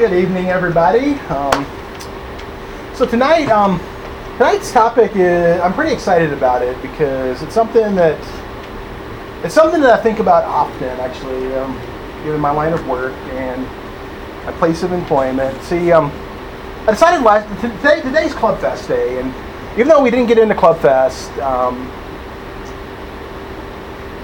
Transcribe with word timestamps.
Good 0.00 0.14
evening, 0.14 0.48
everybody. 0.48 1.12
Um, 1.28 1.66
so 2.94 3.04
tonight, 3.04 3.50
um, 3.50 3.78
tonight's 4.38 4.72
topic 4.72 5.14
is 5.14 5.60
I'm 5.60 5.74
pretty 5.74 5.92
excited 5.92 6.32
about 6.32 6.62
it 6.62 6.80
because 6.80 7.42
it's 7.42 7.52
something 7.52 7.94
that 7.96 8.18
it's 9.44 9.52
something 9.52 9.82
that 9.82 10.00
I 10.00 10.02
think 10.02 10.18
about 10.18 10.44
often, 10.44 10.98
actually, 11.00 11.54
um, 11.54 11.78
given 12.24 12.40
my 12.40 12.50
line 12.50 12.72
of 12.72 12.88
work 12.88 13.12
and 13.32 13.62
my 14.46 14.52
place 14.52 14.82
of 14.82 14.92
employment. 14.92 15.62
See, 15.64 15.92
um, 15.92 16.10
I 16.86 16.92
decided 16.92 17.22
last 17.22 17.46
today 17.60 18.00
today's 18.00 18.32
Club 18.32 18.58
Fest 18.58 18.88
day, 18.88 19.20
and 19.20 19.34
even 19.74 19.88
though 19.88 20.00
we 20.00 20.10
didn't 20.10 20.28
get 20.28 20.38
into 20.38 20.54
Club 20.54 20.80
Fest, 20.80 21.30
um, 21.40 21.76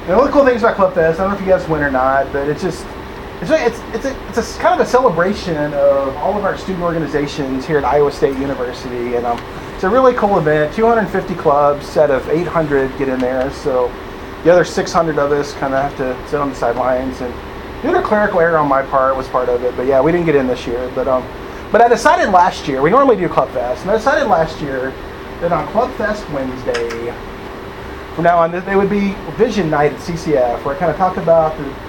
and 0.07 0.17
one 0.17 0.21
of 0.21 0.25
the 0.25 0.33
cool 0.33 0.47
things 0.47 0.63
about 0.63 0.77
Club 0.77 0.95
Fest, 0.95 1.21
I 1.21 1.25
don't 1.25 1.33
know 1.33 1.39
if 1.39 1.45
you 1.45 1.53
guys 1.53 1.69
went 1.69 1.85
or 1.85 1.91
not, 1.91 2.33
but 2.33 2.49
it's 2.49 2.63
just 2.63 2.87
it's 3.41 3.51
a, 3.51 3.67
it's 3.67 3.79
it's 3.95 4.05
a, 4.07 4.29
it's 4.29 4.57
a 4.57 4.61
kind 4.61 4.81
of 4.81 4.87
a 4.87 4.89
celebration 4.89 5.75
of 5.75 6.17
all 6.17 6.39
of 6.39 6.45
our 6.45 6.57
student 6.57 6.83
organizations 6.83 7.67
here 7.67 7.77
at 7.77 7.85
Iowa 7.85 8.11
State 8.11 8.39
University, 8.39 9.17
and 9.17 9.27
um, 9.27 9.39
it's 9.75 9.85
a 9.85 9.91
really 9.91 10.15
cool 10.15 10.39
event. 10.39 10.75
250 10.75 11.35
clubs 11.35 11.97
out 11.99 12.11
of 12.11 12.27
800 12.31 12.97
get 12.97 13.11
in 13.11 13.19
there, 13.19 13.51
so 13.51 13.93
the 14.43 14.51
other 14.51 14.65
600 14.65 15.19
of 15.19 15.33
us 15.33 15.53
kind 15.55 15.75
of 15.75 15.83
have 15.83 15.97
to 15.99 16.31
sit 16.31 16.41
on 16.41 16.49
the 16.49 16.55
sidelines. 16.55 17.21
And 17.21 17.35
due 17.83 17.93
to 17.93 18.01
clerical 18.01 18.41
error 18.41 18.57
on 18.57 18.69
my 18.69 18.83
part 18.83 19.15
was 19.15 19.29
part 19.29 19.51
of 19.51 19.63
it, 19.65 19.77
but 19.77 19.87
yeah, 19.87 20.01
we 20.01 20.13
didn't 20.13 20.27
get 20.27 20.35
in 20.35 20.47
this 20.47 20.67
year. 20.67 20.91
But 20.95 21.07
um, 21.07 21.23
but 21.71 21.83
I 21.83 21.89
decided 21.89 22.31
last 22.31 22.67
year 22.67 22.81
we 22.81 22.89
normally 22.89 23.17
do 23.17 23.29
Club 23.29 23.51
Fest, 23.51 23.83
and 23.83 23.91
I 23.91 23.97
decided 23.97 24.29
last 24.29 24.63
year 24.63 24.93
that 25.43 25.53
on 25.53 25.67
Club 25.73 25.93
Fest 25.97 26.27
Wednesday, 26.31 27.13
from 28.15 28.25
now 28.25 28.39
on, 28.39 28.51
there 28.51 28.79
would 28.79 28.89
be 28.89 29.13
Vision 29.37 29.69
Night 29.69 29.93
at 29.93 30.01
CCF, 30.01 30.65
where 30.65 30.75
I 30.75 30.79
kind 30.79 30.91
of 30.91 30.97
talk 30.97 31.19
about 31.19 31.55
the 31.59 31.86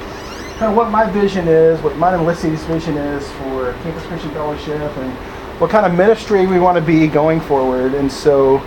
kind 0.58 0.72
of 0.72 0.76
what 0.76 0.90
my 0.90 1.08
vision 1.10 1.48
is, 1.48 1.80
what 1.82 1.96
mine 1.98 2.16
and 2.16 2.26
Lissy's 2.26 2.64
vision 2.64 2.98
is 2.98 3.32
for 3.34 3.74
Campus 3.84 4.04
Christian 4.08 4.32
Fellowship, 4.32 4.98
and 4.98 5.14
what 5.60 5.70
kind 5.70 5.86
of 5.86 5.94
ministry 5.94 6.48
we 6.48 6.60
want 6.60 6.76
to 6.76 6.82
be 6.82 7.08
going 7.08 7.40
forward. 7.40 7.94
And 7.94 8.12
so 8.12 8.58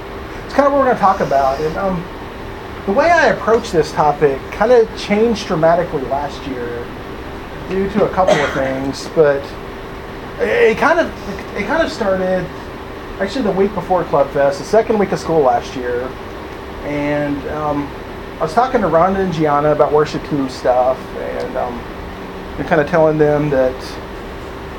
it's 0.44 0.54
kind 0.54 0.66
of 0.66 0.72
what 0.72 0.78
we're 0.78 0.84
going 0.84 0.96
to 0.96 1.00
talk 1.00 1.18
about. 1.18 1.60
And 1.60 1.76
um, 1.76 2.04
the 2.86 2.92
way 2.92 3.10
I 3.10 3.28
approach 3.28 3.72
this 3.72 3.90
topic 3.90 4.40
kind 4.52 4.70
of 4.70 4.88
changed 4.96 5.48
dramatically 5.48 6.02
last 6.02 6.40
year 6.46 6.86
due 7.68 7.90
to 7.90 8.04
a 8.04 8.14
couple 8.14 8.34
of 8.34 8.52
things, 8.52 9.08
but 9.16 9.42
it 10.38 10.78
kind 10.78 11.00
of 11.00 11.56
it 11.56 11.66
kind 11.66 11.82
of 11.82 11.90
started 11.90 12.44
actually 13.18 13.42
the 13.42 13.50
week 13.50 13.74
before 13.74 14.04
Club 14.04 14.30
Fest, 14.30 14.60
the 14.60 14.64
second 14.64 14.96
week 14.96 15.10
of 15.10 15.18
school 15.18 15.40
last 15.40 15.74
year, 15.74 16.02
and 16.84 17.36
um, 17.48 17.88
I 18.40 18.44
was 18.44 18.54
talking 18.54 18.80
to 18.80 18.86
Rhonda 18.86 19.18
and 19.18 19.34
Gianna 19.34 19.72
about 19.72 19.92
worship 19.92 20.26
team 20.30 20.48
stuff, 20.48 20.98
and 21.18 21.56
um, 21.58 21.78
kind 22.64 22.80
of 22.80 22.88
telling 22.88 23.18
them 23.18 23.50
that 23.50 23.74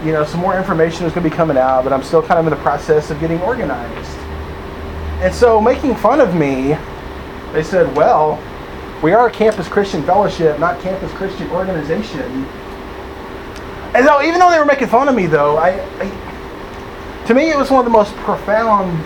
you 0.04 0.12
know 0.12 0.26
some 0.26 0.40
more 0.40 0.58
information 0.58 1.06
is 1.06 1.14
going 1.14 1.24
to 1.24 1.30
be 1.30 1.36
coming 1.36 1.58
out, 1.58 1.84
but 1.84 1.94
I'm 1.94 2.02
still 2.02 2.24
kind 2.24 2.40
of 2.40 2.48
in 2.48 2.50
the 2.58 2.64
process 2.64 3.12
of 3.12 3.20
getting 3.20 3.40
organized. 3.42 4.18
And 5.22 5.32
so, 5.32 5.62
making 5.62 5.94
fun 5.94 6.22
of 6.22 6.34
me, 6.34 6.76
they 7.54 7.62
said, 7.62 7.96
"Well, 7.96 8.42
we 9.04 9.14
are 9.14 9.28
a 9.28 9.32
campus 9.32 9.68
Christian 9.68 10.02
fellowship, 10.02 10.60
not 10.60 10.82
campus 10.82 11.12
Christian 11.12 11.48
organization." 11.52 12.48
And 13.94 14.04
so, 14.04 14.24
even 14.24 14.40
though 14.40 14.50
they 14.50 14.58
were 14.58 14.66
making 14.66 14.88
fun 14.88 15.08
of 15.08 15.14
me, 15.14 15.28
though, 15.28 15.58
I, 15.58 15.86
I 16.00 17.26
to 17.28 17.36
me 17.36 17.52
it 17.52 17.58
was 17.58 17.70
one 17.70 17.82
of 17.82 17.86
the 17.86 17.96
most 17.96 18.16
profound 18.16 19.06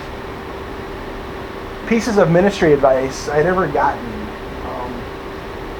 pieces 1.90 2.16
of 2.16 2.30
ministry 2.30 2.72
advice 2.72 3.28
I'd 3.28 3.44
ever 3.44 3.66
gotten 3.66 4.25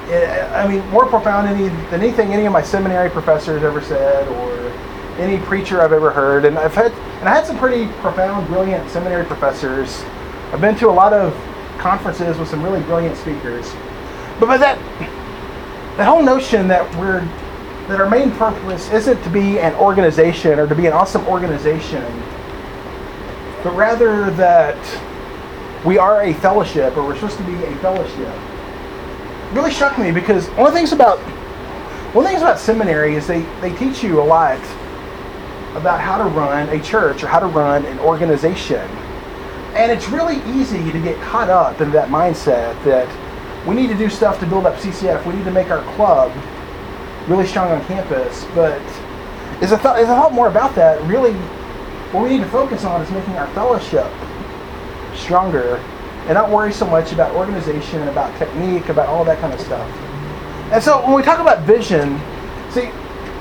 I 0.09 0.67
mean, 0.67 0.87
more 0.89 1.05
profound 1.05 1.47
than 1.47 2.01
anything 2.01 2.33
any 2.33 2.45
of 2.45 2.53
my 2.53 2.61
seminary 2.61 3.09
professors 3.09 3.63
ever 3.63 3.81
said, 3.81 4.27
or 4.27 4.71
any 5.19 5.37
preacher 5.45 5.81
I've 5.81 5.91
ever 5.91 6.11
heard. 6.11 6.45
And 6.45 6.57
I've 6.57 6.73
had, 6.73 6.91
and 7.19 7.27
I 7.27 7.35
had 7.35 7.45
some 7.45 7.57
pretty 7.57 7.87
profound, 8.01 8.47
brilliant 8.47 8.89
seminary 8.89 9.25
professors. 9.25 10.01
I've 10.53 10.61
been 10.61 10.77
to 10.77 10.89
a 10.89 10.91
lot 10.91 11.11
of 11.11 11.33
conferences 11.77 12.37
with 12.37 12.47
some 12.47 12.63
really 12.63 12.81
brilliant 12.83 13.17
speakers. 13.17 13.69
But 14.39 14.47
by 14.47 14.57
that, 14.57 14.77
the 15.97 16.05
whole 16.05 16.23
notion 16.23 16.67
that 16.69 16.89
we're 16.95 17.27
that 17.87 18.01
our 18.01 18.09
main 18.09 18.31
purpose 18.31 18.91
isn't 18.91 19.21
to 19.23 19.29
be 19.29 19.59
an 19.59 19.73
organization 19.75 20.59
or 20.59 20.67
to 20.67 20.75
be 20.75 20.87
an 20.87 20.93
awesome 20.93 21.25
organization, 21.25 22.03
but 23.63 23.73
rather 23.75 24.29
that 24.31 24.77
we 25.85 25.97
are 25.97 26.21
a 26.23 26.33
fellowship 26.33 26.97
or 26.97 27.03
we're 27.03 27.15
supposed 27.15 27.37
to 27.37 27.45
be 27.45 27.63
a 27.63 27.75
fellowship 27.77 28.56
really 29.53 29.71
struck 29.71 29.97
me 29.97 30.11
because 30.11 30.47
one 30.49 30.67
of 30.67 30.73
the 30.73 30.79
things 30.79 30.91
about 30.91 31.19
one 32.13 32.25
of 32.25 32.29
the 32.29 32.29
things 32.29 32.41
about 32.41 32.59
seminary 32.59 33.15
is 33.15 33.27
they, 33.27 33.41
they 33.61 33.75
teach 33.75 34.03
you 34.03 34.21
a 34.21 34.23
lot 34.23 34.57
about 35.75 35.99
how 35.99 36.17
to 36.17 36.23
run 36.23 36.69
a 36.69 36.81
church 36.81 37.21
or 37.21 37.27
how 37.27 37.39
to 37.39 37.47
run 37.47 37.85
an 37.85 37.99
organization. 37.99 38.89
And 39.75 39.91
it's 39.91 40.09
really 40.09 40.37
easy 40.59 40.91
to 40.91 40.99
get 40.99 41.21
caught 41.21 41.49
up 41.49 41.81
in 41.81 41.91
that 41.91 42.09
mindset 42.09 42.81
that 42.85 43.07
we 43.67 43.75
need 43.75 43.87
to 43.87 43.97
do 43.97 44.09
stuff 44.09 44.39
to 44.39 44.47
build 44.47 44.65
up 44.65 44.75
CCF. 44.77 45.25
We 45.25 45.35
need 45.35 45.43
to 45.43 45.51
make 45.51 45.69
our 45.69 45.83
club 45.95 46.31
really 47.27 47.45
strong 47.45 47.71
on 47.71 47.85
campus. 47.85 48.45
But 48.55 48.81
is 49.61 49.71
a, 49.71 49.77
th- 49.77 49.97
is 49.97 50.09
a 50.09 50.13
lot 50.13 50.33
more 50.33 50.47
about 50.47 50.73
that. 50.75 51.01
Really, 51.03 51.33
what 52.13 52.23
we 52.23 52.29
need 52.29 52.43
to 52.43 52.49
focus 52.49 52.85
on 52.85 53.01
is 53.01 53.11
making 53.11 53.35
our 53.35 53.47
fellowship 53.53 54.07
stronger 55.13 55.83
and 56.27 56.33
not 56.33 56.49
worry 56.49 56.73
so 56.73 56.85
much 56.85 57.13
about 57.13 57.33
organization, 57.35 58.01
and 58.01 58.09
about 58.09 58.37
technique, 58.37 58.89
about 58.89 59.07
all 59.07 59.23
that 59.25 59.39
kind 59.39 59.53
of 59.53 59.59
stuff. 59.59 59.89
And 60.71 60.83
so 60.83 61.01
when 61.05 61.15
we 61.15 61.23
talk 61.23 61.39
about 61.39 61.61
vision, 61.63 62.19
see, 62.71 62.87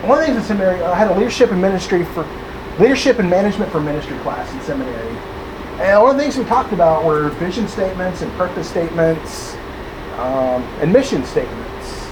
one 0.07 0.19
of 0.19 0.27
the 0.27 0.27
things 0.27 0.37
in 0.37 0.43
seminary, 0.45 0.81
I 0.83 0.95
had 0.95 1.11
a 1.11 1.15
leadership 1.15 1.51
and 1.51 1.61
ministry 1.61 2.05
for 2.05 2.25
leadership 2.79 3.19
and 3.19 3.29
management 3.29 3.73
for 3.73 3.81
ministry 3.81 4.17
class 4.19 4.53
in 4.53 4.61
seminary. 4.61 5.17
And 5.81 6.01
one 6.01 6.13
of 6.13 6.17
the 6.17 6.23
things 6.23 6.39
we 6.39 6.45
talked 6.45 6.73
about 6.73 7.05
were 7.05 7.29
vision 7.31 7.67
statements 7.67 8.23
and 8.23 8.33
purpose 8.35 8.71
statements 8.71 9.55
um, 10.19 10.63
and 10.81 10.93
mission 10.93 11.25
statements. 11.25 12.07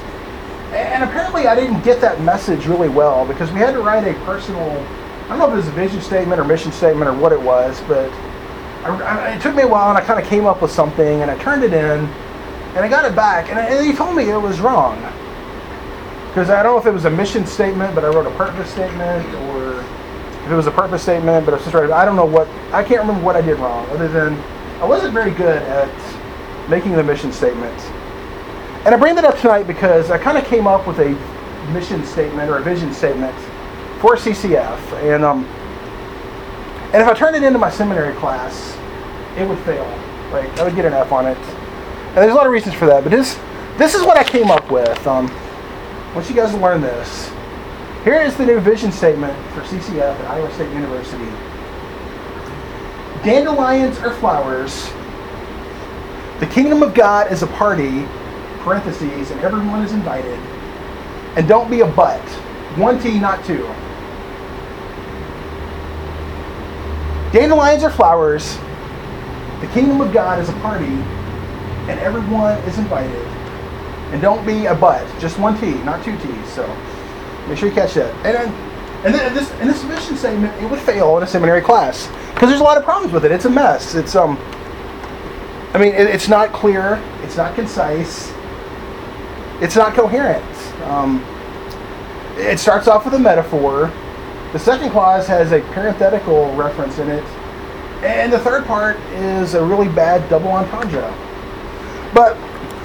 And 0.73 1.05
apparently 1.05 1.47
I 1.47 1.55
didn't 1.55 1.83
get 1.83 2.01
that 2.01 2.21
message 2.21 2.67
really 2.67 2.89
well 2.89 3.25
because 3.25 3.53
we 3.53 3.61
had 3.61 3.73
to 3.73 3.81
write 3.81 4.05
a 4.05 4.15
personal, 4.25 4.69
I 5.27 5.29
don't 5.29 5.39
know 5.39 5.47
if 5.47 5.53
it 5.53 5.57
was 5.57 5.69
a 5.69 5.71
vision 5.71 6.01
statement 6.01 6.41
or 6.41 6.45
mission 6.45 6.73
statement 6.73 7.09
or 7.09 7.15
what 7.15 7.33
it 7.33 7.41
was, 7.41 7.81
but 7.87 8.11
I, 8.85 9.35
it 9.37 9.43
took 9.43 9.55
me 9.55 9.63
a 9.63 9.69
while, 9.69 9.89
and 9.89 9.99
I 9.99 10.03
kind 10.03 10.21
of 10.21 10.27
came 10.27 10.47
up 10.47 10.61
with 10.61 10.71
something, 10.71 11.23
and 11.23 11.31
I 11.31 11.39
turned 11.39 11.65
it 11.65 11.73
in, 11.73 12.01
and 12.01 12.79
I 12.79 12.89
got 12.89 13.05
it 13.05 13.17
back, 13.17 13.49
and, 13.49 13.59
and 13.59 13.87
he 13.87 13.93
told 13.95 14.15
me 14.17 14.31
it 14.31 14.37
was 14.37 14.61
wrong. 14.61 14.97
Because 16.29 16.51
I 16.51 16.63
don't 16.63 16.75
know 16.75 16.81
if 16.81 16.87
it 16.87 16.93
was 16.93 17.05
a 17.05 17.11
mission 17.11 17.47
statement, 17.47 17.95
but 17.95 18.05
I 18.05 18.09
wrote 18.09 18.27
a 18.27 18.37
purpose 18.37 18.71
statement, 18.71 19.27
or 19.35 19.81
if 19.81 20.51
it 20.51 20.55
was 20.55 20.67
a 20.67 20.73
purpose 20.73 21.03
statement, 21.03 21.47
but 21.47 21.55
I 21.55 21.59
just 21.59 21.73
writing. 21.73 21.93
I 21.93 22.05
don't 22.05 22.17
know 22.17 22.27
what. 22.27 22.49
I 22.73 22.83
can't 22.83 23.01
remember 23.01 23.25
what 23.25 23.37
I 23.37 23.41
did 23.41 23.59
wrong, 23.59 23.89
other 23.91 24.09
than 24.09 24.39
I 24.81 24.85
wasn't 24.85 25.15
very 25.15 25.31
good 25.31 25.63
at 25.63 26.69
making 26.69 26.93
the 26.93 27.03
mission 27.03 27.33
statements. 27.33 27.85
And 28.85 28.95
I 28.95 28.99
bring 28.99 29.15
that 29.15 29.25
up 29.25 29.39
tonight 29.39 29.67
because 29.67 30.11
I 30.11 30.19
kind 30.19 30.37
of 30.37 30.45
came 30.45 30.67
up 30.67 30.87
with 30.87 30.99
a 30.99 31.11
mission 31.73 32.05
statement 32.05 32.51
or 32.51 32.59
a 32.59 32.63
vision 32.63 32.93
statement 32.93 33.35
for 34.01 34.17
CCF, 34.17 34.79
and 35.15 35.25
um, 35.25 35.47
and 36.95 37.03
if 37.03 37.09
I 37.09 37.13
turned 37.13 37.35
it 37.35 37.43
into 37.43 37.59
my 37.59 37.71
seminary 37.71 38.15
class, 38.15 38.79
it 39.37 39.49
would 39.49 39.59
fail. 39.65 39.85
Like 40.31 40.49
I 40.61 40.63
would 40.63 40.77
get 40.77 40.85
an 40.85 40.93
F 40.93 41.11
on 41.11 41.27
it. 41.27 41.37
And 41.37 42.19
there's 42.19 42.31
a 42.31 42.37
lot 42.37 42.47
of 42.47 42.53
reasons 42.53 42.77
for 42.77 42.87
that, 42.87 43.03
but 43.03 43.11
this 43.11 43.37
this 43.79 43.97
is 43.97 44.03
what 44.05 44.17
I 44.17 44.23
came 44.23 44.49
up 44.49 44.71
with. 44.71 45.05
Um, 45.05 45.27
once 46.15 46.31
you 46.31 46.37
guys 46.37 46.55
learn 46.55 46.81
this, 46.81 47.33
here 48.05 48.23
is 48.23 48.37
the 48.37 48.47
new 48.47 48.61
vision 48.61 48.93
statement 48.93 49.37
for 49.55 49.63
CCF 49.63 50.15
at 50.21 50.25
Iowa 50.27 50.55
State 50.55 50.73
University. 50.73 51.25
Dandelions 53.25 53.99
are 53.99 54.15
flowers. 54.15 54.89
The 56.39 56.47
kingdom 56.47 56.85
of 56.85 56.95
God 56.95 57.33
is 57.33 57.43
a 57.43 57.49
party, 57.49 58.07
parentheses, 58.61 59.33
and 59.33 59.41
everyone 59.41 59.83
is 59.83 59.91
invited. 59.91 60.39
And 61.37 61.49
don't 61.49 61.69
be 61.69 61.81
a 61.81 61.87
butt. 61.87 62.23
One 62.79 63.01
T, 63.01 63.19
not 63.19 63.45
two. 63.45 63.67
Dandelions 67.35 67.83
are 67.83 67.91
flowers. 67.91 68.57
The 69.61 69.67
kingdom 69.75 70.01
of 70.01 70.13
God 70.13 70.39
is 70.39 70.49
a 70.49 70.53
party, 70.61 70.85
and 70.85 71.99
everyone 71.99 72.57
is 72.59 72.79
invited. 72.79 73.27
And 74.13 74.23
don't 74.23 74.47
be 74.47 74.67
a 74.67 74.75
but, 74.75 75.05
just 75.19 75.37
one 75.41 75.61
T, 75.61 75.73
not 75.83 76.05
two 76.05 76.17
T's. 76.19 76.49
So 76.53 76.65
make 77.49 77.59
sure 77.59 77.69
you 77.69 77.75
catch 77.75 77.95
that. 77.95 78.15
And 78.25 78.37
then, 78.37 78.49
and 79.05 79.13
then 79.13 79.35
this 79.35 79.51
in 79.61 79.67
this 79.67 79.83
mission 79.83 80.17
statement, 80.17 80.55
it 80.63 80.71
would 80.71 80.79
fail 80.79 81.17
in 81.17 81.25
a 81.25 81.27
seminary 81.27 81.61
class 81.61 82.07
because 82.33 82.51
there's 82.51 82.61
a 82.61 82.65
lot 82.65 82.79
of 82.79 82.85
problems 82.85 83.13
with 83.13 83.25
it. 83.25 83.33
It's 83.33 83.47
a 83.47 83.51
mess. 83.51 83.97
It's 83.97 84.15
um, 84.15 84.39
I 85.75 85.79
mean, 85.79 85.93
it, 85.93 86.07
it's 86.07 86.29
not 86.29 86.53
clear. 86.53 87.03
It's 87.25 87.37
not 87.37 87.57
concise. 87.57 88.33
It's 89.61 89.75
not 89.75 89.95
coherent. 89.95 90.45
Um, 90.85 91.21
it 92.37 92.61
starts 92.61 92.87
off 92.87 93.05
with 93.05 93.15
a 93.15 93.19
metaphor. 93.19 93.93
The 94.55 94.61
second 94.61 94.91
clause 94.91 95.27
has 95.27 95.53
a 95.53 95.61
parenthetical 95.73 96.55
reference 96.55 96.99
in 96.99 97.11
it 97.11 97.25
and 98.05 98.33
the 98.33 98.39
third 98.39 98.67
part 98.67 98.97
is 99.13 99.55
a 99.55 99.65
really 99.65 99.89
bad 99.89 100.29
double 100.31 100.51
entendre. 100.53 101.13
But, 102.15 102.35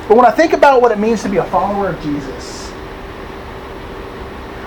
but 0.07 0.17
when 0.17 0.25
I 0.25 0.31
think 0.31 0.53
about 0.53 0.81
what 0.81 0.91
it 0.91 0.97
means 0.97 1.21
to 1.23 1.29
be 1.29 1.37
a 1.37 1.45
follower 1.45 1.89
of 1.89 2.01
Jesus, 2.01 2.71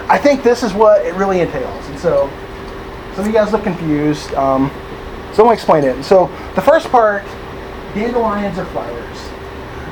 I 0.08 0.18
think 0.18 0.42
this 0.42 0.62
is 0.62 0.74
what 0.74 1.04
it 1.04 1.14
really 1.14 1.40
entails. 1.40 1.88
And 1.88 1.98
so 1.98 2.30
Some 3.14 3.20
of 3.20 3.26
you 3.26 3.32
guys 3.32 3.52
look 3.52 3.62
confused. 3.62 4.32
Um, 4.34 4.70
so 5.32 5.42
I'm 5.42 5.46
gonna 5.46 5.52
explain 5.52 5.84
it. 5.84 6.02
So 6.04 6.30
the 6.54 6.62
first 6.62 6.88
part, 6.90 7.24
dandelions 7.94 8.58
are 8.58 8.64
flowers. 8.66 9.18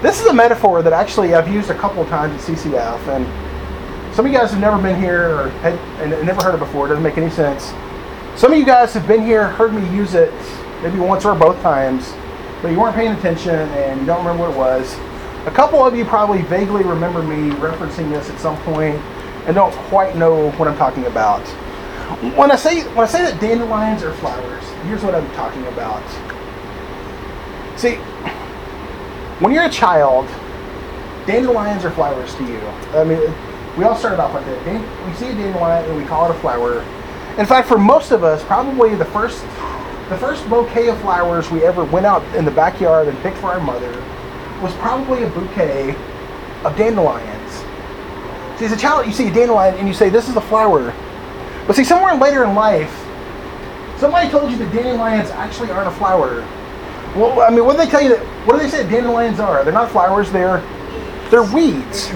This 0.02 0.20
is 0.20 0.26
a 0.26 0.32
metaphor 0.32 0.82
that 0.82 0.92
actually 0.92 1.34
I've 1.34 1.48
used 1.48 1.70
a 1.70 1.74
couple 1.74 2.04
times 2.06 2.34
at 2.34 2.56
CCF, 2.56 3.08
and 3.08 3.26
some 4.20 4.26
of 4.26 4.32
you 4.32 4.38
guys 4.38 4.50
have 4.50 4.60
never 4.60 4.76
been 4.76 5.00
here 5.00 5.30
or 5.34 5.48
had, 5.62 5.72
and 6.02 6.26
never 6.26 6.42
heard 6.42 6.54
it 6.54 6.58
before. 6.58 6.84
It 6.84 6.88
doesn't 6.90 7.02
make 7.02 7.16
any 7.16 7.30
sense. 7.30 7.72
Some 8.38 8.52
of 8.52 8.58
you 8.58 8.66
guys 8.66 8.92
have 8.92 9.08
been 9.08 9.24
here, 9.24 9.48
heard 9.48 9.72
me 9.72 9.80
use 9.96 10.12
it 10.12 10.30
maybe 10.82 10.98
once 10.98 11.24
or 11.24 11.34
both 11.34 11.58
times, 11.62 12.12
but 12.60 12.68
you 12.68 12.78
weren't 12.78 12.94
paying 12.94 13.12
attention 13.12 13.54
and 13.54 13.98
you 13.98 14.04
don't 14.04 14.18
remember 14.18 14.42
what 14.42 14.50
it 14.50 14.58
was. 14.58 14.94
A 15.46 15.50
couple 15.50 15.82
of 15.82 15.96
you 15.96 16.04
probably 16.04 16.42
vaguely 16.42 16.84
remember 16.84 17.22
me 17.22 17.48
referencing 17.56 18.10
this 18.10 18.28
at 18.28 18.38
some 18.38 18.58
point 18.58 18.96
and 19.46 19.54
don't 19.54 19.72
quite 19.88 20.14
know 20.16 20.50
what 20.50 20.68
I'm 20.68 20.76
talking 20.76 21.06
about. 21.06 21.40
When 22.36 22.50
I 22.50 22.56
say 22.56 22.82
when 22.88 22.98
I 22.98 23.06
say 23.06 23.22
that 23.22 23.40
dandelions 23.40 24.02
are 24.02 24.12
flowers, 24.12 24.64
here's 24.82 25.02
what 25.02 25.14
I'm 25.14 25.30
talking 25.32 25.64
about. 25.68 26.04
See, 27.78 27.94
when 29.40 29.54
you're 29.54 29.64
a 29.64 29.70
child, 29.70 30.26
dandelions 31.26 31.86
are 31.86 31.90
flowers 31.90 32.34
to 32.34 32.44
you. 32.44 32.60
I 32.92 33.04
mean, 33.04 33.32
we 33.80 33.86
all 33.86 33.96
started 33.96 34.20
off 34.20 34.34
like 34.34 34.44
that. 34.44 35.06
We 35.08 35.14
see 35.14 35.28
a 35.28 35.34
dandelion 35.34 35.86
and 35.88 35.96
we 35.96 36.04
call 36.04 36.30
it 36.30 36.36
a 36.36 36.38
flower. 36.40 36.82
In 37.38 37.46
fact, 37.46 37.66
for 37.66 37.78
most 37.78 38.10
of 38.10 38.22
us, 38.22 38.44
probably 38.44 38.94
the 38.94 39.06
first 39.06 39.40
the 40.10 40.18
first 40.18 40.46
bouquet 40.50 40.88
of 40.88 41.00
flowers 41.00 41.50
we 41.50 41.62
ever 41.62 41.84
went 41.84 42.04
out 42.04 42.22
in 42.34 42.44
the 42.44 42.50
backyard 42.50 43.08
and 43.08 43.16
picked 43.20 43.38
for 43.38 43.46
our 43.46 43.60
mother 43.60 43.90
was 44.60 44.74
probably 44.74 45.22
a 45.22 45.28
bouquet 45.28 45.96
of 46.62 46.76
dandelions. 46.76 47.52
See, 48.58 48.66
as 48.66 48.72
a 48.72 48.76
child, 48.76 49.06
you 49.06 49.12
see 49.12 49.28
a 49.28 49.32
dandelion 49.32 49.74
and 49.76 49.88
you 49.88 49.94
say, 49.94 50.10
"This 50.10 50.28
is 50.28 50.36
a 50.36 50.42
flower." 50.42 50.92
But 51.66 51.74
see, 51.74 51.84
somewhere 51.84 52.14
later 52.16 52.44
in 52.44 52.54
life, 52.54 52.94
somebody 53.96 54.28
told 54.28 54.50
you 54.50 54.58
that 54.58 54.70
dandelions 54.74 55.30
actually 55.30 55.70
aren't 55.70 55.88
a 55.88 55.92
flower. 55.92 56.44
Well, 57.16 57.40
I 57.40 57.48
mean, 57.48 57.64
what 57.64 57.78
do 57.78 57.78
they 57.78 57.90
tell 57.90 58.02
you 58.02 58.10
that? 58.10 58.20
What 58.44 58.56
do 58.56 58.62
they 58.62 58.68
say 58.68 58.86
dandelions 58.86 59.40
are? 59.40 59.64
They're 59.64 59.72
not 59.72 59.90
flowers. 59.90 60.30
They're 60.30 60.62
they're 61.30 61.44
weeds. 61.44 62.12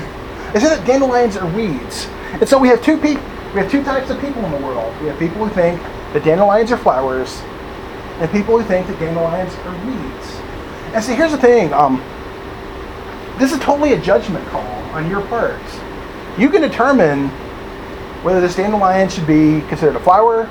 They 0.54 0.60
say 0.60 0.68
that 0.68 0.86
dandelions 0.86 1.36
are 1.36 1.50
weeds. 1.52 2.06
And 2.34 2.48
so 2.48 2.58
we 2.58 2.68
have 2.68 2.80
two 2.80 2.96
people. 2.96 3.22
We 3.54 3.60
have 3.60 3.70
two 3.70 3.82
types 3.82 4.08
of 4.10 4.20
people 4.20 4.44
in 4.44 4.52
the 4.52 4.66
world. 4.66 4.94
We 5.00 5.08
have 5.08 5.18
people 5.18 5.44
who 5.46 5.52
think 5.52 5.80
that 6.12 6.24
dandelions 6.24 6.70
are 6.70 6.76
flowers, 6.76 7.40
and 8.20 8.30
people 8.30 8.58
who 8.58 8.64
think 8.66 8.86
that 8.86 8.98
dandelions 9.00 9.52
are 9.52 9.86
weeds. 9.86 10.40
And 10.94 11.02
see, 11.02 11.14
here's 11.14 11.32
the 11.32 11.38
thing. 11.38 11.72
Um, 11.72 12.02
this 13.38 13.52
is 13.52 13.58
totally 13.58 13.94
a 13.94 14.00
judgment 14.00 14.46
call 14.48 14.62
on 14.94 15.10
your 15.10 15.22
part. 15.26 15.60
You 16.38 16.48
can 16.48 16.62
determine 16.62 17.28
whether 18.22 18.40
this 18.40 18.54
dandelion 18.54 19.08
should 19.08 19.26
be 19.26 19.60
considered 19.68 19.96
a 19.96 20.00
flower 20.00 20.48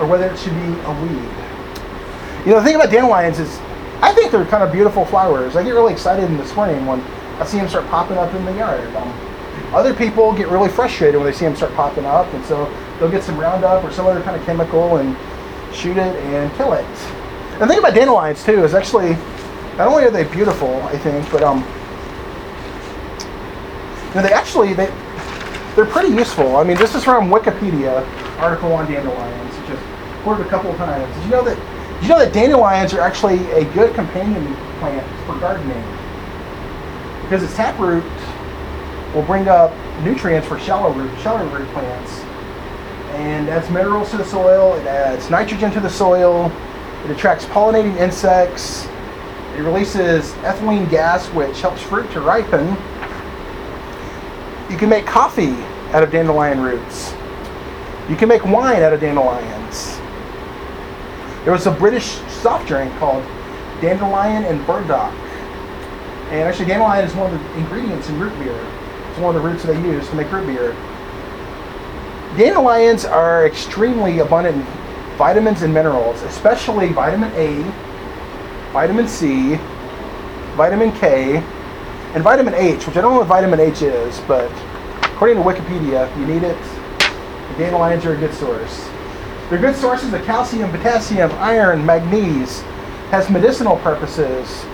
or 0.00 0.06
whether 0.06 0.26
it 0.26 0.36
should 0.36 0.54
be 0.54 0.80
a 0.80 1.02
weed. 1.02 2.44
You 2.44 2.52
know, 2.52 2.58
the 2.58 2.64
thing 2.64 2.74
about 2.74 2.90
dandelions 2.90 3.38
is 3.38 3.58
I 4.00 4.12
think 4.12 4.32
they're 4.32 4.44
kind 4.46 4.64
of 4.64 4.72
beautiful 4.72 5.04
flowers. 5.04 5.54
I 5.54 5.62
get 5.62 5.74
really 5.74 5.92
excited 5.92 6.24
in 6.24 6.36
the 6.36 6.46
spring 6.46 6.86
when 6.86 7.00
I 7.40 7.46
see 7.46 7.58
them 7.58 7.68
start 7.68 7.86
popping 7.86 8.16
up 8.16 8.34
in 8.34 8.44
the 8.44 8.54
yard. 8.54 8.94
Um, 8.96 9.27
other 9.72 9.94
people 9.94 10.32
get 10.32 10.48
really 10.48 10.70
frustrated 10.70 11.16
when 11.16 11.30
they 11.30 11.36
see 11.36 11.44
them 11.44 11.54
start 11.54 11.74
popping 11.74 12.06
up, 12.06 12.32
and 12.32 12.44
so 12.46 12.72
they'll 12.98 13.10
get 13.10 13.22
some 13.22 13.38
Roundup 13.38 13.84
or 13.84 13.92
some 13.92 14.06
other 14.06 14.22
kind 14.22 14.38
of 14.38 14.44
chemical 14.46 14.96
and 14.96 15.16
shoot 15.74 15.96
it 15.96 16.16
and 16.16 16.54
kill 16.56 16.72
it. 16.72 16.84
And 17.52 17.62
the 17.62 17.66
thing 17.66 17.78
about 17.78 17.94
dandelions 17.94 18.44
too 18.44 18.64
is 18.64 18.74
actually 18.74 19.10
not 19.76 19.88
only 19.88 20.04
are 20.04 20.10
they 20.10 20.24
beautiful, 20.24 20.82
I 20.84 20.98
think, 20.98 21.30
but 21.30 21.42
um, 21.42 21.58
you 24.08 24.14
know, 24.14 24.22
they 24.22 24.32
actually 24.32 24.74
they 24.74 24.86
they're 25.76 25.86
pretty 25.86 26.14
useful. 26.14 26.56
I 26.56 26.64
mean, 26.64 26.76
this 26.76 26.94
is 26.94 27.04
from 27.04 27.28
Wikipedia 27.28 28.06
article 28.38 28.72
on 28.72 28.90
dandelions, 28.90 29.54
which 29.58 29.70
I've 29.70 30.22
quoted 30.22 30.46
a 30.46 30.48
couple 30.48 30.70
of 30.70 30.76
times. 30.78 31.14
Did 31.16 31.24
you 31.24 31.30
know 31.30 31.44
that? 31.44 31.56
Did 32.00 32.02
you 32.04 32.08
know 32.08 32.18
that 32.18 32.32
dandelions 32.32 32.94
are 32.94 33.00
actually 33.00 33.38
a 33.50 33.64
good 33.74 33.94
companion 33.94 34.54
plant 34.78 35.06
for 35.26 35.38
gardening 35.38 35.84
because 37.22 37.42
its 37.42 37.54
taproot 37.54 38.04
will 39.14 39.22
bring 39.22 39.48
up 39.48 39.72
nutrients 40.02 40.46
for 40.46 40.58
shallow 40.58 40.92
root, 40.92 41.10
shallow 41.20 41.46
root 41.48 41.68
plants, 41.68 42.20
and 43.14 43.48
adds 43.48 43.70
minerals 43.70 44.10
to 44.10 44.16
the 44.16 44.24
soil. 44.24 44.74
It 44.74 44.86
adds 44.86 45.30
nitrogen 45.30 45.70
to 45.72 45.80
the 45.80 45.90
soil. 45.90 46.52
It 47.04 47.10
attracts 47.10 47.44
pollinating 47.46 47.96
insects. 47.96 48.86
It 49.56 49.62
releases 49.62 50.32
ethylene 50.42 50.88
gas, 50.90 51.26
which 51.28 51.60
helps 51.60 51.82
fruit 51.82 52.10
to 52.12 52.20
ripen. 52.20 52.76
You 54.70 54.76
can 54.76 54.88
make 54.88 55.06
coffee 55.06 55.54
out 55.92 56.02
of 56.02 56.10
dandelion 56.10 56.60
roots. 56.60 57.14
You 58.08 58.16
can 58.16 58.28
make 58.28 58.44
wine 58.44 58.82
out 58.82 58.92
of 58.92 59.00
dandelions. 59.00 59.98
There 61.44 61.52
was 61.52 61.66
a 61.66 61.70
British 61.70 62.18
soft 62.28 62.68
drink 62.68 62.94
called 62.98 63.24
dandelion 63.80 64.44
and 64.44 64.64
burdock. 64.66 65.12
And 66.30 66.42
actually, 66.42 66.66
dandelion 66.66 67.06
is 67.06 67.14
one 67.14 67.34
of 67.34 67.40
the 67.40 67.54
ingredients 67.54 68.08
in 68.08 68.20
root 68.20 68.38
beer. 68.38 68.58
One 69.18 69.34
of 69.34 69.42
the 69.42 69.48
roots 69.48 69.64
they 69.64 69.80
use 69.82 70.08
to 70.08 70.14
make 70.14 70.30
root 70.30 70.46
beer. 70.46 70.72
Dandelions 72.36 73.04
are 73.04 73.46
extremely 73.46 74.20
abundant 74.20 74.56
in 74.56 74.62
vitamins 75.16 75.62
and 75.62 75.74
minerals, 75.74 76.22
especially 76.22 76.92
vitamin 76.92 77.32
A, 77.34 77.62
vitamin 78.72 79.08
C, 79.08 79.56
vitamin 80.54 80.92
K, 80.92 81.38
and 82.14 82.22
vitamin 82.22 82.54
H, 82.54 82.86
which 82.86 82.96
I 82.96 83.00
don't 83.00 83.12
know 83.12 83.18
what 83.18 83.26
vitamin 83.26 83.58
H 83.58 83.82
is, 83.82 84.20
but 84.20 84.50
according 85.02 85.36
to 85.36 85.42
Wikipedia, 85.42 86.16
you 86.16 86.26
need 86.26 86.44
it. 86.44 86.56
Dandelions 87.58 88.04
are 88.04 88.12
a 88.12 88.16
good 88.16 88.34
source. 88.34 88.88
They're 89.50 89.58
good 89.58 89.74
sources 89.74 90.12
of 90.12 90.24
calcium, 90.24 90.70
potassium, 90.70 91.32
iron, 91.32 91.84
magnesium, 91.84 92.64
has 93.10 93.28
medicinal 93.28 93.78
purposes. 93.78 94.64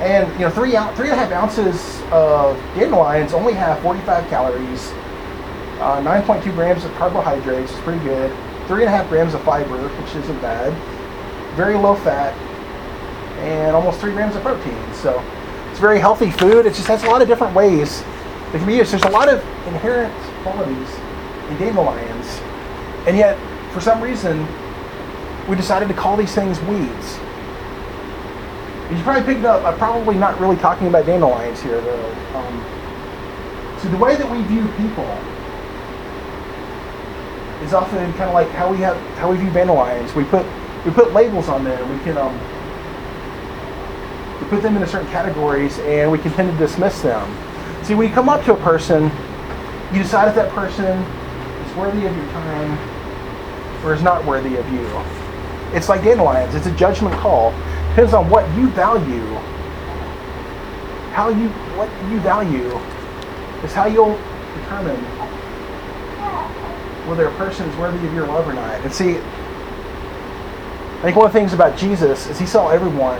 And 0.00 0.32
you 0.34 0.40
know, 0.40 0.50
three 0.50 0.70
three 0.70 1.10
and 1.10 1.18
a 1.18 1.24
half 1.26 1.32
ounces 1.32 2.00
of 2.12 2.56
dandelions 2.76 3.32
only 3.32 3.52
have 3.54 3.80
45 3.82 4.28
calories, 4.28 4.92
uh, 5.80 6.00
9.2 6.02 6.54
grams 6.54 6.84
of 6.84 6.94
carbohydrates, 6.94 7.72
is 7.72 7.78
pretty 7.80 8.02
good. 8.04 8.30
Three 8.68 8.84
and 8.84 8.94
a 8.94 8.96
half 8.96 9.08
grams 9.08 9.34
of 9.34 9.42
fiber, 9.42 9.76
which 9.88 10.14
isn't 10.14 10.40
bad. 10.40 10.72
Very 11.56 11.74
low 11.74 11.96
fat, 11.96 12.32
and 13.38 13.74
almost 13.74 13.98
three 14.00 14.12
grams 14.12 14.36
of 14.36 14.42
protein. 14.42 14.94
So 14.94 15.20
it's 15.70 15.80
very 15.80 15.98
healthy 15.98 16.30
food. 16.30 16.64
It 16.64 16.74
just 16.74 16.86
has 16.86 17.02
a 17.02 17.06
lot 17.06 17.20
of 17.20 17.26
different 17.26 17.54
ways 17.56 18.00
that 18.02 18.58
can 18.58 18.66
be 18.66 18.76
used. 18.76 18.92
There's 18.92 19.02
a 19.02 19.10
lot 19.10 19.28
of 19.28 19.40
inherent 19.66 20.14
qualities 20.44 20.88
in 21.50 21.58
dandelions, 21.58 22.40
and 23.08 23.16
yet 23.16 23.36
for 23.72 23.80
some 23.80 24.00
reason 24.00 24.46
we 25.48 25.56
decided 25.56 25.88
to 25.88 25.94
call 25.94 26.16
these 26.16 26.34
things 26.34 26.60
weeds. 26.62 27.18
You 28.90 29.02
probably 29.02 29.34
picked 29.34 29.44
up. 29.44 29.64
I'm 29.64 29.76
probably 29.76 30.16
not 30.16 30.40
really 30.40 30.56
talking 30.56 30.86
about 30.86 31.04
dandelions 31.04 31.60
here, 31.60 31.80
though. 31.80 32.14
Um, 32.34 32.64
so 33.78 33.88
the 33.88 33.98
way 33.98 34.16
that 34.16 34.30
we 34.30 34.42
view 34.44 34.66
people 34.78 35.04
is 37.62 37.74
often 37.74 38.12
kind 38.14 38.24
of 38.24 38.34
like 38.34 38.48
how 38.50 38.70
we 38.70 38.78
have 38.78 38.96
how 39.18 39.30
we 39.30 39.36
view 39.36 39.50
dandelions. 39.50 40.14
We 40.14 40.24
put 40.24 40.46
we 40.86 40.90
put 40.90 41.12
labels 41.12 41.48
on 41.48 41.64
them. 41.64 41.96
We 41.96 42.02
can 42.02 42.16
um, 42.16 42.32
we 44.40 44.48
put 44.48 44.62
them 44.62 44.74
into 44.74 44.88
certain 44.88 45.10
categories 45.10 45.78
and 45.80 46.10
we 46.10 46.18
can 46.18 46.32
tend 46.32 46.50
to 46.50 46.56
dismiss 46.56 47.02
them. 47.02 47.36
See, 47.84 47.94
when 47.94 48.08
you 48.08 48.14
come 48.14 48.28
up 48.28 48.44
to 48.46 48.54
a 48.54 48.56
person, 48.56 49.10
you 49.92 50.02
decide 50.02 50.28
if 50.28 50.34
that 50.34 50.50
person 50.52 50.86
is 50.86 51.76
worthy 51.76 52.06
of 52.06 52.16
your 52.16 52.26
time 52.26 53.84
or 53.84 53.92
is 53.92 54.02
not 54.02 54.24
worthy 54.24 54.56
of 54.56 54.66
you. 54.72 54.86
It's 55.76 55.88
like 55.90 56.02
dandelions. 56.02 56.54
It's 56.54 56.66
a 56.66 56.74
judgment 56.74 57.14
call. 57.16 57.52
Depends 57.98 58.14
on 58.14 58.30
what 58.30 58.48
you 58.56 58.68
value. 58.68 59.26
How 61.10 61.30
you 61.30 61.48
what 61.76 61.90
you 62.08 62.20
value 62.20 62.78
is 63.64 63.72
how 63.72 63.86
you'll 63.86 64.16
determine 64.54 64.94
whether 67.08 67.26
a 67.26 67.34
person 67.34 67.68
is 67.68 67.76
worthy 67.76 68.06
of 68.06 68.14
your 68.14 68.28
love 68.28 68.46
or 68.46 68.52
not. 68.52 68.80
And 68.82 68.92
see, 68.92 69.16
I 69.16 71.00
think 71.02 71.16
one 71.16 71.26
of 71.26 71.32
the 71.32 71.40
things 71.40 71.52
about 71.52 71.76
Jesus 71.76 72.28
is 72.28 72.38
he 72.38 72.46
saw 72.46 72.68
everyone 72.68 73.18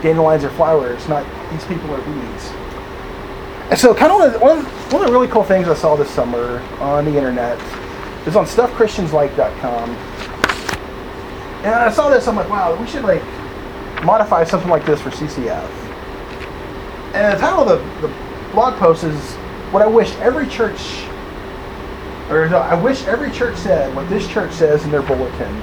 dandelions 0.00 0.44
are 0.44 0.50
flowers, 0.50 1.08
not 1.08 1.26
these 1.50 1.64
people 1.64 1.92
are 1.92 2.00
weeds. 2.00 2.52
And 3.70 3.76
so, 3.76 3.92
kind 3.92 4.12
of 4.12 4.40
one 4.40 4.58
of, 4.58 4.64
the, 4.64 4.70
one 4.94 5.02
of 5.02 5.08
the 5.08 5.12
really 5.12 5.26
cool 5.26 5.42
things 5.42 5.66
I 5.66 5.74
saw 5.74 5.96
this 5.96 6.10
summer 6.10 6.60
on 6.78 7.06
the 7.06 7.16
internet 7.16 7.58
is 8.24 8.36
on 8.36 8.46
stuffchristianslike.com. 8.46 10.13
And 11.64 11.72
I 11.72 11.90
saw 11.90 12.10
this, 12.10 12.28
I'm 12.28 12.36
like, 12.36 12.50
wow, 12.50 12.78
we 12.78 12.86
should 12.86 13.04
like 13.04 13.24
modify 14.04 14.44
something 14.44 14.68
like 14.68 14.84
this 14.84 15.00
for 15.00 15.08
CCF. 15.08 15.66
And 17.14 17.34
the 17.34 17.40
title 17.40 17.66
of 17.66 18.02
the, 18.02 18.08
the 18.08 18.14
blog 18.52 18.78
post 18.78 19.02
is 19.02 19.34
what 19.72 19.82
I 19.82 19.86
wish 19.86 20.14
every 20.16 20.46
church, 20.46 21.06
or 22.28 22.50
no, 22.50 22.58
I 22.58 22.74
wish 22.74 23.06
every 23.06 23.30
church 23.32 23.56
said 23.56 23.96
what 23.96 24.06
this 24.10 24.28
church 24.28 24.52
says 24.52 24.84
in 24.84 24.90
their 24.90 25.00
bulletin. 25.00 25.54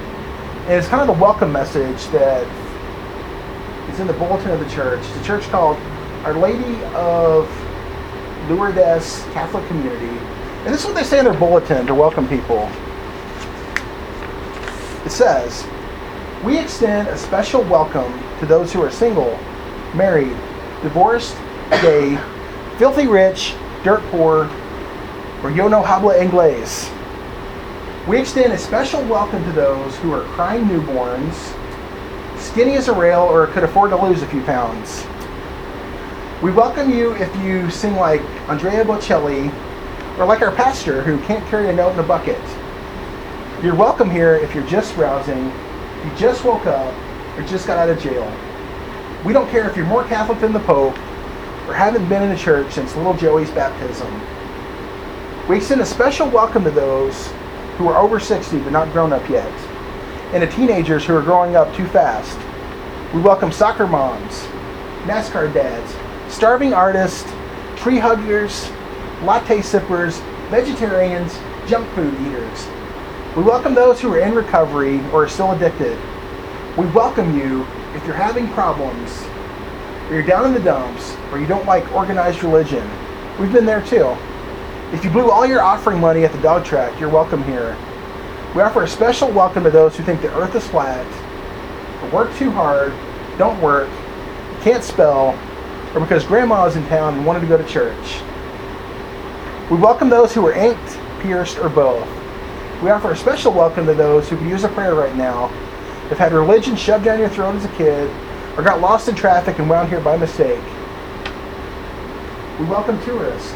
And 0.65 0.73
it's 0.73 0.87
kind 0.87 1.07
of 1.07 1.15
the 1.15 1.21
welcome 1.21 1.51
message 1.51 2.03
that 2.07 2.47
is 3.93 3.99
in 3.99 4.07
the 4.07 4.13
bulletin 4.13 4.49
of 4.49 4.59
the 4.59 4.69
church. 4.71 5.05
It's 5.05 5.17
a 5.17 5.23
church 5.23 5.43
called 5.49 5.77
Our 6.25 6.33
Lady 6.33 6.83
of 6.95 7.47
Lourdes 8.49 9.21
Catholic 9.33 9.67
Community. 9.67 10.17
And 10.65 10.73
this 10.73 10.81
is 10.81 10.87
what 10.87 10.95
they 10.95 11.03
say 11.03 11.19
in 11.19 11.25
their 11.25 11.37
bulletin 11.37 11.85
to 11.85 11.93
welcome 11.93 12.27
people. 12.27 12.67
It 15.05 15.11
says, 15.11 15.63
We 16.43 16.57
extend 16.57 17.07
a 17.07 17.17
special 17.19 17.61
welcome 17.61 18.11
to 18.39 18.47
those 18.47 18.73
who 18.73 18.81
are 18.81 18.89
single, 18.89 19.37
married, 19.93 20.35
divorced, 20.81 21.37
gay, 21.69 22.19
filthy 22.79 23.05
rich, 23.05 23.53
dirt 23.83 24.01
poor, 24.09 24.49
or 25.43 25.51
yo 25.51 25.67
no 25.67 25.83
habla 25.83 26.15
inglés. 26.15 26.91
We 28.07 28.19
extend 28.19 28.53
a 28.53 28.57
special 28.57 29.03
welcome 29.03 29.43
to 29.43 29.51
those 29.51 29.95
who 29.97 30.11
are 30.13 30.23
crying 30.29 30.65
newborns, 30.65 31.35
skinny 32.39 32.73
as 32.73 32.87
a 32.87 32.93
rail, 32.93 33.21
or 33.21 33.45
could 33.45 33.63
afford 33.63 33.91
to 33.91 33.97
lose 33.97 34.23
a 34.23 34.27
few 34.27 34.41
pounds. 34.41 35.05
We 36.41 36.51
welcome 36.51 36.89
you 36.89 37.13
if 37.17 37.35
you 37.43 37.69
sing 37.69 37.97
like 37.97 38.21
Andrea 38.49 38.83
Bocelli, 38.83 39.53
or 40.17 40.25
like 40.25 40.41
our 40.41 40.55
pastor 40.55 41.03
who 41.03 41.19
can't 41.25 41.47
carry 41.49 41.69
a 41.69 41.73
note 41.73 41.93
in 41.93 41.99
a 41.99 42.03
bucket. 42.03 42.41
You're 43.61 43.75
welcome 43.75 44.09
here 44.09 44.37
if 44.37 44.55
you're 44.55 44.65
just 44.65 44.95
browsing, 44.95 45.53
you 46.03 46.11
just 46.17 46.43
woke 46.43 46.65
up, 46.65 46.93
or 47.37 47.43
just 47.43 47.67
got 47.67 47.77
out 47.77 47.89
of 47.89 47.99
jail. 47.99 48.29
We 49.23 49.33
don't 49.33 49.49
care 49.49 49.69
if 49.69 49.77
you're 49.77 49.85
more 49.85 50.03
Catholic 50.05 50.39
than 50.39 50.51
the 50.51 50.59
Pope, 50.59 50.97
or 51.67 51.73
haven't 51.73 52.09
been 52.09 52.23
in 52.23 52.31
a 52.31 52.37
church 52.37 52.73
since 52.73 52.95
little 52.95 53.13
Joey's 53.13 53.51
baptism. 53.51 54.09
We 55.47 55.57
extend 55.57 55.81
a 55.81 55.85
special 55.85 56.29
welcome 56.29 56.63
to 56.63 56.71
those 56.71 57.27
who 57.77 57.87
are 57.87 57.99
over 57.99 58.19
60 58.19 58.59
but 58.59 58.71
not 58.71 58.91
grown 58.91 59.13
up 59.13 59.27
yet, 59.29 59.51
and 60.33 60.41
to 60.41 60.55
teenagers 60.55 61.05
who 61.05 61.15
are 61.15 61.21
growing 61.21 61.55
up 61.55 61.73
too 61.75 61.87
fast. 61.87 62.37
We 63.13 63.21
welcome 63.21 63.51
soccer 63.51 63.85
moms, 63.85 64.39
NASCAR 65.03 65.53
dads, 65.53 65.95
starving 66.33 66.73
artists, 66.73 67.29
tree 67.75 67.99
huggers, 67.99 68.71
latte 69.23 69.61
sippers, 69.61 70.19
vegetarians, 70.49 71.37
junk 71.67 71.87
food 71.93 72.13
eaters. 72.21 72.67
We 73.33 73.43
welcome 73.43 73.73
those 73.73 74.01
who 74.01 74.13
are 74.13 74.19
in 74.19 74.35
recovery 74.35 74.99
or 75.11 75.23
are 75.23 75.29
still 75.29 75.53
addicted. 75.53 75.97
We 76.77 76.85
welcome 76.87 77.33
you 77.33 77.65
if 77.95 78.05
you're 78.05 78.13
having 78.13 78.49
problems, 78.49 79.23
or 80.09 80.15
you're 80.15 80.25
down 80.25 80.47
in 80.47 80.53
the 80.53 80.59
dumps, 80.59 81.15
or 81.31 81.39
you 81.39 81.47
don't 81.47 81.65
like 81.65 81.89
organized 81.93 82.43
religion. 82.43 82.85
We've 83.39 83.53
been 83.53 83.65
there 83.65 83.81
too. 83.85 84.17
If 84.91 85.05
you 85.05 85.09
blew 85.09 85.31
all 85.31 85.45
your 85.45 85.61
offering 85.61 86.01
money 86.01 86.25
at 86.25 86.33
the 86.33 86.41
dog 86.41 86.65
track, 86.65 86.99
you're 86.99 87.07
welcome 87.07 87.41
here. 87.45 87.77
We 88.53 88.63
offer 88.63 88.83
a 88.83 88.87
special 88.87 89.31
welcome 89.31 89.63
to 89.63 89.71
those 89.71 89.95
who 89.95 90.03
think 90.03 90.21
the 90.21 90.35
earth 90.35 90.53
is 90.53 90.67
flat, 90.67 91.07
or 92.03 92.09
work 92.09 92.35
too 92.35 92.51
hard, 92.51 92.91
don't 93.37 93.61
work, 93.61 93.89
can't 94.59 94.83
spell, 94.83 95.39
or 95.95 96.01
because 96.01 96.25
grandma 96.25 96.65
is 96.65 96.75
in 96.75 96.85
town 96.89 97.13
and 97.13 97.25
wanted 97.25 97.39
to 97.39 97.47
go 97.47 97.57
to 97.57 97.63
church. 97.63 98.21
We 99.69 99.77
welcome 99.77 100.09
those 100.09 100.33
who 100.33 100.45
are 100.47 100.53
inked, 100.53 100.99
pierced, 101.21 101.59
or 101.59 101.69
both. 101.69 102.09
We 102.81 102.89
offer 102.89 103.11
a 103.11 103.15
special 103.15 103.53
welcome 103.53 103.85
to 103.85 103.93
those 103.93 104.27
who 104.27 104.37
could 104.37 104.47
use 104.47 104.63
a 104.63 104.69
prayer 104.69 104.95
right 104.95 105.15
now, 105.15 105.49
have 106.09 106.17
had 106.17 106.33
religion 106.33 106.75
shoved 106.75 107.05
down 107.05 107.19
your 107.19 107.29
throat 107.29 107.55
as 107.55 107.63
a 107.63 107.67
kid, 107.75 108.09
or 108.57 108.63
got 108.63 108.81
lost 108.81 109.07
in 109.07 109.13
traffic 109.13 109.59
and 109.59 109.69
wound 109.69 109.89
here 109.89 109.99
by 110.01 110.17
mistake. 110.17 110.63
We 112.59 112.65
welcome 112.65 112.99
tourists, 113.03 113.53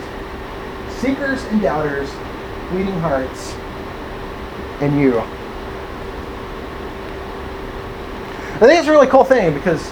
seekers 1.01 1.43
and 1.45 1.59
doubters, 1.59 2.11
bleeding 2.69 2.99
hearts, 2.99 3.53
and 4.79 4.99
you. 4.99 5.17
I 8.53 8.59
think 8.59 8.79
it's 8.79 8.87
a 8.87 8.91
really 8.91 9.07
cool 9.07 9.23
thing 9.23 9.55
because, 9.55 9.91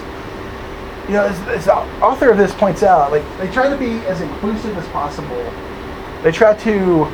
you 1.08 1.14
know, 1.14 1.24
as, 1.24 1.40
as 1.48 1.64
the 1.64 1.74
author 1.74 2.30
of 2.30 2.38
this 2.38 2.54
points 2.54 2.84
out, 2.84 3.10
like 3.10 3.24
they 3.38 3.50
try 3.50 3.68
to 3.68 3.76
be 3.76 3.98
as 4.06 4.20
inclusive 4.20 4.78
as 4.78 4.86
possible. 4.88 5.52
They 6.22 6.30
try 6.30 6.54
to 6.54 7.12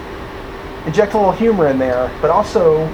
inject 0.86 1.14
a 1.14 1.18
little 1.18 1.32
humor 1.32 1.68
in 1.68 1.78
there, 1.78 2.10
but 2.20 2.30
also 2.30 2.86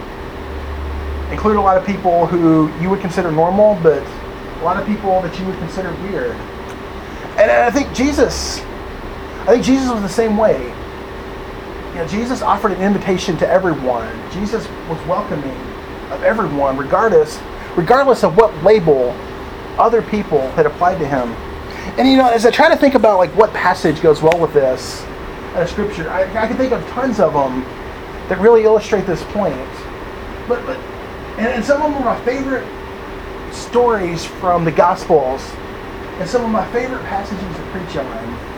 include 1.31 1.57
a 1.57 1.61
lot 1.61 1.77
of 1.77 1.87
people 1.87 2.27
who 2.27 2.73
you 2.81 2.89
would 2.89 3.01
consider 3.01 3.31
normal, 3.31 3.79
but 3.83 4.03
a 4.03 4.65
lot 4.65 4.81
of 4.81 4.87
people 4.87 5.21
that 5.23 5.39
you 5.39 5.47
would 5.47 5.59
consider 5.59 5.93
weird. 6.03 6.33
And 7.39 7.51
I 7.51 7.71
think 7.71 7.93
Jesus, 7.95 8.61
I 9.43 9.47
think 9.47 9.65
Jesus 9.65 9.91
was 9.91 10.03
the 10.03 10.09
same 10.09 10.37
way. 10.37 10.69
You 11.91 12.03
know, 12.03 12.09
Jesus 12.09 12.43
offered 12.43 12.73
an 12.73 12.83
invitation 12.83 13.37
to 13.39 13.49
everyone. 13.49 14.09
Jesus 14.33 14.67
was 14.89 15.07
welcoming 15.07 15.57
of 16.11 16.23
everyone, 16.23 16.77
regardless, 16.77 17.41
regardless 17.77 18.23
of 18.23 18.37
what 18.37 18.55
label 18.63 19.11
other 19.79 20.03
people 20.03 20.51
had 20.53 20.67
applied 20.67 20.99
to 20.99 21.07
him. 21.07 21.33
And 21.99 22.09
you 22.09 22.17
know, 22.17 22.29
as 22.29 22.47
I 22.47 22.51
try 22.51 22.69
to 22.69 22.77
think 22.77 22.95
about 22.95 23.19
like 23.19 23.35
what 23.37 23.53
passage 23.53 24.01
goes 24.01 24.23
well 24.23 24.39
with 24.39 24.53
this 24.53 25.03
out 25.55 25.63
of 25.63 25.71
scripture, 25.71 26.09
I, 26.11 26.23
I 26.45 26.47
can 26.47 26.57
think 26.57 26.73
of 26.73 26.87
tons 26.89 27.21
of 27.21 27.33
them 27.33 27.65
that 28.29 28.39
really 28.39 28.65
illustrate 28.65 29.07
this 29.07 29.23
point. 29.25 29.57
But, 30.49 30.65
but 30.67 30.79
and, 31.39 31.49
and 31.49 31.65
some 31.65 31.83
of 31.83 31.93
them 31.93 32.03
are 32.03 32.17
my 32.17 32.25
favorite 32.25 32.67
stories 33.53 34.25
from 34.25 34.65
the 34.65 34.73
Gospels, 34.73 35.43
and 36.19 36.29
some 36.29 36.45
of 36.45 36.51
my 36.51 36.67
favorite 36.73 37.03
passages 37.05 37.57
to 37.57 37.63
preach 37.73 37.97
on. 37.97 38.57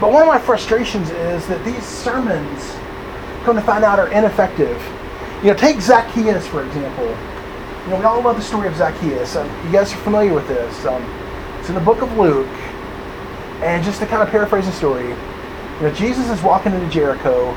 But 0.00 0.12
one 0.12 0.22
of 0.22 0.28
my 0.28 0.38
frustrations 0.38 1.10
is 1.10 1.46
that 1.48 1.64
these 1.64 1.84
sermons, 1.84 2.70
come 3.44 3.56
to 3.56 3.62
find 3.62 3.84
out, 3.84 3.98
are 3.98 4.08
ineffective. 4.08 4.80
You 5.42 5.52
know, 5.52 5.54
take 5.54 5.80
Zacchaeus 5.80 6.46
for 6.46 6.64
example. 6.64 7.06
You 7.84 7.90
know, 7.90 7.98
we 7.98 8.04
all 8.04 8.22
love 8.22 8.36
the 8.36 8.42
story 8.42 8.68
of 8.68 8.76
Zacchaeus. 8.76 9.36
Um, 9.36 9.48
you 9.66 9.72
guys 9.72 9.92
are 9.92 9.96
familiar 9.98 10.32
with 10.32 10.46
this. 10.48 10.84
Um, 10.84 11.02
it's 11.58 11.68
in 11.68 11.74
the 11.74 11.80
book 11.80 12.02
of 12.02 12.16
Luke. 12.16 12.46
And 13.62 13.82
just 13.82 14.00
to 14.00 14.06
kind 14.06 14.22
of 14.22 14.28
paraphrase 14.30 14.66
the 14.66 14.72
story, 14.72 15.08
you 15.08 15.82
know, 15.82 15.92
Jesus 15.92 16.28
is 16.30 16.42
walking 16.42 16.72
into 16.72 16.88
Jericho, 16.88 17.54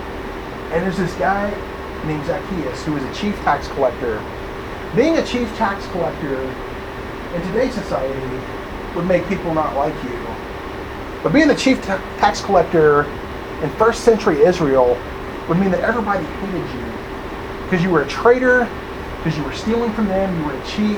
and 0.71 0.83
there's 0.83 0.97
this 0.97 1.13
guy 1.15 1.49
named 2.05 2.25
Zacchaeus 2.25 2.83
who 2.85 2.93
was 2.93 3.03
a 3.03 3.13
chief 3.13 3.35
tax 3.43 3.67
collector. 3.69 4.23
Being 4.95 5.17
a 5.17 5.25
chief 5.25 5.47
tax 5.57 5.85
collector 5.87 6.41
in 7.35 7.41
today's 7.47 7.73
society 7.73 8.39
would 8.95 9.05
make 9.05 9.27
people 9.27 9.53
not 9.53 9.75
like 9.75 9.93
you. 10.03 10.27
But 11.23 11.33
being 11.33 11.47
the 11.47 11.55
chief 11.55 11.81
ta- 11.83 11.97
tax 12.17 12.41
collector 12.41 13.03
in 13.61 13.69
first 13.71 14.03
century 14.03 14.43
Israel 14.43 14.97
would 15.47 15.59
mean 15.59 15.71
that 15.71 15.81
everybody 15.81 16.23
hated 16.25 16.75
you 16.75 16.85
because 17.63 17.83
you 17.83 17.89
were 17.89 18.03
a 18.03 18.07
traitor, 18.07 18.67
because 19.17 19.37
you 19.37 19.43
were 19.43 19.53
stealing 19.53 19.91
from 19.93 20.07
them, 20.07 20.37
you 20.39 20.45
were 20.45 20.53
a 20.53 20.65
cheat. 20.65 20.97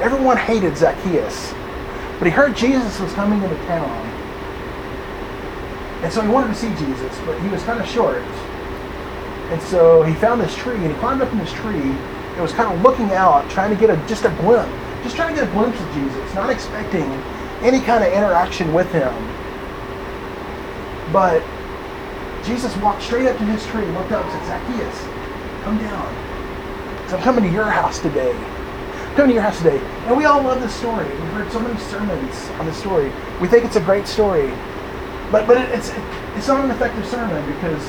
Everyone 0.00 0.36
hated 0.36 0.76
Zacchaeus. 0.76 1.54
But 2.18 2.26
he 2.26 2.30
heard 2.30 2.56
Jesus 2.56 2.98
was 3.00 3.12
coming 3.12 3.42
into 3.42 3.56
town. 3.66 4.15
And 6.06 6.12
so 6.12 6.20
he 6.20 6.28
wanted 6.28 6.46
to 6.46 6.54
see 6.54 6.68
Jesus, 6.76 7.18
but 7.26 7.36
he 7.42 7.48
was 7.48 7.64
kind 7.64 7.80
of 7.80 7.88
short. 7.88 8.22
And 9.50 9.60
so 9.62 10.04
he 10.04 10.14
found 10.14 10.40
this 10.40 10.54
tree 10.54 10.76
and 10.76 10.86
he 10.86 10.94
climbed 11.00 11.20
up 11.20 11.32
in 11.32 11.38
this 11.38 11.52
tree 11.52 11.82
and 11.82 12.40
was 12.40 12.52
kind 12.52 12.72
of 12.72 12.80
looking 12.80 13.10
out, 13.10 13.50
trying 13.50 13.74
to 13.74 13.76
get 13.76 13.90
a 13.90 13.96
just 14.06 14.24
a 14.24 14.30
glimpse, 14.38 14.70
just 15.02 15.16
trying 15.16 15.34
to 15.34 15.40
get 15.40 15.48
a 15.48 15.52
glimpse 15.52 15.80
of 15.80 15.92
Jesus, 15.94 16.32
not 16.32 16.48
expecting 16.48 17.10
any 17.60 17.80
kind 17.80 18.04
of 18.04 18.12
interaction 18.12 18.72
with 18.72 18.86
him. 18.92 19.12
But 21.12 21.42
Jesus 22.44 22.76
walked 22.76 23.02
straight 23.02 23.26
up 23.26 23.36
to 23.38 23.44
his 23.44 23.66
tree, 23.66 23.86
looked 23.86 24.12
up, 24.12 24.24
and 24.24 24.46
said, 24.46 24.62
Zacchaeus, 24.62 25.00
come 25.64 25.76
down. 25.78 27.02
Because 27.02 27.14
I'm 27.14 27.22
coming 27.22 27.42
to 27.42 27.50
your 27.50 27.68
house 27.68 27.98
today. 27.98 28.30
I'm 28.30 29.16
coming 29.16 29.30
to 29.30 29.34
your 29.34 29.42
house 29.42 29.58
today. 29.58 29.78
And 30.06 30.16
we 30.16 30.24
all 30.24 30.40
love 30.40 30.60
this 30.60 30.72
story. 30.72 31.08
We've 31.08 31.32
heard 31.32 31.50
so 31.50 31.58
many 31.58 31.76
sermons 31.80 32.48
on 32.60 32.66
this 32.66 32.76
story. 32.76 33.10
We 33.40 33.48
think 33.48 33.64
it's 33.64 33.74
a 33.74 33.80
great 33.80 34.06
story. 34.06 34.54
But 35.30 35.46
but 35.46 35.56
it, 35.56 35.70
it's 35.70 35.92
it's 36.36 36.48
not 36.48 36.64
an 36.64 36.70
effective 36.70 37.06
sermon 37.06 37.44
because 37.54 37.82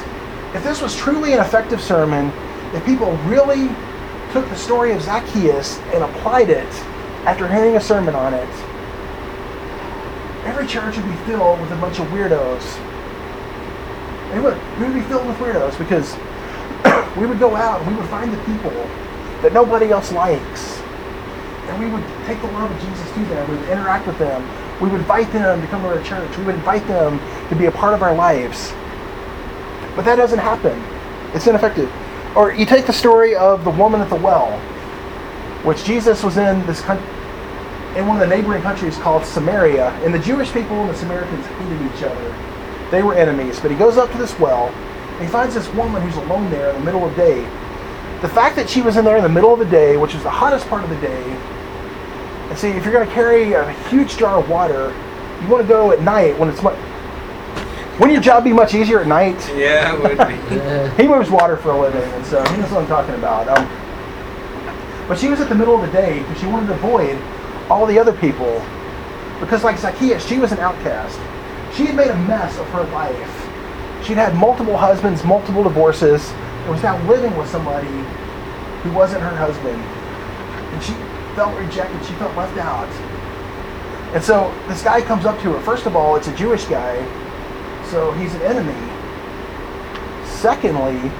if 0.56 0.63
this 0.63 0.82
was 0.82 0.96
truly 0.96 1.34
an 1.34 1.39
effective 1.39 1.82
sermon, 1.82 2.32
if 2.74 2.84
people 2.86 3.12
really 3.25 3.67
took 4.32 4.48
the 4.50 4.56
story 4.56 4.91
of 4.91 5.01
Zacchaeus 5.01 5.77
and 5.94 6.03
applied 6.03 6.50
it 6.50 6.72
after 7.25 7.48
hearing 7.48 7.75
a 7.75 7.82
sermon 7.82 8.15
on 8.15 8.34
it, 8.34 8.50
every 10.46 10.65
church 10.65 10.98
would 10.98 11.06
be 11.06 11.15
filled 11.25 11.62
with 11.62 11.72
a 11.72 11.75
bunch 11.75 12.00
of 12.00 12.08
weirdos. 12.08 12.63
It 14.36 14.41
would. 14.41 14.58
We 14.79 14.86
would 14.86 14.94
be 14.94 15.01
filled 15.01 15.27
with 15.27 15.38
weirdos 15.38 15.77
because 15.77 16.15
we 17.17 17.25
would 17.25 17.39
go 17.39 17.56
out 17.56 17.82
and 17.82 17.91
we 17.91 17.96
would 17.96 18.10
find 18.10 18.34
the 18.34 18.44
people 18.44 18.72
that 19.41 19.53
nobody 19.53 19.91
else 19.91 20.12
likes. 20.12 20.79
And 21.67 21.79
we 21.79 21.89
would 21.89 22.03
take 22.25 22.41
the 22.41 22.48
love 22.48 22.72
of 22.72 22.82
Jesus 22.82 23.12
to 23.12 23.25
them. 23.25 23.51
We 23.51 23.58
would 23.58 23.70
interact 23.70 24.08
with 24.08 24.17
them. 24.17 24.41
We 24.81 24.89
would 24.89 25.01
invite 25.01 25.31
them 25.31 25.62
to 25.62 25.67
come 25.67 25.81
to 25.81 25.88
our 25.88 26.03
church. 26.03 26.38
We 26.38 26.43
would 26.46 26.55
invite 26.55 26.86
them 26.88 27.19
to 27.50 27.55
be 27.55 27.65
a 27.65 27.72
part 27.72 27.93
of 27.93 28.03
our 28.03 28.13
lives. 28.13 28.74
But 29.96 30.05
that 30.05 30.15
doesn't 30.15 30.39
happen. 30.39 30.81
It's 31.34 31.48
ineffective. 31.48 31.91
Or 32.36 32.51
you 32.53 32.65
take 32.65 32.86
the 32.86 32.93
story 32.93 33.36
of 33.36 33.63
the 33.63 33.72
woman 33.72 34.01
at 34.01 34.10
the 34.10 34.15
well, 34.15 34.60
which 35.63 35.84
Jesus 35.84 36.24
was 36.24 36.38
in 36.38 36.63
this 36.67 36.81
country, 36.81 37.07
in 37.96 38.05
one 38.05 38.22
of 38.22 38.29
the 38.29 38.36
neighboring 38.36 38.62
countries 38.62 38.96
called 38.98 39.25
Samaria, 39.25 39.89
and 40.03 40.13
the 40.13 40.19
Jewish 40.19 40.51
people 40.51 40.79
and 40.81 40.89
the 40.89 40.96
Samaritans 40.96 41.46
hated 41.48 41.81
each 41.81 42.03
other. 42.03 42.36
They 42.91 43.01
were 43.01 43.15
enemies. 43.15 43.60
But 43.60 43.72
he 43.72 43.77
goes 43.77 43.98
up 43.98 44.12
to 44.12 44.17
this 44.19 44.38
well, 44.39 44.67
and 44.67 45.22
he 45.22 45.27
finds 45.27 45.55
this 45.55 45.67
woman 45.74 46.03
who's 46.03 46.15
alone 46.17 46.51
there 46.51 46.69
in 46.69 46.75
the 46.75 46.86
middle 46.86 47.03
of 47.03 47.15
the 47.15 47.22
day. 47.24 47.41
The 48.22 48.29
fact 48.29 48.55
that 48.55 48.69
she 48.69 48.84
was 48.84 48.98
in 48.98 49.05
there 49.05 49.17
in 49.17 49.24
the 49.24 49.29
middle 49.29 49.51
of 49.51 49.60
the 49.60 49.65
day, 49.65 49.98
which 49.98 50.13
was 50.13 50.22
the 50.22 50.29
hottest 50.29 50.67
part 50.67 50.84
of 50.84 50.89
the 50.91 50.96
day, 50.98 51.24
and 52.49 52.57
see, 52.57 52.69
if 52.69 52.83
you're 52.83 52.93
going 52.93 53.07
to 53.07 53.13
carry 53.13 53.53
a 53.53 53.71
huge 53.89 54.17
jar 54.17 54.39
of 54.39 54.49
water, 54.49 54.93
you 55.41 55.47
want 55.47 55.61
to 55.61 55.67
go 55.67 55.91
at 55.91 56.01
night 56.01 56.37
when 56.37 56.49
it's 56.49 56.61
much. 56.61 56.77
Wouldn't 57.99 58.13
your 58.13 58.21
job 58.21 58.43
be 58.43 58.53
much 58.53 58.73
easier 58.73 58.99
at 58.99 59.07
night? 59.07 59.37
Yeah, 59.55 59.95
it 59.95 60.01
would 60.01 60.17
be. 60.17 61.01
he 61.01 61.07
moves 61.07 61.29
water 61.29 61.57
for 61.57 61.71
a 61.71 61.79
living, 61.79 62.09
and 62.13 62.25
so 62.25 62.43
he 62.45 62.57
knows 62.57 62.71
what 62.71 62.81
I'm 62.81 62.87
talking 62.87 63.15
about. 63.15 63.47
Um, 63.49 63.67
but 65.07 65.17
she 65.17 65.29
was 65.29 65.39
at 65.39 65.49
the 65.49 65.55
middle 65.55 65.75
of 65.75 65.81
the 65.81 65.91
day 65.91 66.19
because 66.19 66.39
she 66.39 66.47
wanted 66.47 66.67
to 66.67 66.73
avoid 66.73 67.19
all 67.69 67.85
the 67.85 67.97
other 67.97 68.13
people. 68.13 68.63
Because, 69.39 69.63
like 69.63 69.77
Zacchaeus, 69.77 70.25
she 70.25 70.37
was 70.37 70.51
an 70.51 70.59
outcast. 70.59 71.17
She 71.75 71.85
had 71.85 71.95
made 71.95 72.09
a 72.09 72.17
mess 72.27 72.57
of 72.57 72.67
her 72.69 72.83
life. 72.85 74.05
She'd 74.05 74.17
had 74.17 74.35
multiple 74.35 74.77
husbands, 74.77 75.23
multiple 75.23 75.63
divorces, 75.63 76.29
and 76.31 76.69
was 76.71 76.83
now 76.83 76.97
living 77.07 77.35
with 77.37 77.49
somebody 77.49 77.87
who 78.83 78.91
wasn't 78.91 79.21
her 79.21 79.35
husband. 79.35 79.81
And 80.73 80.83
she 80.83 80.93
felt 81.38 81.56
rejected. 81.56 82.03
She 82.03 82.13
felt 82.13 82.36
left 82.36 82.58
out. 82.58 82.89
And 84.15 84.24
so 84.24 84.51
this 84.67 84.82
guy 84.82 85.01
comes 85.01 85.24
up 85.24 85.39
to 85.44 85.53
her. 85.53 85.60
First 85.62 85.86
of 85.86 85.96
all, 85.96 86.15
it's 86.15 86.27
a 86.27 86.36
Jewish 86.36 86.65
guy, 86.65 86.98
so 87.91 88.12
he's 88.13 88.34
an 88.34 88.41
enemy. 88.41 88.74
Secondly, 90.25 91.12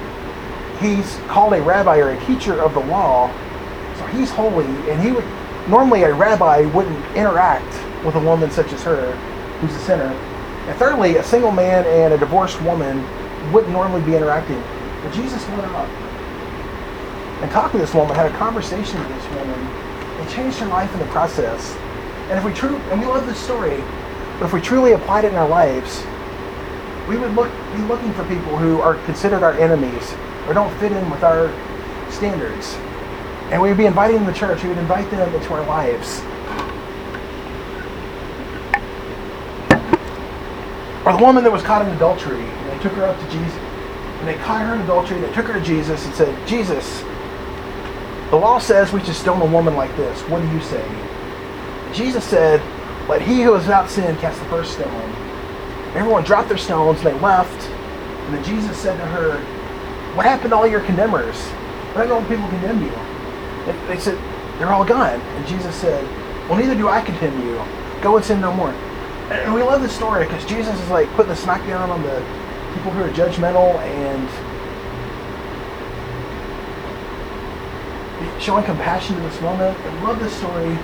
he's 0.80 1.16
called 1.28 1.52
a 1.52 1.62
rabbi 1.62 1.98
or 1.98 2.10
a 2.10 2.26
teacher 2.26 2.60
of 2.60 2.74
the 2.74 2.80
law, 2.80 3.32
so 3.96 4.06
he's 4.06 4.28
holy, 4.28 4.66
and 4.90 5.00
he 5.00 5.12
would 5.12 5.24
normally 5.68 6.02
a 6.02 6.12
rabbi 6.12 6.62
wouldn't 6.62 7.16
interact 7.16 7.72
with 8.04 8.16
a 8.16 8.20
woman 8.20 8.50
such 8.50 8.72
as 8.72 8.82
her, 8.82 9.12
who's 9.60 9.72
a 9.72 9.80
sinner. 9.80 10.12
And 10.66 10.76
thirdly, 10.78 11.18
a 11.18 11.22
single 11.22 11.52
man 11.52 11.86
and 11.86 12.12
a 12.12 12.18
divorced 12.18 12.60
woman 12.62 13.04
wouldn't 13.52 13.72
normally 13.72 14.02
be 14.02 14.16
interacting. 14.16 14.60
But 15.04 15.12
Jesus 15.12 15.46
went 15.50 15.62
up 15.62 15.88
and 17.40 17.50
talked 17.52 17.70
to 17.72 17.78
this 17.78 17.94
woman, 17.94 18.16
had 18.16 18.26
a 18.26 18.36
conversation 18.36 18.98
with 18.98 19.08
this 19.10 19.28
woman, 19.36 19.84
and 20.18 20.30
changed 20.30 20.58
her 20.58 20.66
life 20.66 20.92
in 20.92 20.98
the 20.98 21.06
process. 21.06 21.74
And 22.28 22.38
if 22.38 22.44
we 22.44 22.52
true 22.52 22.76
and 22.90 23.00
we 23.00 23.06
love 23.06 23.26
this 23.26 23.38
story, 23.38 23.82
but 24.38 24.46
if 24.46 24.52
we 24.52 24.60
truly 24.60 24.92
applied 24.92 25.24
it 25.24 25.32
in 25.32 25.34
our 25.36 25.48
lives, 25.48 26.04
we 27.08 27.16
would 27.16 27.34
look 27.34 27.50
be 27.72 27.82
looking 27.84 28.12
for 28.12 28.24
people 28.24 28.56
who 28.56 28.80
are 28.80 28.94
considered 29.04 29.42
our 29.42 29.54
enemies 29.54 30.14
or 30.46 30.54
don't 30.54 30.74
fit 30.78 30.92
in 30.92 31.10
with 31.10 31.22
our 31.22 31.48
standards. 32.10 32.74
And 33.50 33.62
we 33.62 33.68
would 33.68 33.78
be 33.78 33.86
inviting 33.86 34.16
them 34.16 34.32
to 34.32 34.38
church. 34.38 34.62
We 34.62 34.68
would 34.68 34.78
invite 34.78 35.10
them 35.10 35.34
into 35.34 35.54
our 35.54 35.64
lives. 35.66 36.20
Or 41.06 41.16
the 41.16 41.24
woman 41.24 41.42
that 41.44 41.50
was 41.50 41.62
caught 41.62 41.80
in 41.80 41.88
adultery, 41.94 42.42
and 42.44 42.70
they 42.70 42.82
took 42.82 42.92
her 42.92 43.04
up 43.04 43.18
to 43.18 43.30
Jesus. 43.30 43.54
And 44.18 44.28
they 44.28 44.34
caught 44.44 44.66
her 44.66 44.74
in 44.74 44.82
adultery, 44.82 45.20
they 45.20 45.32
took 45.32 45.46
her 45.46 45.54
to 45.54 45.64
Jesus 45.64 46.04
and 46.04 46.14
said, 46.14 46.46
Jesus, 46.46 47.02
the 48.30 48.36
law 48.36 48.58
says 48.58 48.92
we 48.92 49.02
should 49.02 49.14
stone 49.14 49.40
a 49.40 49.46
woman 49.46 49.74
like 49.74 49.94
this. 49.96 50.20
What 50.28 50.42
do 50.42 50.48
you 50.48 50.60
say? 50.60 50.84
Jesus 51.94 52.24
said, 52.24 52.60
Let 53.08 53.22
he 53.22 53.42
who 53.42 53.54
is 53.54 53.62
without 53.62 53.88
sin 53.88 54.16
cast 54.16 54.38
the 54.38 54.44
first 54.46 54.72
stone. 54.72 55.10
Everyone 55.94 56.24
dropped 56.24 56.48
their 56.48 56.58
stones, 56.58 57.02
they 57.02 57.14
left. 57.20 57.68
And 58.26 58.34
then 58.34 58.44
Jesus 58.44 58.76
said 58.76 58.98
to 58.98 59.06
her, 59.06 59.38
What 60.14 60.26
happened 60.26 60.50
to 60.50 60.56
all 60.56 60.66
your 60.66 60.80
condemners? 60.80 61.36
Why 61.94 62.06
don't 62.06 62.28
people 62.28 62.46
condemn 62.48 62.82
you? 62.82 62.90
And 62.90 63.88
they 63.88 63.98
said, 63.98 64.18
They're 64.58 64.72
all 64.72 64.84
gone. 64.84 65.20
And 65.20 65.46
Jesus 65.46 65.74
said, 65.74 66.04
Well, 66.48 66.58
neither 66.58 66.74
do 66.74 66.88
I 66.88 67.00
condemn 67.00 67.40
you. 67.46 67.62
Go 68.02 68.16
and 68.16 68.24
sin 68.24 68.42
no 68.42 68.52
more. 68.52 68.70
And 69.30 69.54
we 69.54 69.62
love 69.62 69.80
this 69.80 69.94
story 69.94 70.24
because 70.24 70.44
Jesus 70.44 70.78
is 70.80 70.90
like 70.90 71.08
putting 71.14 71.32
the 71.32 71.40
smackdown 71.40 71.88
on 71.88 72.02
the 72.02 72.22
people 72.74 72.92
who 72.92 73.02
are 73.02 73.10
judgmental 73.10 73.74
and 73.76 74.28
showing 78.40 78.64
compassion 78.64 79.16
in 79.16 79.22
this 79.22 79.40
moment. 79.40 79.76
I 79.78 80.02
love 80.02 80.18
this 80.20 80.32
story, 80.34 80.76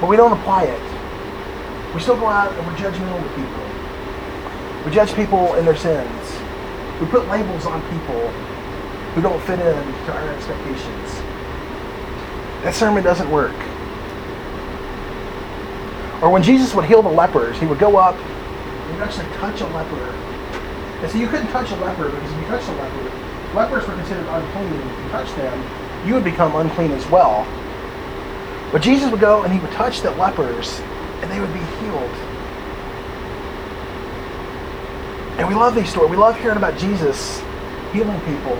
but 0.00 0.08
we 0.08 0.16
don't 0.16 0.32
apply 0.32 0.64
it. 0.64 1.94
We 1.94 2.00
still 2.00 2.16
go 2.16 2.26
out 2.26 2.52
and 2.52 2.66
we're 2.66 2.74
judgmental 2.74 3.22
with 3.22 3.34
people. 3.34 4.84
We 4.84 4.92
judge 4.92 5.14
people 5.14 5.54
in 5.54 5.64
their 5.64 5.76
sins. 5.76 6.32
We 7.00 7.06
put 7.06 7.28
labels 7.28 7.66
on 7.66 7.80
people 7.90 8.28
who 9.14 9.22
don't 9.22 9.40
fit 9.42 9.58
in 9.58 9.84
to 10.06 10.12
our 10.12 10.28
expectations. 10.30 11.10
That 12.62 12.74
sermon 12.74 13.04
doesn't 13.04 13.30
work. 13.30 13.56
Or 16.22 16.30
when 16.30 16.42
Jesus 16.42 16.74
would 16.74 16.84
heal 16.84 17.02
the 17.02 17.08
lepers, 17.08 17.58
he 17.58 17.66
would 17.66 17.78
go 17.78 17.96
up 17.96 18.16
and 18.16 18.94
he'd 18.94 19.02
actually 19.02 19.28
touch 19.36 19.60
a 19.60 19.66
leper. 19.66 20.10
And 21.00 21.10
so 21.10 21.18
you 21.18 21.28
couldn't 21.28 21.48
touch 21.48 21.70
a 21.70 21.76
leper 21.76 22.10
because 22.10 22.32
if 22.32 22.38
you 22.38 22.46
touched 22.46 22.68
a 22.68 22.72
leper, 22.72 23.54
lepers 23.54 23.86
were 23.86 23.94
considered 23.94 24.26
unclean. 24.26 24.72
If 24.72 25.04
you 25.04 25.10
touched 25.10 25.36
them, 25.36 25.77
you 26.06 26.14
would 26.14 26.24
become 26.24 26.54
unclean 26.56 26.92
as 26.92 27.06
well. 27.08 27.46
But 28.72 28.82
Jesus 28.82 29.10
would 29.10 29.20
go 29.20 29.42
and 29.42 29.52
he 29.52 29.58
would 29.60 29.72
touch 29.72 30.02
the 30.02 30.10
lepers 30.12 30.80
and 31.22 31.30
they 31.30 31.40
would 31.40 31.52
be 31.52 31.60
healed. 31.80 32.14
And 35.38 35.46
we 35.48 35.54
love 35.54 35.74
these 35.74 35.88
stories. 35.88 36.10
We 36.10 36.16
love 36.16 36.38
hearing 36.40 36.56
about 36.56 36.76
Jesus 36.76 37.40
healing 37.92 38.20
people. 38.20 38.56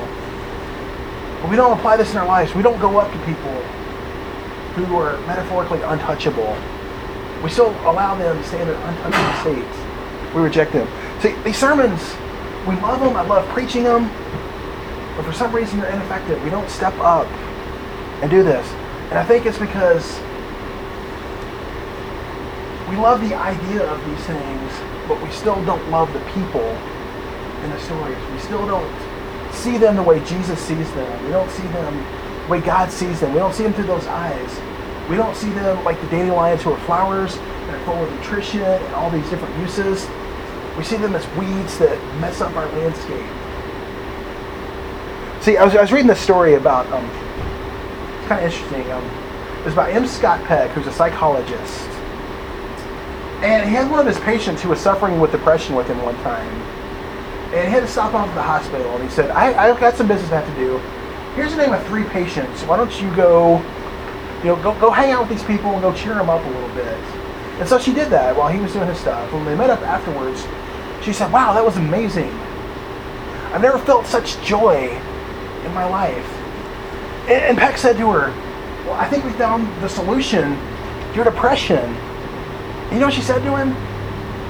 But 1.40 1.50
we 1.50 1.56
don't 1.56 1.76
apply 1.76 1.96
this 1.96 2.10
in 2.12 2.16
our 2.16 2.26
lives. 2.26 2.54
We 2.54 2.62
don't 2.62 2.80
go 2.80 2.98
up 2.98 3.12
to 3.12 3.18
people 3.26 3.52
who 4.74 4.96
are 4.96 5.18
metaphorically 5.26 5.82
untouchable. 5.82 6.56
We 7.42 7.50
still 7.50 7.70
allow 7.88 8.14
them 8.14 8.36
to 8.36 8.48
stay 8.48 8.62
in 8.62 8.68
an 8.68 8.76
untouchable 8.76 9.40
state. 9.40 10.34
We 10.34 10.40
reject 10.40 10.72
them. 10.72 10.88
See, 11.20 11.34
these 11.42 11.58
sermons, 11.58 12.00
we 12.66 12.74
love 12.76 13.00
them. 13.00 13.16
I 13.16 13.22
love 13.22 13.48
preaching 13.48 13.84
them. 13.84 14.10
But 15.18 15.26
for 15.26 15.32
some 15.32 15.52
reason, 15.52 15.80
they're 15.80 15.90
ineffective. 15.90 16.40
We 16.44 16.50
don't 16.50 16.70
step 16.70 16.94
up 17.00 17.26
and 18.22 18.30
do 18.30 18.44
this. 18.44 18.64
And 19.10 19.18
I 19.18 19.24
think 19.24 19.46
it's 19.46 19.58
because 19.58 20.16
we 22.88 22.94
love 22.94 23.20
the 23.20 23.34
idea 23.34 23.82
of 23.82 23.98
these 24.06 24.24
things, 24.26 24.72
but 25.08 25.20
we 25.20 25.28
still 25.32 25.60
don't 25.64 25.90
love 25.90 26.12
the 26.12 26.20
people 26.30 26.62
in 26.62 27.70
the 27.70 27.80
stories. 27.80 28.16
We 28.30 28.38
still 28.38 28.64
don't 28.64 28.94
see 29.52 29.76
them 29.76 29.96
the 29.96 30.04
way 30.04 30.24
Jesus 30.24 30.60
sees 30.60 30.88
them. 30.92 31.24
We 31.24 31.30
don't 31.32 31.50
see 31.50 31.66
them 31.66 31.96
the 32.44 32.48
way 32.52 32.60
God 32.60 32.92
sees 32.92 33.18
them. 33.18 33.32
We 33.32 33.40
don't 33.40 33.52
see 33.52 33.64
them 33.64 33.72
through 33.72 33.88
those 33.88 34.06
eyes. 34.06 34.56
We 35.10 35.16
don't 35.16 35.34
see 35.34 35.50
them 35.50 35.82
like 35.82 36.00
the 36.00 36.06
dandelions 36.06 36.62
who 36.62 36.74
are 36.74 36.80
flowers 36.86 37.38
and 37.38 37.70
are 37.72 37.84
full 37.84 38.04
of 38.04 38.12
nutrition 38.12 38.60
and 38.60 38.94
all 38.94 39.10
these 39.10 39.28
different 39.30 39.58
uses. 39.58 40.06
We 40.76 40.84
see 40.84 40.96
them 40.96 41.16
as 41.16 41.26
weeds 41.36 41.76
that 41.80 41.98
mess 42.20 42.40
up 42.40 42.54
our 42.54 42.66
landscape. 42.66 43.26
See, 45.48 45.56
I 45.56 45.64
was, 45.64 45.74
I 45.74 45.80
was 45.80 45.92
reading 45.92 46.08
this 46.08 46.20
story 46.20 46.56
about, 46.56 46.86
um, 46.92 47.02
it's 47.06 48.28
kind 48.28 48.44
of 48.44 48.52
interesting. 48.52 48.92
Um, 48.92 49.02
it 49.60 49.64
was 49.64 49.72
about 49.72 49.88
M. 49.88 50.06
Scott 50.06 50.44
Peck, 50.44 50.70
who's 50.72 50.86
a 50.86 50.92
psychologist. 50.92 51.88
And 53.40 53.66
he 53.66 53.74
had 53.74 53.90
one 53.90 53.98
of 53.98 54.04
his 54.04 54.20
patients 54.20 54.60
who 54.60 54.68
was 54.68 54.78
suffering 54.78 55.18
with 55.18 55.32
depression 55.32 55.74
with 55.74 55.86
him 55.86 56.02
one 56.02 56.16
time. 56.16 56.46
And 57.54 57.66
he 57.66 57.72
had 57.72 57.80
to 57.80 57.86
stop 57.86 58.12
off 58.12 58.28
at 58.28 58.34
the 58.34 58.42
hospital. 58.42 58.94
And 58.94 59.02
he 59.02 59.08
said, 59.08 59.30
I, 59.30 59.70
I've 59.70 59.80
got 59.80 59.96
some 59.96 60.06
business 60.06 60.30
I 60.30 60.42
have 60.42 60.54
to 60.54 60.60
do. 60.60 60.76
Here's 61.34 61.52
the 61.52 61.62
name 61.62 61.72
of 61.72 61.82
three 61.86 62.04
patients. 62.04 62.62
Why 62.64 62.76
don't 62.76 63.00
you 63.00 63.10
go, 63.16 63.56
you 64.40 64.50
know, 64.50 64.62
go, 64.62 64.78
go 64.78 64.90
hang 64.90 65.12
out 65.12 65.26
with 65.26 65.30
these 65.30 65.46
people 65.46 65.70
and 65.70 65.80
go 65.80 65.94
cheer 65.94 66.12
them 66.12 66.28
up 66.28 66.44
a 66.44 66.48
little 66.50 66.74
bit. 66.74 66.92
And 67.58 67.66
so 67.66 67.78
she 67.78 67.94
did 67.94 68.10
that 68.10 68.36
while 68.36 68.52
he 68.52 68.60
was 68.60 68.74
doing 68.74 68.86
his 68.86 68.98
stuff. 68.98 69.32
When 69.32 69.46
they 69.46 69.56
met 69.56 69.70
up 69.70 69.80
afterwards, 69.80 70.46
she 71.02 71.14
said, 71.14 71.32
wow, 71.32 71.54
that 71.54 71.64
was 71.64 71.78
amazing. 71.78 72.34
I've 73.54 73.62
never 73.62 73.78
felt 73.78 74.04
such 74.04 74.38
joy 74.42 75.00
in 75.64 75.74
my 75.74 75.84
life. 75.84 76.26
And, 77.28 77.44
and 77.44 77.58
Peck 77.58 77.78
said 77.78 77.96
to 77.96 78.10
her, 78.10 78.32
well, 78.88 78.98
I 78.98 79.06
think 79.08 79.24
we 79.24 79.32
found 79.32 79.66
the 79.82 79.88
solution 79.88 80.56
to 80.56 81.12
your 81.14 81.24
depression. 81.24 81.94
You 82.90 82.98
know 82.98 83.06
what 83.06 83.14
she 83.14 83.20
said 83.20 83.44
to 83.44 83.54
him? 83.54 83.76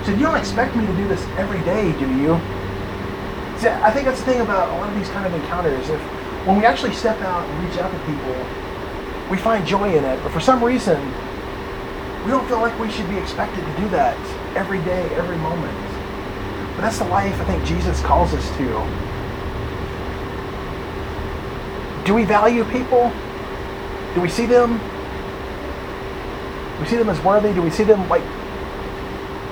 She 0.01 0.13
said, 0.13 0.21
You 0.21 0.27
don't 0.27 0.37
expect 0.37 0.77
me 0.77 0.87
to 0.87 0.93
do 0.95 1.09
this 1.09 1.21
every 1.37 1.59
day, 1.63 1.91
do 1.99 2.07
you? 2.07 2.39
See, 3.59 3.67
I 3.67 3.91
think 3.91 4.07
that's 4.07 4.21
the 4.21 4.27
thing 4.27 4.41
about 4.41 4.69
a 4.71 4.79
lot 4.79 4.89
of 4.89 4.95
these 4.95 5.09
kind 5.09 5.27
of 5.27 5.35
encounters. 5.35 5.89
If 5.91 6.01
when 6.47 6.57
we 6.57 6.65
actually 6.65 6.95
step 6.95 7.21
out 7.23 7.49
and 7.49 7.69
reach 7.69 7.79
out 7.79 7.91
to 7.91 7.99
people, 8.07 8.33
we 9.29 9.39
find 9.39 9.67
joy 9.67 9.97
in 9.97 10.05
it. 10.05 10.23
But 10.23 10.31
for 10.31 10.41
some 10.41 10.63
reason, 10.63 11.03
we 12.25 12.31
don't 12.31 12.47
feel 12.47 12.61
like 12.61 12.79
we 12.79 12.91
should 12.93 13.09
be 13.09 13.19
expected 13.19 13.65
to 13.65 13.77
do 13.77 13.89
that 13.89 14.17
every 14.57 14.79
day, 14.83 15.13
every 15.17 15.37
moment. 15.39 15.77
But 16.77 16.83
that's 16.83 16.99
the 16.99 17.11
life 17.11 17.35
I 17.41 17.45
think 17.45 17.65
Jesus 17.65 18.01
calls 18.03 18.33
us 18.35 18.49
to. 18.59 19.08
Do 22.05 22.15
we 22.15 22.25
value 22.25 22.65
people? 22.65 23.13
Do 24.15 24.21
we 24.21 24.29
see 24.29 24.47
them 24.47 24.81
do 26.79 26.85
we 26.85 26.91
see 26.91 26.97
them 26.97 27.09
as 27.09 27.21
worthy? 27.25 27.53
Do 27.53 27.61
we 27.61 27.71
see 27.71 27.83
them 27.83 28.09
like 28.09 28.23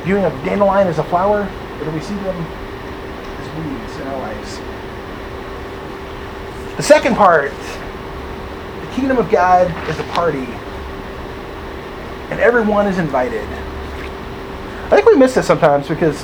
viewing 0.04 0.24
a 0.24 0.30
dandelion 0.44 0.86
as 0.86 0.98
a 0.98 1.04
flower? 1.04 1.40
Or 1.40 1.84
do 1.84 1.90
we 1.90 2.00
see 2.00 2.14
them 2.14 2.36
as 2.36 3.48
weeds 3.56 4.00
in 4.00 4.06
our 4.06 4.18
lives? 4.18 4.60
The 6.76 6.84
second 6.84 7.16
part 7.16 7.50
the 7.50 8.86
kingdom 8.94 9.18
of 9.18 9.28
God 9.28 9.66
is 9.90 9.98
a 9.98 10.04
party, 10.04 10.46
and 12.30 12.38
everyone 12.38 12.86
is 12.86 12.98
invited. 12.98 13.48
I 14.84 14.90
think 14.90 15.06
we 15.06 15.16
miss 15.16 15.34
this 15.34 15.48
sometimes 15.48 15.88
because, 15.88 16.22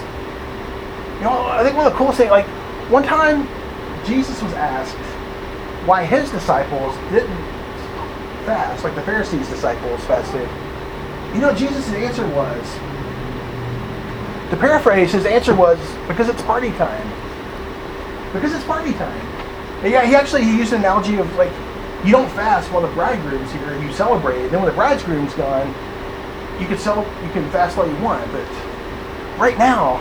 you 1.18 1.24
know, 1.24 1.46
I 1.48 1.64
think 1.64 1.76
one 1.76 1.85
of 1.87 1.92
the 1.92 1.98
coolest 1.98 2.18
things, 2.18 2.30
like, 2.30 2.46
one 2.88 3.02
time 3.02 3.48
Jesus 4.06 4.40
was 4.40 4.52
asked 4.52 4.96
why 5.87 6.05
his 6.05 6.31
disciples 6.31 6.95
didn't 7.11 7.37
fast, 8.45 8.85
like 8.85 8.95
the 8.95 9.03
Pharisees' 9.03 9.49
disciples 9.49 10.05
fasted. 10.05 10.49
You 11.35 11.40
know, 11.40 11.55
Jesus' 11.55 11.88
answer 11.88 12.27
was, 12.29 12.79
to 14.51 14.57
paraphrase, 14.59 15.12
his 15.12 15.25
answer 15.25 15.55
was 15.55 15.79
because 16.07 16.29
it's 16.29 16.42
party 16.42 16.71
time. 16.73 17.09
Because 18.33 18.53
it's 18.53 18.64
party 18.64 18.92
time. 18.92 19.27
And 19.83 19.90
yeah, 19.90 20.05
he 20.05 20.14
actually 20.14 20.45
he 20.45 20.57
used 20.57 20.73
an 20.73 20.81
analogy 20.81 21.16
of 21.16 21.35
like 21.37 21.53
you 22.05 22.12
don't 22.12 22.31
fast 22.33 22.71
while 22.71 22.83
the 22.83 22.92
bridegroom's 22.95 23.51
here. 23.53 23.79
You 23.83 23.92
celebrate. 23.92 24.49
Then 24.49 24.61
when 24.61 24.66
the 24.66 24.75
bridegroom's 24.77 25.35
gone, 25.35 25.68
you 26.61 26.66
can 26.66 26.77
sell. 26.77 26.99
You 27.25 27.31
can 27.31 27.51
fast 27.51 27.79
all 27.79 27.88
you 27.88 27.97
want. 27.97 28.31
But 28.31 28.47
right 29.38 29.57
now, 29.57 29.99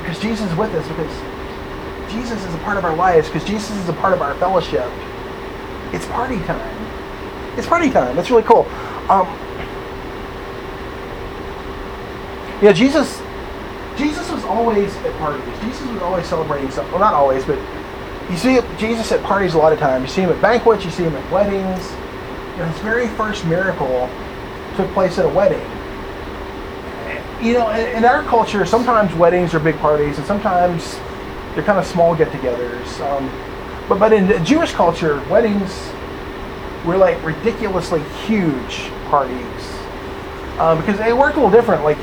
because 0.00 0.18
Jesus 0.20 0.50
is 0.50 0.56
with 0.56 0.72
us, 0.74 0.88
because 0.88 1.33
Jesus 2.14 2.44
is 2.44 2.54
a 2.54 2.58
part 2.58 2.78
of 2.78 2.84
our 2.84 2.94
lives, 2.96 3.28
because 3.28 3.44
Jesus 3.44 3.76
is 3.76 3.88
a 3.88 3.92
part 3.94 4.14
of 4.14 4.22
our 4.22 4.34
fellowship, 4.36 4.88
it's 5.92 6.06
party 6.06 6.38
time. 6.44 7.58
It's 7.58 7.66
party 7.66 7.90
time. 7.90 8.16
That's 8.16 8.30
really 8.30 8.42
cool. 8.44 8.66
Um, 9.08 9.26
yeah, 12.62 12.72
Jesus. 12.72 13.20
Jesus 13.96 14.28
was 14.30 14.42
always 14.44 14.94
at 14.96 15.16
parties. 15.18 15.44
Jesus 15.60 15.86
was 15.86 16.02
always 16.02 16.26
celebrating 16.26 16.70
something. 16.70 16.90
Well, 16.92 17.00
not 17.00 17.14
always, 17.14 17.44
but 17.44 17.58
you 18.28 18.36
see 18.36 18.60
Jesus 18.76 19.12
at 19.12 19.22
parties 19.22 19.54
a 19.54 19.58
lot 19.58 19.72
of 19.72 19.78
times. 19.78 20.02
You 20.02 20.08
see 20.08 20.22
him 20.22 20.30
at 20.30 20.42
banquets. 20.42 20.84
You 20.84 20.90
see 20.90 21.04
him 21.04 21.14
at 21.14 21.32
weddings. 21.32 21.92
You 22.52 22.58
know, 22.58 22.66
his 22.66 22.80
very 22.80 23.06
first 23.08 23.44
miracle 23.46 24.10
took 24.76 24.90
place 24.92 25.18
at 25.18 25.24
a 25.24 25.28
wedding. 25.28 25.62
You 27.40 27.52
know, 27.54 27.70
in, 27.70 27.98
in 27.98 28.04
our 28.04 28.24
culture, 28.24 28.66
sometimes 28.66 29.14
weddings 29.14 29.54
are 29.54 29.60
big 29.60 29.76
parties, 29.78 30.18
and 30.18 30.26
sometimes 30.26 30.98
they're 31.54 31.64
kind 31.64 31.78
of 31.78 31.86
small 31.86 32.14
get-togethers. 32.14 33.00
Um, 33.00 33.30
but 33.88 33.98
but 33.98 34.12
in 34.12 34.44
Jewish 34.44 34.72
culture, 34.72 35.22
weddings 35.28 35.90
were 36.84 36.96
like 36.96 37.22
ridiculously 37.24 38.02
huge 38.26 38.90
parties 39.08 39.74
um, 40.58 40.78
because 40.80 40.98
they 40.98 41.12
worked 41.12 41.36
a 41.36 41.40
little 41.40 41.50
different. 41.50 41.84
Like 41.84 41.98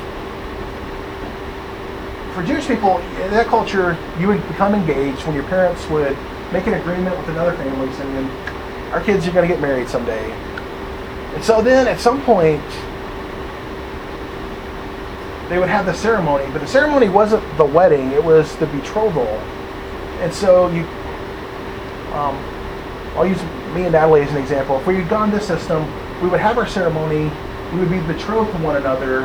for 2.33 2.43
Jewish 2.43 2.67
people, 2.67 2.97
in 2.99 3.31
that 3.31 3.47
culture, 3.47 3.97
you 4.19 4.27
would 4.27 4.45
become 4.47 4.73
engaged 4.73 5.25
when 5.25 5.35
your 5.35 5.43
parents 5.45 5.87
would 5.89 6.17
make 6.51 6.67
an 6.67 6.73
agreement 6.73 7.17
with 7.17 7.29
another 7.29 7.53
family 7.57 7.91
saying, 7.93 8.29
our 8.91 9.01
kids 9.01 9.27
are 9.27 9.31
going 9.31 9.47
to 9.47 9.53
get 9.53 9.61
married 9.61 9.87
someday. 9.87 10.31
And 11.33 11.43
so 11.43 11.61
then 11.61 11.87
at 11.87 11.99
some 11.99 12.21
point, 12.23 12.61
they 15.51 15.59
would 15.59 15.67
have 15.67 15.85
the 15.85 15.93
ceremony, 15.93 16.49
but 16.53 16.61
the 16.61 16.67
ceremony 16.67 17.09
wasn't 17.09 17.43
the 17.57 17.65
wedding, 17.65 18.11
it 18.11 18.23
was 18.23 18.55
the 18.55 18.67
betrothal. 18.67 19.27
And 20.21 20.33
so 20.33 20.69
you, 20.69 20.83
um, 22.13 22.37
I'll 23.17 23.27
use 23.27 23.43
me 23.73 23.83
and 23.83 23.91
Natalie 23.91 24.21
as 24.21 24.31
an 24.31 24.37
example. 24.37 24.79
If 24.79 24.87
we 24.87 24.95
had 24.95 25.09
gone 25.09 25.29
this 25.29 25.45
system, 25.45 25.85
we 26.21 26.29
would 26.29 26.39
have 26.39 26.57
our 26.57 26.65
ceremony, 26.65 27.29
we 27.73 27.79
would 27.79 27.89
be 27.89 27.99
betrothed 27.99 28.53
to 28.53 28.63
one 28.63 28.77
another, 28.77 29.23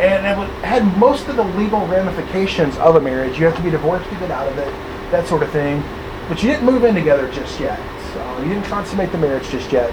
and 0.00 0.24
it 0.24 0.38
would, 0.38 0.48
had 0.64 0.84
most 0.96 1.26
of 1.26 1.34
the 1.34 1.42
legal 1.42 1.84
ramifications 1.88 2.76
of 2.76 2.94
a 2.94 3.00
marriage. 3.00 3.36
You 3.36 3.46
have 3.46 3.56
to 3.56 3.62
be 3.62 3.70
divorced 3.70 4.08
to 4.10 4.16
get 4.20 4.30
out 4.30 4.46
of 4.46 4.56
it, 4.58 4.70
that 5.10 5.26
sort 5.26 5.42
of 5.42 5.50
thing. 5.50 5.82
But 6.28 6.40
you 6.40 6.50
didn't 6.50 6.64
move 6.64 6.84
in 6.84 6.94
together 6.94 7.28
just 7.32 7.58
yet. 7.58 7.80
So 8.12 8.38
you 8.42 8.50
didn't 8.50 8.66
consummate 8.66 9.10
the 9.10 9.18
marriage 9.18 9.48
just 9.48 9.72
yet. 9.72 9.90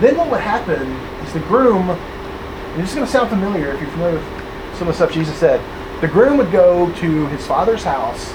Then 0.00 0.16
what 0.16 0.30
would 0.30 0.40
happen 0.40 0.90
is 1.26 1.34
the 1.34 1.40
groom, 1.40 1.90
and 1.90 2.82
this 2.82 2.88
is 2.88 2.94
going 2.94 3.06
to 3.06 3.12
sound 3.12 3.28
familiar 3.28 3.72
if 3.72 3.80
you're 3.82 3.90
familiar 3.90 4.14
with 4.14 4.39
some 4.80 4.88
of 4.88 4.94
the 4.94 5.04
stuff 5.04 5.12
Jesus 5.12 5.36
said. 5.36 5.60
The 6.00 6.08
groom 6.08 6.38
would 6.38 6.50
go 6.50 6.90
to 6.90 7.26
his 7.26 7.46
father's 7.46 7.84
house, 7.84 8.32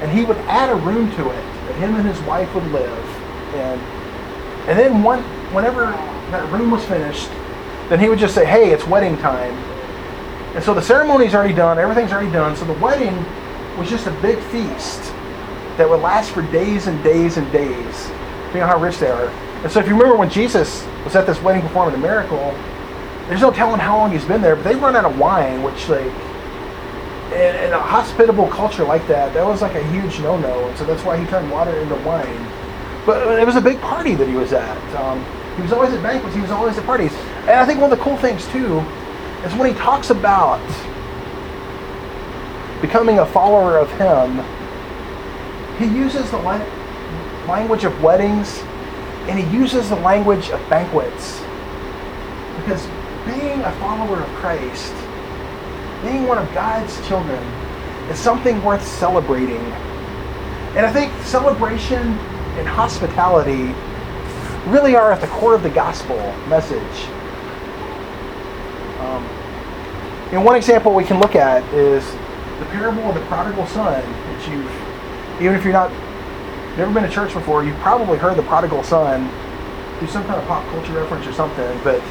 and 0.00 0.10
he 0.10 0.24
would 0.24 0.38
add 0.48 0.70
a 0.70 0.76
room 0.76 1.10
to 1.16 1.28
it 1.28 1.42
that 1.66 1.74
him 1.74 1.94
and 1.94 2.08
his 2.08 2.18
wife 2.22 2.52
would 2.54 2.64
live 2.72 3.06
in. 3.52 3.78
And 4.66 4.78
then 4.78 5.02
one, 5.02 5.22
whenever 5.52 5.82
that 6.30 6.50
room 6.50 6.70
was 6.70 6.82
finished, 6.86 7.28
then 7.90 8.00
he 8.00 8.08
would 8.08 8.18
just 8.18 8.34
say, 8.34 8.46
"Hey, 8.46 8.70
it's 8.70 8.86
wedding 8.86 9.18
time." 9.18 9.52
And 10.54 10.64
so 10.64 10.72
the 10.72 10.80
ceremony's 10.80 11.34
already 11.34 11.52
done, 11.52 11.78
everything's 11.78 12.12
already 12.12 12.32
done. 12.32 12.56
So 12.56 12.64
the 12.64 12.80
wedding 12.84 13.14
was 13.76 13.90
just 13.90 14.06
a 14.06 14.10
big 14.22 14.38
feast 14.44 15.12
that 15.76 15.86
would 15.86 16.00
last 16.00 16.30
for 16.30 16.40
days 16.40 16.86
and 16.86 17.04
days 17.04 17.36
and 17.36 17.52
days, 17.52 18.06
depending 18.46 18.62
on 18.62 18.68
how 18.70 18.78
rich 18.78 18.96
they 18.96 19.10
are. 19.10 19.28
And 19.62 19.70
so 19.70 19.80
if 19.80 19.86
you 19.86 19.92
remember 19.92 20.16
when 20.16 20.30
Jesus 20.30 20.86
was 21.04 21.14
at 21.14 21.26
this 21.26 21.42
wedding 21.42 21.60
performing 21.60 21.94
a 21.94 21.98
miracle, 21.98 22.54
there's 23.28 23.42
no 23.42 23.50
telling 23.50 23.78
how 23.78 23.98
long 23.98 24.10
he's 24.10 24.24
been 24.24 24.40
there, 24.40 24.56
but 24.56 24.64
they 24.64 24.74
run 24.74 24.96
out 24.96 25.04
of 25.04 25.18
wine, 25.18 25.62
which 25.62 25.88
like 25.88 26.12
in, 27.32 27.56
in 27.64 27.72
a 27.72 27.78
hospitable 27.78 28.48
culture 28.48 28.84
like 28.84 29.06
that, 29.06 29.34
that 29.34 29.44
was 29.44 29.60
like 29.60 29.74
a 29.74 29.86
huge 29.90 30.18
no-no. 30.20 30.68
And 30.68 30.78
so 30.78 30.84
that's 30.84 31.02
why 31.04 31.18
he 31.18 31.26
turned 31.26 31.50
water 31.50 31.78
into 31.78 31.94
wine. 31.96 32.46
But 33.04 33.38
it 33.38 33.46
was 33.46 33.56
a 33.56 33.60
big 33.60 33.80
party 33.80 34.14
that 34.14 34.26
he 34.26 34.34
was 34.34 34.52
at. 34.52 34.94
Um, 34.96 35.24
he 35.56 35.62
was 35.62 35.72
always 35.72 35.92
at 35.92 36.02
banquets. 36.02 36.34
He 36.34 36.40
was 36.40 36.50
always 36.50 36.78
at 36.78 36.86
parties. 36.86 37.12
And 37.40 37.50
I 37.50 37.66
think 37.66 37.80
one 37.80 37.92
of 37.92 37.98
the 37.98 38.02
cool 38.04 38.16
things 38.16 38.46
too 38.48 38.80
is 39.44 39.54
when 39.54 39.72
he 39.72 39.78
talks 39.78 40.10
about 40.10 40.62
becoming 42.80 43.18
a 43.18 43.26
follower 43.26 43.76
of 43.76 43.90
him, 43.92 44.42
he 45.78 45.84
uses 45.84 46.30
the 46.30 46.38
language 47.46 47.84
of 47.84 48.02
weddings 48.02 48.60
and 49.28 49.38
he 49.38 49.56
uses 49.56 49.90
the 49.90 49.96
language 49.96 50.50
of 50.50 50.60
banquets. 50.70 51.40
Because 52.56 52.86
being 53.28 53.60
a 53.60 53.72
follower 53.78 54.22
of 54.22 54.28
Christ, 54.36 54.94
being 56.02 56.26
one 56.26 56.38
of 56.38 56.52
God's 56.54 57.06
children, 57.06 57.42
is 58.08 58.18
something 58.18 58.62
worth 58.64 58.86
celebrating. 58.86 59.60
And 60.74 60.86
I 60.86 60.92
think 60.92 61.12
celebration 61.24 62.18
and 62.58 62.66
hospitality 62.66 63.74
really 64.70 64.96
are 64.96 65.12
at 65.12 65.20
the 65.20 65.26
core 65.28 65.54
of 65.54 65.62
the 65.62 65.70
gospel 65.70 66.16
message. 66.48 67.08
Um, 69.00 69.24
and 70.32 70.44
one 70.44 70.56
example 70.56 70.94
we 70.94 71.04
can 71.04 71.20
look 71.20 71.36
at 71.36 71.62
is 71.74 72.04
the 72.58 72.66
parable 72.66 73.02
of 73.02 73.14
the 73.14 73.24
prodigal 73.26 73.66
son, 73.66 74.02
which 74.02 74.48
you've, 74.48 75.42
even 75.42 75.54
if 75.54 75.64
you're 75.64 75.72
not, 75.72 75.90
never 76.76 76.92
been 76.92 77.02
to 77.02 77.10
church 77.10 77.34
before, 77.34 77.62
you've 77.62 77.78
probably 77.80 78.16
heard 78.16 78.36
the 78.36 78.42
prodigal 78.42 78.82
son 78.82 79.30
do 80.00 80.06
some 80.06 80.24
kind 80.24 80.40
of 80.40 80.46
pop 80.46 80.64
culture 80.70 80.92
reference 80.92 81.26
or 81.26 81.32
something. 81.32 81.80
But 81.84 82.02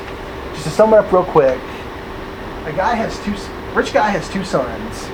just 0.57 0.69
to 0.69 0.73
sum 0.73 0.91
it 0.93 0.97
up 0.97 1.11
real 1.11 1.23
quick, 1.23 1.61
a 2.65 2.73
guy 2.73 2.95
has 2.95 3.13
two, 3.23 3.35
rich 3.75 3.93
guy 3.93 4.09
has 4.09 4.27
two 4.27 4.43
sons, 4.43 5.05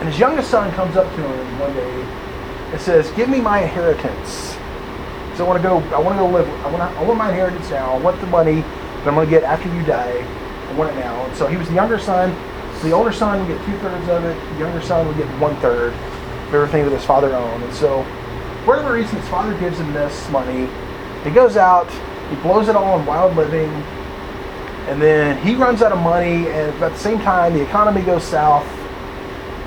and 0.00 0.08
his 0.08 0.18
youngest 0.18 0.50
son 0.50 0.72
comes 0.72 0.96
up 0.96 1.06
to 1.14 1.22
him 1.22 1.58
one 1.58 1.74
day 1.74 2.02
and 2.72 2.80
says, 2.80 3.10
"Give 3.10 3.28
me 3.28 3.38
my 3.38 3.60
inheritance." 3.60 4.56
So 5.36 5.44
I 5.44 5.48
want 5.48 5.62
to 5.62 5.68
go. 5.68 5.76
I 5.94 6.00
want 6.00 6.16
to 6.16 6.24
go 6.24 6.26
live. 6.26 6.48
I 6.64 6.70
want. 6.70 6.82
I 6.82 7.02
want 7.04 7.18
my 7.18 7.28
inheritance 7.28 7.68
now. 7.68 7.92
I 7.92 7.98
want 7.98 8.18
the 8.22 8.26
money 8.28 8.62
that 8.62 9.08
I'm 9.08 9.14
going 9.14 9.26
to 9.26 9.30
get 9.30 9.42
after 9.42 9.68
you 9.74 9.82
die. 9.84 10.24
I 10.68 10.72
want 10.72 10.90
it 10.90 10.96
now. 10.96 11.22
And 11.26 11.36
so 11.36 11.46
he 11.46 11.58
was 11.58 11.68
the 11.68 11.74
younger 11.74 11.98
son. 11.98 12.34
So 12.78 12.88
the 12.88 12.92
older 12.92 13.12
son 13.12 13.40
would 13.40 13.48
get 13.48 13.62
two 13.66 13.76
thirds 13.78 14.08
of 14.08 14.24
it. 14.24 14.52
The 14.54 14.58
younger 14.58 14.80
son 14.80 15.06
would 15.06 15.18
get 15.18 15.28
one 15.38 15.54
third 15.56 15.92
of 15.92 16.54
everything 16.54 16.84
that 16.84 16.92
his 16.92 17.04
father 17.04 17.34
owned. 17.34 17.62
And 17.62 17.74
so, 17.74 18.04
for 18.64 18.76
whatever 18.76 18.94
reason, 18.94 19.20
his 19.20 19.28
father 19.28 19.52
gives 19.58 19.78
him 19.78 19.92
this 19.92 20.30
money. 20.30 20.66
He 21.24 21.30
goes 21.30 21.58
out. 21.58 21.90
He 22.30 22.36
blows 22.36 22.68
it 22.68 22.76
all 22.76 22.94
on 22.94 23.04
wild 23.04 23.36
living. 23.36 23.70
And 24.88 25.00
then 25.00 25.44
he 25.46 25.54
runs 25.54 25.82
out 25.82 25.92
of 25.92 25.98
money. 25.98 26.48
And 26.48 26.82
at 26.82 26.92
the 26.92 26.98
same 26.98 27.18
time, 27.20 27.54
the 27.54 27.62
economy 27.62 28.02
goes 28.02 28.24
south. 28.24 28.66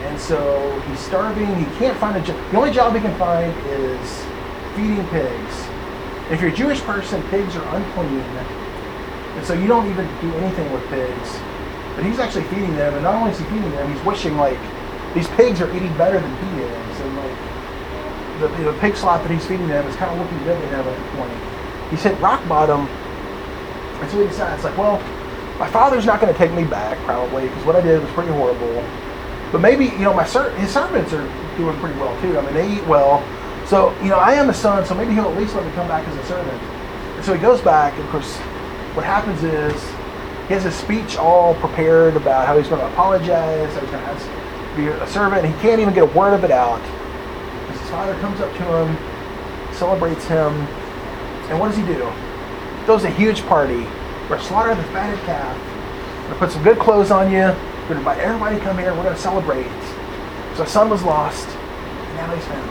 And 0.02 0.20
so 0.20 0.80
he's 0.88 1.00
starving. 1.00 1.48
He 1.56 1.66
can't 1.78 1.98
find 1.98 2.18
a 2.18 2.22
job. 2.22 2.52
The 2.52 2.58
only 2.58 2.72
job 2.72 2.94
he 2.94 3.02
can 3.02 3.18
find 3.18 3.52
is 3.68 4.26
feeding 4.76 5.08
pigs. 5.10 5.68
If 6.32 6.42
you're 6.42 6.52
a 6.52 6.56
Jewish 6.56 6.82
person, 6.82 7.22
pigs 7.30 7.56
are 7.56 7.76
unclean. 7.76 8.20
And 8.20 9.46
so 9.46 9.54
you 9.54 9.68
don't 9.68 9.90
even 9.90 10.06
do 10.22 10.34
anything 10.36 10.72
with 10.72 10.86
pigs. 10.90 11.40
But 11.96 12.04
he's 12.04 12.20
actually 12.20 12.44
feeding 12.46 12.76
them, 12.76 12.94
and 12.94 13.04
not 13.04 13.16
only 13.16 13.32
is 13.32 13.40
he 13.40 13.46
feeding 13.46 13.72
them, 13.72 13.94
he's 13.94 14.04
wishing 14.04 14.36
like 14.36 14.60
these 15.14 15.30
pigs 15.30 15.62
are 15.62 15.74
eating 15.74 15.96
better 15.98 16.20
than 16.20 16.36
he 16.44 16.64
is, 16.64 17.00
and 17.00 17.16
like 17.16 17.38
the, 18.42 18.72
the 18.72 18.78
pig 18.80 18.98
slop 18.98 19.22
that 19.22 19.32
he's 19.32 19.46
feeding 19.46 19.68
them 19.70 19.88
is 19.88 19.96
kind 19.96 20.12
of 20.12 20.20
looking 20.20 20.38
good 20.44 20.62
at 20.62 20.84
the 20.84 21.18
point. 21.18 21.32
He's 21.90 22.04
hit 22.04 22.20
rock 22.20 22.46
bottom, 22.50 22.90
and 24.02 24.12
so 24.12 24.22
he 24.22 24.28
decides 24.28 24.64
like, 24.64 24.78
well, 24.78 24.98
my 25.60 25.70
father's 25.70 26.06
not 26.06 26.20
going 26.20 26.32
to 26.32 26.38
take 26.38 26.52
me 26.54 26.66
back 26.66 26.98
probably 27.06 27.48
because 27.48 27.66
what 27.66 27.76
I 27.76 27.82
did 27.82 28.02
was 28.02 28.12
pretty 28.12 28.32
horrible. 28.32 28.84
But 29.52 29.60
maybe 29.62 29.86
you 29.86 30.00
know 30.00 30.14
my 30.14 30.26
ser- 30.26 30.52
his 30.58 30.72
servants 30.72 31.14
are 31.14 31.26
doing 31.58 31.78
pretty 31.80 31.98
well 32.00 32.20
too. 32.22 32.38
I 32.38 32.42
mean 32.42 32.54
they 32.54 32.78
eat 32.78 32.86
well, 32.88 33.24
so 33.66 33.98
you 34.02 34.10
know 34.10 34.18
I 34.18 34.34
am 34.34 34.50
a 34.50 34.54
son, 34.54 34.86
so 34.86 34.94
maybe 34.94 35.14
he'll 35.14 35.30
at 35.30 35.38
least 35.38 35.56
let 35.56 35.66
me 35.66 35.72
come 35.74 35.88
back 35.88 36.08
as 36.08 36.16
a 36.18 36.26
servant. 36.26 36.62
And 37.16 37.24
so 37.24 37.34
he 37.34 37.40
goes 37.40 37.62
back, 37.62 37.94
and 37.94 38.04
of 38.04 38.10
course 38.10 38.36
what 38.96 39.06
happens 39.06 39.44
is 39.44 39.74
he 40.48 40.54
has 40.54 40.66
a 40.66 40.72
speech 40.72 41.18
all 41.18 41.56
prepared 41.56 42.16
about 42.16 42.48
how 42.48 42.58
he's 42.58 42.68
going 42.68 42.80
to 42.80 42.88
apologize, 42.88 43.74
how 43.74 43.80
he's 43.82 43.90
going 43.90 44.04
to 44.04 44.76
be 44.76 44.88
a 44.88 45.08
servant, 45.08 45.46
and 45.46 45.54
he 45.54 45.62
can't 45.62 45.82
even 45.82 45.94
get 45.94 46.04
a 46.04 46.18
word 46.18 46.34
of 46.34 46.44
it 46.44 46.52
out. 46.52 46.82
His 47.72 47.90
father 47.90 48.14
comes 48.20 48.40
up 48.40 48.52
to 48.52 48.64
him, 48.64 49.74
celebrates 49.74 50.26
him, 50.26 50.54
and 51.50 51.60
what 51.60 51.70
does 51.70 51.78
he 51.78 51.86
do? 51.86 52.04
Throws 52.86 53.04
a 53.04 53.10
huge 53.10 53.42
party. 53.48 53.84
We're 54.30 54.40
slaughter 54.40 54.76
the 54.76 54.84
fatted 54.84 55.20
calf. 55.22 55.58
We're 56.24 56.34
to 56.34 56.40
put 56.40 56.52
some 56.52 56.64
good 56.64 56.78
clothes 56.78 57.10
on 57.10 57.32
you. 57.32 57.40
We're 57.40 57.96
to 57.96 57.98
invite 57.98 58.20
everybody 58.20 58.58
to 58.58 58.62
come 58.62 58.78
here. 58.78 58.94
We're 58.94 59.10
to 59.10 59.18
celebrate. 59.18 59.66
So 60.56 60.64
a 60.64 60.68
son 60.68 60.90
was 60.90 61.02
lost, 61.02 61.48
and 61.48 62.16
now 62.16 62.36
he's 62.36 62.46
found. 62.46 62.70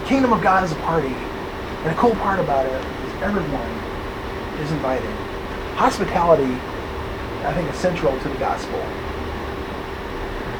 The 0.00 0.06
kingdom 0.06 0.32
of 0.32 0.40
God 0.40 0.62
is 0.62 0.70
a 0.70 0.76
party. 0.76 1.08
And 1.08 1.90
the 1.90 2.00
cool 2.00 2.12
part 2.12 2.38
about 2.38 2.64
it 2.64 2.72
is 2.72 3.22
everyone 3.22 3.70
is 4.62 4.70
invited. 4.70 5.10
Hospitality, 5.74 6.54
I 7.44 7.52
think, 7.54 7.68
is 7.68 7.76
central 7.76 8.16
to 8.20 8.28
the 8.28 8.38
gospel. 8.38 8.78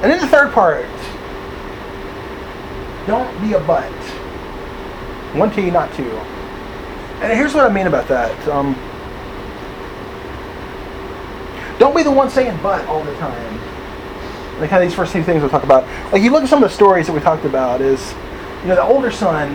And 0.03 0.11
then 0.11 0.21
the 0.21 0.27
third 0.27 0.53
part 0.53 0.87
don't 3.07 3.41
be 3.41 3.53
a 3.55 3.61
butt. 3.61 3.93
One 5.35 5.51
T, 5.53 5.71
not 5.71 5.95
two. 5.95 6.21
And 7.23 7.33
here's 7.33 7.55
what 7.55 7.69
I 7.69 7.73
mean 7.73 7.87
about 7.87 8.09
that. 8.09 8.49
Um, 8.49 8.75
don't 11.79 11.97
be 11.97 12.03
the 12.03 12.11
one 12.11 12.31
saying 12.31 12.59
but 12.63 12.85
all 12.87 13.03
the 13.03 13.15
time. 13.17 13.55
Like 14.61 14.71
kind 14.71 14.83
of 14.83 14.89
these 14.89 14.95
first 14.95 15.13
two 15.13 15.23
things 15.23 15.41
we'll 15.41 15.51
talk 15.51 15.65
about. 15.65 15.85
Like 16.13 16.23
you 16.23 16.31
look 16.31 16.45
at 16.45 16.49
some 16.49 16.63
of 16.63 16.69
the 16.69 16.75
stories 16.75 17.07
that 17.07 17.13
we 17.13 17.21
talked 17.21 17.45
about 17.45 17.81
is, 17.81 18.15
you 18.63 18.69
know, 18.69 18.77
the 18.77 18.83
older 18.83 19.11
son 19.11 19.53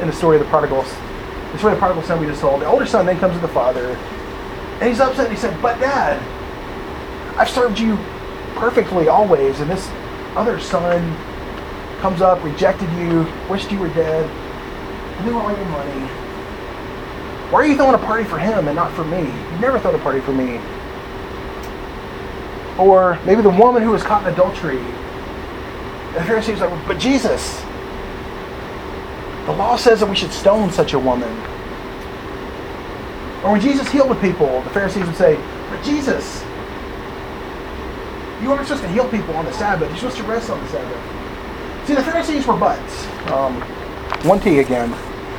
in 0.00 0.06
the 0.06 0.12
story 0.12 0.36
of 0.36 0.42
the 0.42 0.48
prodigal, 0.48 0.82
the 0.82 1.58
story 1.58 1.72
of 1.72 1.78
the 1.78 1.80
prodigal 1.80 2.02
son 2.02 2.20
we 2.20 2.26
just 2.26 2.40
told. 2.40 2.62
The 2.62 2.66
older 2.66 2.86
son 2.86 3.06
then 3.06 3.18
comes 3.18 3.34
to 3.34 3.40
the 3.40 3.48
father, 3.48 3.90
and 4.80 4.88
he's 4.88 5.00
upset. 5.00 5.26
and 5.26 5.34
He 5.34 5.40
said, 5.40 5.60
"But 5.62 5.78
dad, 5.78 6.20
I've 7.38 7.48
served 7.48 7.78
you 7.78 7.96
perfectly 8.56 9.08
always, 9.08 9.60
and 9.60 9.70
this 9.70 9.88
other 10.34 10.58
son 10.58 11.16
comes 12.00 12.20
up, 12.20 12.42
rejected 12.42 12.90
you, 12.92 13.26
wished 13.48 13.70
you 13.70 13.78
were 13.78 13.88
dead, 13.88 14.28
and 15.18 15.28
they 15.28 15.32
all 15.32 15.50
your 15.50 15.64
money. 15.66 16.27
Why 17.50 17.60
are 17.60 17.66
you 17.66 17.76
throwing 17.76 17.94
a 17.94 17.98
party 17.98 18.24
for 18.24 18.38
him 18.38 18.68
and 18.68 18.76
not 18.76 18.92
for 18.92 19.04
me? 19.04 19.20
You 19.20 19.58
never 19.58 19.78
throw 19.78 19.94
a 19.94 19.98
party 19.98 20.20
for 20.20 20.32
me." 20.32 20.60
Or 22.78 23.18
maybe 23.24 23.42
the 23.42 23.50
woman 23.50 23.82
who 23.82 23.90
was 23.90 24.02
caught 24.02 24.22
in 24.26 24.32
adultery. 24.32 24.78
The 26.14 26.24
Pharisees 26.24 26.60
like, 26.60 26.86
but 26.86 26.98
Jesus, 26.98 27.60
the 29.46 29.52
law 29.52 29.76
says 29.76 30.00
that 30.00 30.08
we 30.08 30.14
should 30.14 30.32
stone 30.32 30.70
such 30.70 30.92
a 30.92 30.98
woman. 30.98 31.30
Or 33.42 33.52
when 33.52 33.60
Jesus 33.60 33.88
healed 33.88 34.10
the 34.10 34.14
people, 34.16 34.62
the 34.62 34.70
Pharisees 34.70 35.06
would 35.06 35.16
say, 35.16 35.36
but 35.70 35.82
Jesus, 35.82 36.44
you 38.42 38.52
aren't 38.52 38.66
supposed 38.66 38.84
to 38.84 38.88
heal 38.90 39.08
people 39.08 39.34
on 39.36 39.44
the 39.44 39.52
Sabbath. 39.52 39.88
You're 39.88 39.98
supposed 39.98 40.16
to 40.18 40.22
rest 40.24 40.50
on 40.50 40.60
the 40.60 40.68
Sabbath. 40.68 41.86
See, 41.86 41.94
the 41.94 42.02
Pharisees 42.02 42.46
were 42.46 42.56
butts. 42.56 43.06
Um, 43.30 43.60
one 44.22 44.40
T 44.40 44.58
again. 44.58 44.92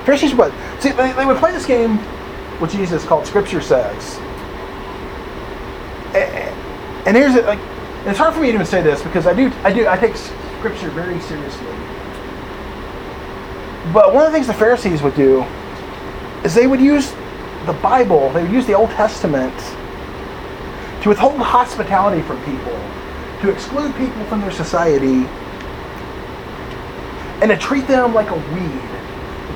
Were 0.07 0.35
butts. 0.35 0.83
See, 0.83 0.91
they, 0.91 1.11
they 1.13 1.25
would 1.25 1.37
play 1.37 1.51
this 1.51 1.65
game 1.65 1.97
with 2.59 2.71
Jesus 2.71 3.05
called 3.05 3.25
Scripture 3.25 3.61
Says. 3.61 4.19
And 7.05 7.17
here's 7.17 7.35
it 7.35 7.45
like 7.45 7.59
it's 8.05 8.17
hard 8.17 8.33
for 8.33 8.39
me 8.39 8.47
to 8.47 8.53
even 8.53 8.65
say 8.65 8.81
this 8.81 9.01
because 9.01 9.25
I 9.25 9.33
do 9.33 9.51
I 9.63 9.73
do 9.73 9.87
I 9.87 9.97
take 9.97 10.15
scripture 10.15 10.89
very 10.89 11.19
seriously. 11.21 11.65
But 13.93 14.13
one 14.13 14.25
of 14.25 14.31
the 14.31 14.37
things 14.37 14.47
the 14.47 14.53
Pharisees 14.53 15.01
would 15.01 15.15
do 15.15 15.43
is 16.43 16.53
they 16.53 16.67
would 16.67 16.79
use 16.79 17.11
the 17.65 17.73
Bible, 17.81 18.29
they 18.31 18.43
would 18.43 18.51
use 18.51 18.65
the 18.67 18.73
Old 18.73 18.89
Testament 18.91 19.57
to 21.01 21.09
withhold 21.09 21.39
hospitality 21.39 22.21
from 22.21 22.37
people, 22.43 22.79
to 23.41 23.49
exclude 23.49 23.95
people 23.95 24.23
from 24.25 24.41
their 24.41 24.51
society, 24.51 25.25
and 27.41 27.49
to 27.49 27.57
treat 27.57 27.87
them 27.87 28.13
like 28.13 28.29
a 28.29 28.35
weed, 28.35 28.98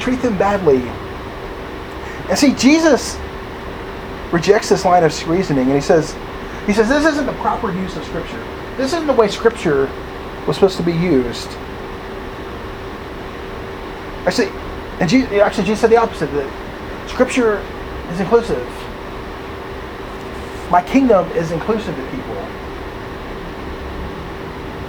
treat 0.03 0.21
them 0.21 0.37
badly. 0.37 0.81
And 2.29 2.37
see, 2.37 2.53
Jesus 2.55 3.17
rejects 4.33 4.67
this 4.69 4.83
line 4.83 5.03
of 5.03 5.29
reasoning 5.29 5.67
and 5.67 5.75
he 5.75 5.81
says, 5.81 6.13
he 6.65 6.73
says 6.73 6.89
this 6.89 7.05
isn't 7.05 7.25
the 7.25 7.33
proper 7.33 7.71
use 7.71 7.95
of 7.95 8.03
Scripture. 8.03 8.43
This 8.75 8.91
isn't 8.93 9.07
the 9.07 9.13
way 9.13 9.29
Scripture 9.29 9.89
was 10.45 10.57
supposed 10.57 10.75
to 10.77 10.83
be 10.83 10.91
used. 10.91 11.47
Actually, 14.25 14.49
and 14.99 15.09
Jesus, 15.09 15.31
actually 15.33 15.65
Jesus 15.65 15.79
said 15.79 15.89
the 15.89 15.97
opposite. 15.97 16.31
That 16.33 17.09
Scripture 17.09 17.59
is 18.11 18.19
inclusive. 18.19 18.67
My 20.69 20.81
kingdom 20.81 21.29
is 21.31 21.51
inclusive 21.51 21.95
to 21.95 22.01
people. 22.09 22.35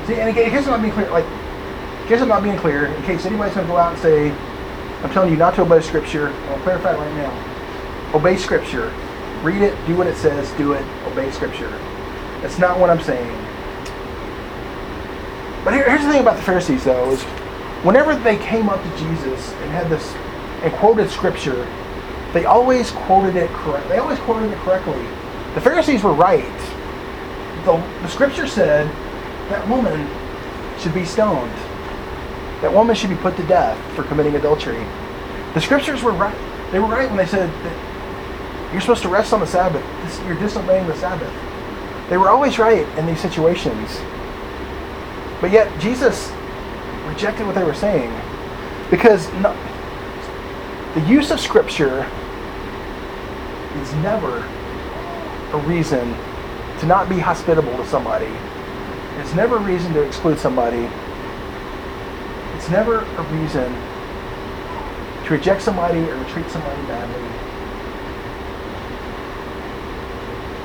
See, 0.07 0.15
and 0.21 0.29
again, 0.29 0.45
in 0.45 0.51
case 0.51 0.67
I'm 0.67 0.73
not 0.73 0.83
being 0.83 0.93
clear, 0.93 1.11
like, 1.11 1.25
in 1.25 2.09
case 2.09 2.21
I'm 2.21 2.29
not 2.29 2.43
being 2.43 2.59
clear, 2.59 2.87
in 2.87 3.03
case 3.05 3.27
anybody's 3.27 3.55
going 3.55 3.67
to 3.67 3.73
go 3.73 3.77
out 3.79 3.93
and 3.95 4.03
say, 4.03 4.35
I'm 5.05 5.11
telling 5.11 5.31
you 5.31 5.37
not 5.37 5.55
to 5.57 5.63
obey 5.63 5.83
Scripture, 5.83 6.31
I'll 6.49 6.59
clarify 6.61 6.95
right 6.95 7.15
now. 7.15 8.15
Obey 8.15 8.39
Scripture. 8.39 8.91
Read 9.43 9.61
it, 9.61 9.77
do 9.87 9.95
what 9.97 10.07
it 10.07 10.17
says, 10.17 10.51
do 10.53 10.73
it, 10.73 10.83
obey 11.07 11.31
Scripture. 11.31 11.69
That's 12.41 12.59
not 12.59 12.81
what 12.81 12.89
I'm 12.89 13.03
saying. 13.03 13.31
But 15.63 15.75
here, 15.75 15.89
here's 15.89 16.03
the 16.05 16.11
thing 16.11 16.23
about 16.23 16.37
the 16.37 16.43
Pharisees, 16.43 16.85
though, 16.85 17.11
is 17.11 17.23
whenever 17.85 18.17
they 18.17 18.39
came 18.39 18.71
up 18.71 18.83
to 18.83 18.99
Jesus 18.99 19.53
and 19.53 19.71
had 19.71 19.91
this 19.91 20.11
and 20.65 20.73
quoted 20.77 21.11
Scripture, 21.11 21.69
they 22.33 22.47
always 22.47 22.91
quoted 22.91 23.37
it 23.37 23.51
correct. 23.51 23.87
They 23.91 23.99
always 23.99 24.19
quoted 24.21 24.51
it 24.51 24.59
correctly. 24.61 25.03
The 25.55 25.61
Pharisees 25.61 26.03
were 26.03 26.15
right. 26.15 26.59
The, 27.67 27.77
the 28.01 28.09
Scripture 28.09 28.47
said 28.47 28.87
that 29.51 29.69
woman 29.69 30.09
should 30.79 30.95
be 30.95 31.05
stoned. 31.05 31.53
That 32.61 32.73
woman 32.73 32.95
should 32.97 33.11
be 33.11 33.17
put 33.17 33.37
to 33.37 33.47
death 33.47 33.79
for 33.95 34.05
committing 34.05 34.37
adultery. 34.37 34.85
The 35.55 35.61
Scriptures 35.61 36.03
were 36.03 36.13
right. 36.13 36.37
They 36.73 36.79
were 36.79 36.89
right 36.89 37.09
when 37.09 37.17
they 37.17 37.27
said 37.27 37.49
that 37.49 38.73
you're 38.73 38.81
supposed 38.81 39.03
to 39.03 39.09
rest 39.09 39.33
on 39.33 39.41
the 39.41 39.47
Sabbath. 39.47 39.85
You're 40.27 40.39
disobeying 40.39 40.87
the 40.87 40.97
Sabbath. 40.97 41.33
They 42.11 42.17
were 42.17 42.29
always 42.29 42.59
right 42.59 42.87
in 42.99 43.07
these 43.07 43.21
situations. 43.21 44.01
But 45.41 45.53
yet, 45.53 45.71
Jesus 45.81 46.33
rejected 47.07 47.47
what 47.47 47.55
they 47.55 47.65
were 47.65 47.75
saying. 47.75 48.13
Because 48.91 49.33
no, 49.35 49.57
the 50.95 51.01
use 51.03 51.31
of 51.31 51.41
Scripture 51.41 52.05
is 53.77 53.93
never 53.95 54.39
a 55.53 55.59
reason 55.67 56.15
to 56.81 56.87
not 56.87 57.09
be 57.09 57.19
hospitable 57.19 57.77
to 57.77 57.87
somebody. 57.87 58.33
It's 59.19 59.35
never 59.35 59.57
a 59.57 59.61
reason 59.61 59.93
to 59.95 60.03
exclude 60.03 60.39
somebody. 60.39 60.89
It's 62.65 62.71
never 62.71 63.01
a 63.01 63.23
reason 63.25 63.71
to 65.27 65.31
reject 65.31 65.61
somebody 65.61 65.99
or 65.99 66.25
treat 66.31 66.49
somebody 66.49 66.81
badly. 66.87 67.23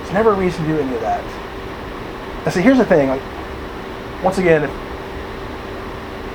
It's 0.02 0.14
never 0.14 0.32
a 0.32 0.36
reason 0.36 0.64
to 0.64 0.72
do 0.72 0.80
any 0.80 0.96
of 0.96 1.02
that. 1.02 1.26
I 2.48 2.52
see, 2.52 2.62
here's 2.62 2.78
the 2.78 2.86
thing. 2.86 3.10
Like, 3.10 3.22
once 4.24 4.38
again, 4.38 4.64
if 4.64 4.70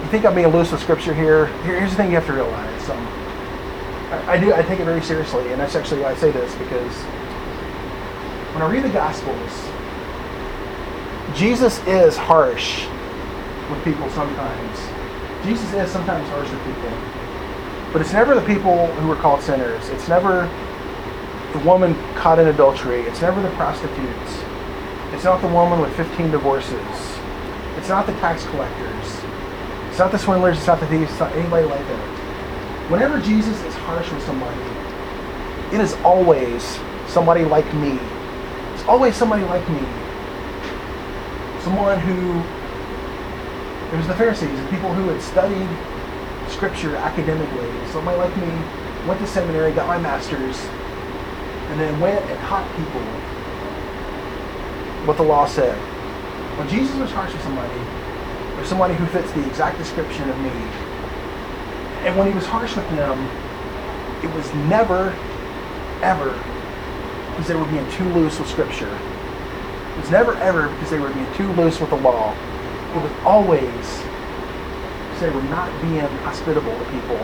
you 0.05 0.11
think 0.11 0.27
I'm 0.27 0.35
being 0.35 0.49
loose 0.49 0.71
with 0.71 0.83
scripture 0.83 1.15
here, 1.15 1.47
here's 1.63 1.93
the 1.93 1.97
thing 1.97 2.11
you 2.11 2.17
have 2.17 2.27
to 2.27 2.35
realize. 2.35 2.91
Um, 2.91 3.07
I, 4.13 4.33
I 4.33 4.39
do. 4.39 4.53
I 4.53 4.61
take 4.61 4.81
it 4.81 4.85
very 4.85 5.01
seriously, 5.01 5.51
and 5.51 5.59
that's 5.59 5.77
actually 5.77 6.03
why 6.03 6.11
I 6.11 6.17
say 6.17 6.31
this 6.31 6.55
because 6.57 6.95
when 8.53 8.63
I 8.63 8.71
read 8.71 8.85
the 8.85 8.91
Gospels, 8.91 9.51
Jesus 11.35 11.83
is 11.87 12.19
harsh 12.19 12.87
with 13.71 13.83
people 13.83 14.11
sometimes. 14.11 15.05
Jesus 15.45 15.73
is 15.75 15.91
sometimes 15.91 16.27
harsh 16.31 16.51
with 16.51 16.65
people. 16.65 16.91
But 17.93 18.01
it's 18.01 18.13
never 18.13 18.35
the 18.35 18.47
people 18.47 18.87
who 18.87 19.11
are 19.13 19.17
called 19.17 19.43
sinners. 19.43 19.89
It's 19.91 20.09
never 20.09 20.49
the 21.53 21.59
woman 21.61 21.95
caught 22.15 22.39
in 22.39 22.49
adultery. 22.49 23.03
It's 23.03 23.21
never 23.21 23.41
the 23.41 23.51
prostitutes. 23.51 24.43
It's 25.13 25.25
not 25.25 25.41
the 25.41 25.49
woman 25.49 25.81
with 25.81 25.95
15 25.97 26.31
divorces. 26.31 26.75
It's 27.77 27.89
not 27.89 28.07
the 28.07 28.13
tax 28.15 28.45
collectors. 28.47 29.21
It's 29.91 29.99
not 29.99 30.11
the 30.11 30.19
swindlers. 30.19 30.59
It's 30.59 30.67
not 30.67 30.81
the 30.81 30.87
thieves. 30.89 31.11
It's 31.11 31.21
not 31.21 31.33
anybody 31.37 31.67
like 31.67 31.87
that. 31.87 32.91
Whenever 32.91 33.21
Jesus 33.21 33.63
is 33.63 33.75
harsh 33.75 34.11
with 34.11 34.25
somebody, 34.25 34.61
it 35.75 35.81
is 35.81 35.95
always 36.05 36.81
somebody 37.07 37.45
like 37.45 37.73
me. 37.75 37.99
It's 38.73 38.85
always 38.85 39.15
somebody 39.15 39.45
like 39.45 39.69
me. 39.69 39.87
Someone 41.63 42.01
who, 42.01 42.41
it 43.95 43.97
was 43.97 44.09
the 44.09 44.15
Pharisees, 44.15 44.61
the 44.61 44.69
people 44.71 44.93
who 44.93 45.07
had 45.07 45.23
studied 45.23 45.69
Scripture 46.51 46.97
academically. 46.97 47.71
Somebody 47.93 48.19
like 48.19 48.37
me, 48.37 48.51
went 49.07 49.21
to 49.21 49.27
seminary, 49.29 49.71
got 49.71 49.87
my 49.87 49.99
master's, 49.99 50.59
and 51.71 51.81
then 51.81 52.01
went 52.01 52.21
and 52.29 52.41
taught 52.41 52.69
people 52.77 53.01
what 55.07 55.17
the 55.17 55.23
law 55.23 55.47
said. 55.47 55.79
When 56.59 56.69
Jesus 56.69 56.97
was 56.97 57.13
harsh 57.13 57.33
with 57.33 57.43
somebody, 57.45 57.79
or 58.59 58.65
somebody 58.65 58.95
who 58.95 59.07
fits 59.07 59.31
the 59.31 59.47
exact 59.47 59.79
description 59.79 60.29
of 60.29 60.41
me, 60.41 60.51
and 62.03 62.19
when 62.19 62.27
he 62.27 62.35
was 62.35 62.47
harsh 62.47 62.75
with 62.75 62.89
them, 62.91 63.17
it 64.25 64.35
was 64.35 64.53
never, 64.67 65.15
ever 66.03 66.33
because 67.31 67.47
they 67.47 67.55
were 67.55 67.67
being 67.67 67.89
too 67.93 68.09
loose 68.13 68.41
with 68.41 68.49
Scripture. 68.49 68.93
It 68.93 70.01
was 70.01 70.11
never, 70.11 70.35
ever 70.39 70.67
because 70.67 70.91
they 70.91 70.99
were 70.99 71.11
being 71.11 71.33
too 71.35 71.53
loose 71.53 71.79
with 71.79 71.91
the 71.91 71.97
law. 71.97 72.35
Was 72.95 73.13
always 73.25 74.05
because 75.15 75.21
they 75.21 75.31
were 75.31 75.43
not 75.51 75.69
being 75.83 76.01
hospitable 76.23 76.79
to 76.79 76.85
people. 76.91 77.19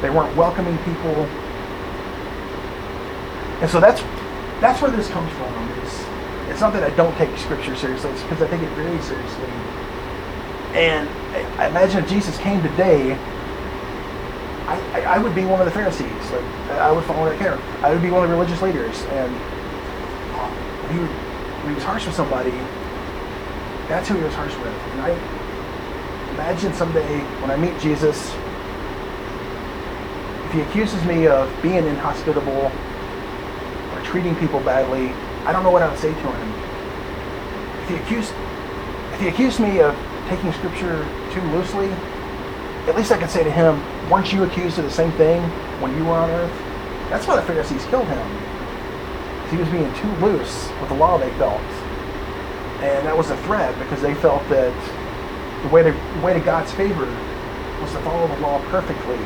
They 0.00 0.10
weren't 0.10 0.36
welcoming 0.36 0.78
people. 0.78 1.26
And 3.60 3.70
so 3.70 3.80
that's 3.80 4.02
that's 4.60 4.80
where 4.80 4.90
this 4.90 5.08
comes 5.08 5.32
from. 5.32 5.52
It's, 5.82 6.04
it's 6.48 6.60
not 6.60 6.72
that 6.74 6.84
I 6.84 6.90
don't 6.96 7.16
take 7.16 7.36
Scripture 7.38 7.74
seriously; 7.74 8.10
it's 8.10 8.22
because 8.22 8.42
I 8.42 8.48
take 8.48 8.62
it 8.62 8.70
very 8.70 9.00
seriously. 9.02 9.50
And 10.74 11.08
I 11.58 11.68
imagine 11.68 12.04
if 12.04 12.08
Jesus 12.08 12.36
came 12.38 12.62
today, 12.62 13.14
I, 14.66 15.02
I, 15.02 15.18
would 15.18 15.34
be 15.34 15.44
one 15.44 15.60
of 15.60 15.64
the 15.64 15.72
Pharisees. 15.72 16.10
Like 16.30 16.44
I 16.78 16.92
would 16.92 17.04
follow 17.04 17.28
that 17.28 17.38
care. 17.38 17.58
I 17.82 17.92
would 17.92 18.02
be 18.02 18.10
one 18.10 18.24
of 18.24 18.30
the 18.30 18.36
religious 18.36 18.60
leaders, 18.60 19.00
and 19.10 19.32
he, 20.92 20.98
would, 20.98 21.08
when 21.08 21.68
he 21.68 21.74
was 21.74 21.84
harsh 21.84 22.04
with 22.06 22.14
somebody, 22.14 22.52
That's 23.88 24.08
who 24.08 24.16
he 24.16 24.24
was 24.24 24.34
harsh 24.34 24.54
with. 24.56 24.66
And 24.66 25.00
I 25.00 25.10
imagine 26.34 26.72
someday 26.72 27.20
when 27.40 27.50
I 27.50 27.56
meet 27.56 27.78
Jesus, 27.80 28.34
if 30.46 30.52
he 30.52 30.60
accuses 30.62 31.04
me 31.04 31.26
of 31.28 31.50
being 31.62 31.86
inhospitable 31.86 32.72
or 33.92 34.02
treating 34.02 34.34
people 34.36 34.60
badly, 34.60 35.10
I 35.46 35.52
don't 35.52 35.62
know 35.62 35.70
what 35.70 35.82
I 35.82 35.88
would 35.88 35.98
say 35.98 36.12
to 36.12 36.18
him. 36.18 36.52
If 37.82 37.88
he 37.90 37.94
accused, 37.96 38.32
if 39.12 39.20
he 39.20 39.28
accused 39.28 39.60
me 39.60 39.80
of 39.80 39.96
taking 40.28 40.52
scripture 40.52 41.06
too 41.32 41.42
loosely, 41.52 41.88
at 42.88 42.96
least 42.96 43.12
I 43.12 43.18
could 43.18 43.30
say 43.30 43.44
to 43.44 43.50
him, 43.50 43.80
weren't 44.10 44.32
you 44.32 44.42
accused 44.44 44.78
of 44.78 44.84
the 44.84 44.90
same 44.90 45.12
thing 45.12 45.42
when 45.80 45.96
you 45.96 46.04
were 46.04 46.14
on 46.14 46.30
earth? 46.30 46.52
That's 47.10 47.26
why 47.26 47.36
the 47.36 47.42
Pharisees 47.42 47.84
killed 47.86 48.08
him. 48.08 48.26
He 49.50 49.56
was 49.56 49.68
being 49.68 49.92
too 49.94 50.10
loose 50.24 50.68
with 50.80 50.88
the 50.88 50.96
law 50.96 51.18
they 51.18 51.30
felt. 51.38 51.62
And 52.82 53.06
that 53.06 53.16
was 53.16 53.30
a 53.30 53.36
threat 53.44 53.78
because 53.78 54.02
they 54.02 54.14
felt 54.14 54.46
that 54.48 54.72
the 55.62 55.68
way 55.68 55.82
to, 55.82 55.92
the 55.92 56.20
way 56.20 56.34
to 56.34 56.40
God's 56.40 56.72
favor 56.72 57.06
was 57.80 57.92
to 57.92 57.98
follow 58.00 58.28
the 58.28 58.40
law 58.40 58.60
perfectly. 58.70 59.16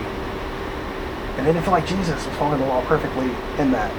And 1.36 1.46
they 1.46 1.52
didn't 1.52 1.64
feel 1.64 1.72
like 1.72 1.86
Jesus 1.86 2.24
was 2.26 2.36
following 2.36 2.60
the 2.60 2.66
law 2.66 2.84
perfectly 2.86 3.30
in 3.58 3.70
that. 3.72 3.92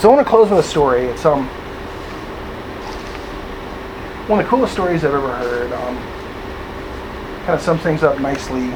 So 0.00 0.10
I 0.10 0.14
want 0.14 0.26
to 0.26 0.30
close 0.30 0.48
with 0.50 0.60
a 0.60 0.62
story. 0.62 1.06
It's 1.06 1.24
um 1.24 1.46
one 4.28 4.38
of 4.38 4.46
the 4.46 4.50
coolest 4.50 4.72
stories 4.72 5.04
I've 5.04 5.12
ever 5.12 5.32
heard. 5.36 5.72
Um, 5.72 5.96
kind 7.44 7.58
of 7.58 7.60
sums 7.60 7.82
things 7.82 8.02
up 8.02 8.20
nicely. 8.20 8.70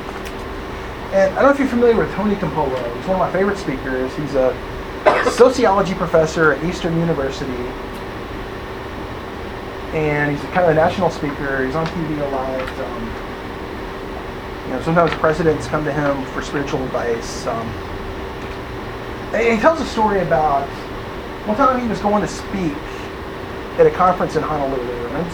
And 1.15 1.33
I 1.33 1.37
don't 1.37 1.45
know 1.45 1.51
if 1.51 1.59
you're 1.61 1.69
familiar 1.69 1.97
with 1.97 2.13
Tony 2.15 2.35
Campolo. 2.35 2.77
He's 2.97 3.07
one 3.07 3.21
of 3.21 3.21
my 3.21 3.33
favorite 3.33 3.57
speakers. 3.57 4.13
He's 4.17 4.35
a 4.35 4.53
sociology 5.31 5.95
professor 5.95 6.53
at 6.53 6.65
Eastern 6.65 6.99
University. 6.99 7.53
And 9.95 10.33
he's 10.33 10.41
kind 10.51 10.65
of 10.65 10.71
a 10.71 10.75
national 10.75 11.11
speaker. 11.11 11.65
He's 11.65 11.77
on 11.77 11.87
TV 11.87 12.21
a 12.21 12.29
lot. 12.31 12.69
Um, 12.81 13.07
you 14.67 14.71
know, 14.73 14.83
sometimes 14.83 15.13
presidents 15.15 15.67
come 15.67 15.85
to 15.85 15.93
him 15.93 16.25
for 16.33 16.43
spiritual 16.43 16.83
advice. 16.85 17.47
Um, 17.47 17.69
he 19.33 19.57
tells 19.59 19.81
a 19.81 19.87
story 19.87 20.21
about 20.21 20.69
one 21.47 21.57
time 21.57 21.81
he 21.81 21.87
was 21.87 22.01
going 22.01 22.23
to 22.23 22.29
speak 22.29 22.77
at 23.79 23.87
a 23.87 23.91
conference 23.91 24.37
in 24.37 24.43
Honolulu. 24.43 25.07
And 25.09 25.27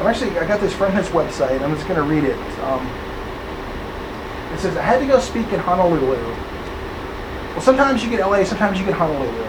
I'm 0.00 0.06
actually, 0.06 0.38
I 0.38 0.46
got 0.46 0.60
this 0.60 0.74
from 0.74 0.92
his 0.92 1.08
website. 1.08 1.60
I'm 1.62 1.74
just 1.74 1.88
going 1.88 1.98
to 1.98 2.02
read 2.02 2.24
it. 2.24 2.38
Um, 2.60 2.86
it 4.52 4.60
says, 4.60 4.76
I 4.76 4.82
had 4.82 5.00
to 5.00 5.06
go 5.06 5.18
speak 5.18 5.52
in 5.52 5.60
Honolulu. 5.60 6.16
Well, 7.52 7.60
sometimes 7.60 8.04
you 8.04 8.10
get 8.10 8.20
LA, 8.20 8.44
sometimes 8.44 8.78
you 8.78 8.84
get 8.84 8.94
Honolulu. 8.94 9.44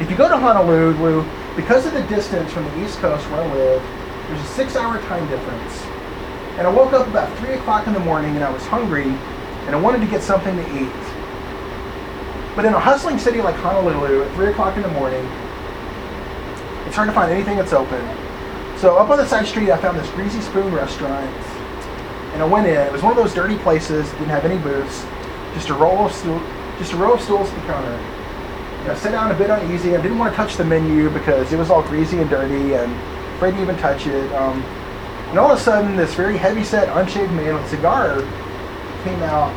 If 0.00 0.10
you 0.10 0.16
go 0.16 0.28
to 0.28 0.36
Honolulu, 0.36 1.24
because 1.56 1.84
of 1.86 1.92
the 1.92 2.02
distance 2.04 2.50
from 2.52 2.64
the 2.64 2.84
East 2.84 2.98
Coast 2.98 3.28
where 3.30 3.42
I 3.42 3.52
live, 3.52 3.82
there's 4.28 4.40
a 4.40 4.52
six 4.54 4.76
hour 4.76 5.00
time 5.02 5.28
difference. 5.28 5.82
And 6.56 6.66
I 6.66 6.70
woke 6.70 6.92
up 6.92 7.06
about 7.06 7.36
3 7.38 7.54
o'clock 7.54 7.86
in 7.86 7.92
the 7.92 8.00
morning 8.00 8.34
and 8.34 8.44
I 8.44 8.50
was 8.50 8.62
hungry 8.66 9.04
and 9.04 9.74
I 9.74 9.80
wanted 9.80 10.00
to 10.00 10.06
get 10.06 10.22
something 10.22 10.54
to 10.56 10.62
eat. 10.62 10.92
But 12.54 12.64
in 12.64 12.74
a 12.74 12.80
hustling 12.80 13.18
city 13.18 13.40
like 13.40 13.54
Honolulu 13.56 14.22
at 14.24 14.34
3 14.34 14.50
o'clock 14.50 14.76
in 14.76 14.82
the 14.82 14.90
morning, 14.90 15.24
it's 16.86 16.96
hard 16.96 17.08
to 17.08 17.14
find 17.14 17.32
anything 17.32 17.56
that's 17.56 17.72
open. 17.72 18.04
So 18.78 18.96
up 18.96 19.10
on 19.10 19.18
the 19.18 19.26
side 19.26 19.46
street, 19.46 19.70
I 19.70 19.78
found 19.78 19.98
this 19.98 20.10
Greasy 20.10 20.40
Spoon 20.40 20.72
restaurant 20.74 21.30
and 22.32 22.42
I 22.42 22.46
went 22.46 22.66
in. 22.66 22.76
It 22.76 22.92
was 22.92 23.02
one 23.02 23.12
of 23.12 23.18
those 23.18 23.34
dirty 23.34 23.58
places, 23.58 24.10
didn't 24.12 24.28
have 24.28 24.44
any 24.44 24.58
booths, 24.58 25.04
just 25.54 25.68
a 25.68 25.74
row 25.74 26.06
of 26.06 26.12
stool, 26.12 26.42
just 26.78 26.92
a 26.92 26.96
row 26.96 27.14
of 27.14 27.20
stools 27.20 27.48
at 27.48 27.54
the 27.54 27.66
counter. 27.66 28.21
You 28.82 28.88
know, 28.88 28.94
I 28.94 28.96
sat 28.96 29.12
down 29.12 29.30
a 29.30 29.34
bit 29.34 29.48
uneasy. 29.48 29.94
I 29.94 30.02
didn't 30.02 30.18
want 30.18 30.32
to 30.32 30.36
touch 30.36 30.56
the 30.56 30.64
menu 30.64 31.08
because 31.10 31.52
it 31.52 31.56
was 31.56 31.70
all 31.70 31.82
greasy 31.84 32.18
and 32.18 32.28
dirty, 32.28 32.74
and 32.74 32.92
afraid 33.36 33.52
to 33.52 33.62
even 33.62 33.76
touch 33.76 34.08
it. 34.08 34.32
Um, 34.32 34.60
and 35.30 35.38
all 35.38 35.52
of 35.52 35.58
a 35.58 35.62
sudden, 35.62 35.96
this 35.96 36.14
very 36.14 36.36
heavy-set, 36.36 36.88
unshaved 36.88 37.32
man 37.32 37.54
with 37.54 37.62
a 37.62 37.68
cigar 37.68 38.16
came 39.04 39.22
out 39.22 39.54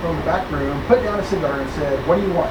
from 0.00 0.16
the 0.16 0.22
back 0.22 0.50
room, 0.50 0.84
put 0.86 1.00
down 1.04 1.20
a 1.20 1.24
cigar, 1.26 1.60
and 1.60 1.70
said, 1.70 2.04
"What 2.08 2.16
do 2.16 2.26
you 2.26 2.32
want?" 2.32 2.50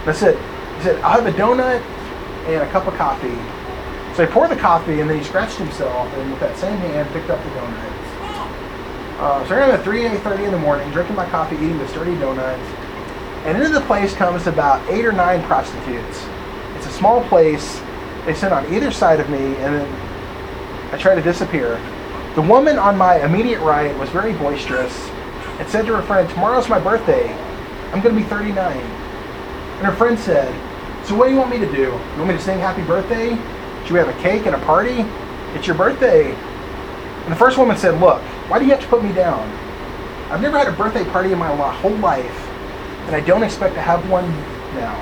And 0.00 0.08
I 0.08 0.12
said, 0.12 0.38
"He 0.78 0.82
said 0.84 0.96
I'll 1.02 1.20
have 1.20 1.26
a 1.26 1.36
donut 1.36 1.82
and 2.46 2.62
a 2.62 2.70
cup 2.70 2.86
of 2.86 2.94
coffee." 2.94 3.36
So 4.16 4.24
he 4.24 4.32
poured 4.32 4.50
the 4.50 4.56
coffee 4.56 5.00
and 5.00 5.10
then 5.10 5.18
he 5.18 5.24
scratched 5.24 5.58
himself 5.58 6.10
and 6.14 6.30
with 6.30 6.40
that 6.40 6.56
same 6.56 6.78
hand 6.78 7.10
picked 7.12 7.28
up 7.28 7.42
the 7.44 7.50
donut. 7.50 7.92
Uh, 9.20 9.46
so 9.46 9.54
I'm 9.54 9.70
at 9.70 9.84
3, 9.84 10.02
8.30 10.04 10.44
in 10.46 10.50
the 10.50 10.58
morning, 10.58 10.90
drinking 10.92 11.16
my 11.16 11.28
coffee, 11.28 11.56
eating 11.56 11.78
this 11.78 11.92
dirty 11.92 12.12
donut. 12.16 12.58
And 13.44 13.60
into 13.60 13.72
the 13.72 13.84
place 13.86 14.14
comes 14.14 14.46
about 14.46 14.88
eight 14.88 15.04
or 15.04 15.12
nine 15.12 15.42
prostitutes. 15.44 16.24
It's 16.76 16.86
a 16.86 16.90
small 16.90 17.24
place. 17.28 17.80
They 18.24 18.34
sit 18.34 18.52
on 18.52 18.72
either 18.72 18.90
side 18.90 19.20
of 19.20 19.28
me 19.30 19.38
and 19.38 19.74
then 19.74 20.94
I 20.94 20.98
try 20.98 21.14
to 21.14 21.22
disappear. 21.22 21.80
The 22.34 22.42
woman 22.42 22.78
on 22.78 22.96
my 22.96 23.24
immediate 23.24 23.60
right 23.60 23.96
was 23.98 24.08
very 24.10 24.32
boisterous 24.34 24.96
and 25.58 25.68
said 25.68 25.86
to 25.86 25.96
her 25.96 26.02
friend, 26.02 26.28
tomorrow's 26.30 26.68
my 26.68 26.78
birthday. 26.78 27.32
I'm 27.92 28.00
going 28.00 28.14
to 28.14 28.20
be 28.20 28.26
39. 28.26 28.76
And 28.76 29.86
her 29.86 29.94
friend 29.96 30.18
said, 30.18 30.52
so 31.04 31.16
what 31.16 31.26
do 31.26 31.32
you 31.32 31.38
want 31.38 31.50
me 31.50 31.58
to 31.58 31.70
do? 31.70 31.82
You 31.82 32.16
want 32.16 32.28
me 32.28 32.34
to 32.34 32.40
sing 32.40 32.60
happy 32.60 32.82
birthday? 32.82 33.30
Should 33.82 33.92
we 33.92 33.98
have 33.98 34.08
a 34.08 34.22
cake 34.22 34.46
and 34.46 34.54
a 34.54 34.64
party? 34.64 35.04
It's 35.54 35.66
your 35.66 35.76
birthday. 35.76 36.32
And 36.32 37.32
the 37.32 37.36
first 37.36 37.58
woman 37.58 37.76
said, 37.76 38.00
Look, 38.00 38.22
why 38.48 38.58
do 38.58 38.64
you 38.64 38.70
have 38.70 38.80
to 38.80 38.86
put 38.86 39.02
me 39.02 39.12
down? 39.12 39.50
I've 40.30 40.40
never 40.40 40.56
had 40.56 40.68
a 40.68 40.72
birthday 40.72 41.04
party 41.04 41.32
in 41.32 41.38
my 41.38 41.54
whole 41.72 41.96
life, 41.96 42.48
and 43.06 43.14
I 43.16 43.20
don't 43.20 43.42
expect 43.42 43.74
to 43.74 43.80
have 43.80 44.08
one 44.08 44.28
now. 44.74 44.94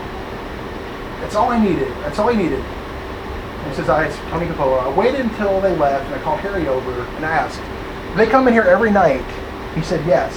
That's 1.20 1.34
all 1.34 1.50
I 1.50 1.62
needed. 1.62 1.88
That's 2.02 2.18
all 2.18 2.28
I 2.30 2.34
needed. 2.34 2.60
And 2.60 3.68
he 3.68 3.74
says, 3.74 3.88
I, 3.88 4.06
it's 4.06 4.16
Tony 4.30 4.46
Campolo. 4.46 4.80
I 4.80 4.88
waited 4.96 5.20
until 5.20 5.60
they 5.60 5.76
left, 5.76 6.06
and 6.06 6.14
I 6.14 6.22
called 6.22 6.40
Harry 6.40 6.66
over 6.66 7.02
and 7.02 7.26
I 7.26 7.30
asked, 7.30 7.60
they 8.16 8.26
come 8.26 8.48
in 8.48 8.54
here 8.54 8.64
every 8.64 8.90
night? 8.90 9.24
He 9.74 9.82
said, 9.82 10.04
Yes. 10.06 10.36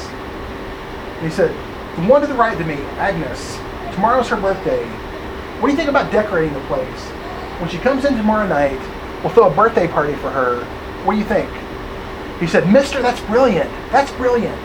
And 1.17 1.25
he 1.25 1.31
said, 1.31 1.49
The 1.95 2.07
one 2.07 2.21
to 2.21 2.27
the 2.27 2.35
right 2.35 2.59
of 2.59 2.67
me, 2.67 2.75
Agnes, 2.99 3.57
tomorrow's 3.95 4.27
her 4.29 4.39
birthday. 4.39 4.85
What 5.59 5.67
do 5.67 5.71
you 5.71 5.77
think 5.77 5.89
about 5.89 6.11
decorating 6.11 6.53
the 6.53 6.59
place? 6.67 7.01
When 7.59 7.69
she 7.69 7.77
comes 7.77 8.05
in 8.05 8.15
tomorrow 8.15 8.47
night, 8.47 8.79
we'll 9.23 9.33
throw 9.33 9.49
a 9.49 9.55
birthday 9.55 9.87
party 9.87 10.13
for 10.15 10.29
her. 10.29 10.63
What 11.03 11.13
do 11.13 11.19
you 11.19 11.25
think? 11.25 11.49
He 12.39 12.47
said, 12.47 12.71
Mister, 12.71 13.01
that's 13.01 13.21
brilliant. 13.21 13.69
That's 13.91 14.11
brilliant. 14.11 14.59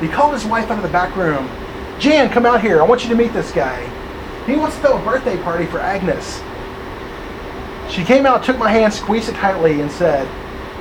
He 0.00 0.08
called 0.08 0.34
his 0.34 0.44
wife 0.44 0.70
out 0.70 0.78
of 0.78 0.82
the 0.82 0.88
back 0.88 1.14
room. 1.16 1.48
Jan, 1.98 2.30
come 2.30 2.46
out 2.46 2.60
here. 2.60 2.80
I 2.80 2.84
want 2.84 3.02
you 3.02 3.08
to 3.10 3.14
meet 3.14 3.32
this 3.32 3.52
guy. 3.52 3.84
He 4.46 4.56
wants 4.56 4.76
to 4.76 4.82
throw 4.82 4.98
a 4.98 5.04
birthday 5.04 5.36
party 5.42 5.66
for 5.66 5.80
Agnes. 5.80 6.40
She 7.92 8.04
came 8.04 8.26
out, 8.26 8.44
took 8.44 8.58
my 8.58 8.70
hand, 8.70 8.92
squeezed 8.92 9.28
it 9.28 9.34
tightly, 9.34 9.80
and 9.80 9.90
said, 9.90 10.28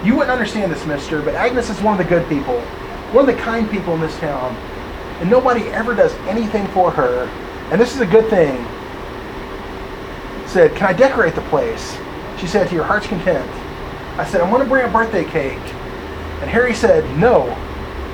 You 0.05 0.15
wouldn't 0.15 0.31
understand 0.31 0.71
this, 0.71 0.85
mister, 0.85 1.21
but 1.21 1.35
Agnes 1.35 1.69
is 1.69 1.81
one 1.81 1.99
of 1.99 2.05
the 2.05 2.09
good 2.09 2.27
people, 2.29 2.61
one 3.11 3.27
of 3.27 3.35
the 3.35 3.41
kind 3.41 3.69
people 3.69 3.93
in 3.95 4.01
this 4.01 4.17
town. 4.19 4.55
And 5.19 5.29
nobody 5.29 5.63
ever 5.69 5.95
does 5.95 6.13
anything 6.27 6.67
for 6.67 6.91
her. 6.91 7.23
And 7.71 7.81
this 7.81 7.95
is 7.95 8.01
a 8.01 8.05
good 8.05 8.29
thing 8.29 8.65
said, 10.47 10.75
Can 10.75 10.87
I 10.87 10.93
decorate 10.93 11.35
the 11.35 11.41
place? 11.41 11.97
She 12.39 12.47
said, 12.47 12.67
To 12.69 12.75
your 12.75 12.83
heart's 12.83 13.07
content. 13.07 13.49
I 14.17 14.25
said, 14.25 14.41
I 14.41 14.49
want 14.49 14.63
to 14.63 14.69
bring 14.69 14.85
a 14.85 14.91
birthday 14.91 15.23
cake. 15.23 15.59
And 16.41 16.49
Harry 16.49 16.73
said, 16.73 17.03
No, 17.17 17.45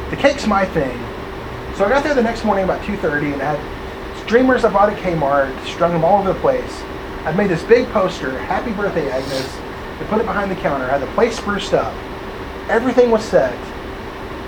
the 0.10 0.18
cake's 0.18 0.46
my 0.46 0.66
thing. 0.66 1.00
So 1.76 1.86
I 1.86 1.90
got 1.90 2.04
there 2.04 2.14
the 2.14 2.22
next 2.22 2.46
morning 2.46 2.66
about 2.66 2.82
2.30 2.84 3.34
and 3.34 3.42
I 3.42 3.56
had 3.56 4.24
streamers 4.26 4.64
I 4.64 4.72
bought 4.72 4.94
at 4.94 5.00
Kmart, 5.00 5.66
strung 5.66 5.92
them 5.92 6.06
all 6.06 6.20
over 6.20 6.32
the 6.32 6.40
place. 6.40 6.84
I'd 7.26 7.36
made 7.36 7.50
this 7.50 7.64
big 7.64 7.88
poster, 7.88 8.38
Happy 8.38 8.72
Birthday 8.74 9.10
Agnes, 9.10 9.58
and 10.00 10.08
put 10.08 10.22
it 10.22 10.28
behind 10.28 10.52
the 10.52 10.56
counter. 10.56 10.86
I 10.86 11.00
had 11.00 11.02
the 11.02 11.12
place 11.14 11.36
spruced 11.38 11.74
up. 11.74 11.92
Everything 12.70 13.10
was 13.10 13.24
set. 13.24 13.58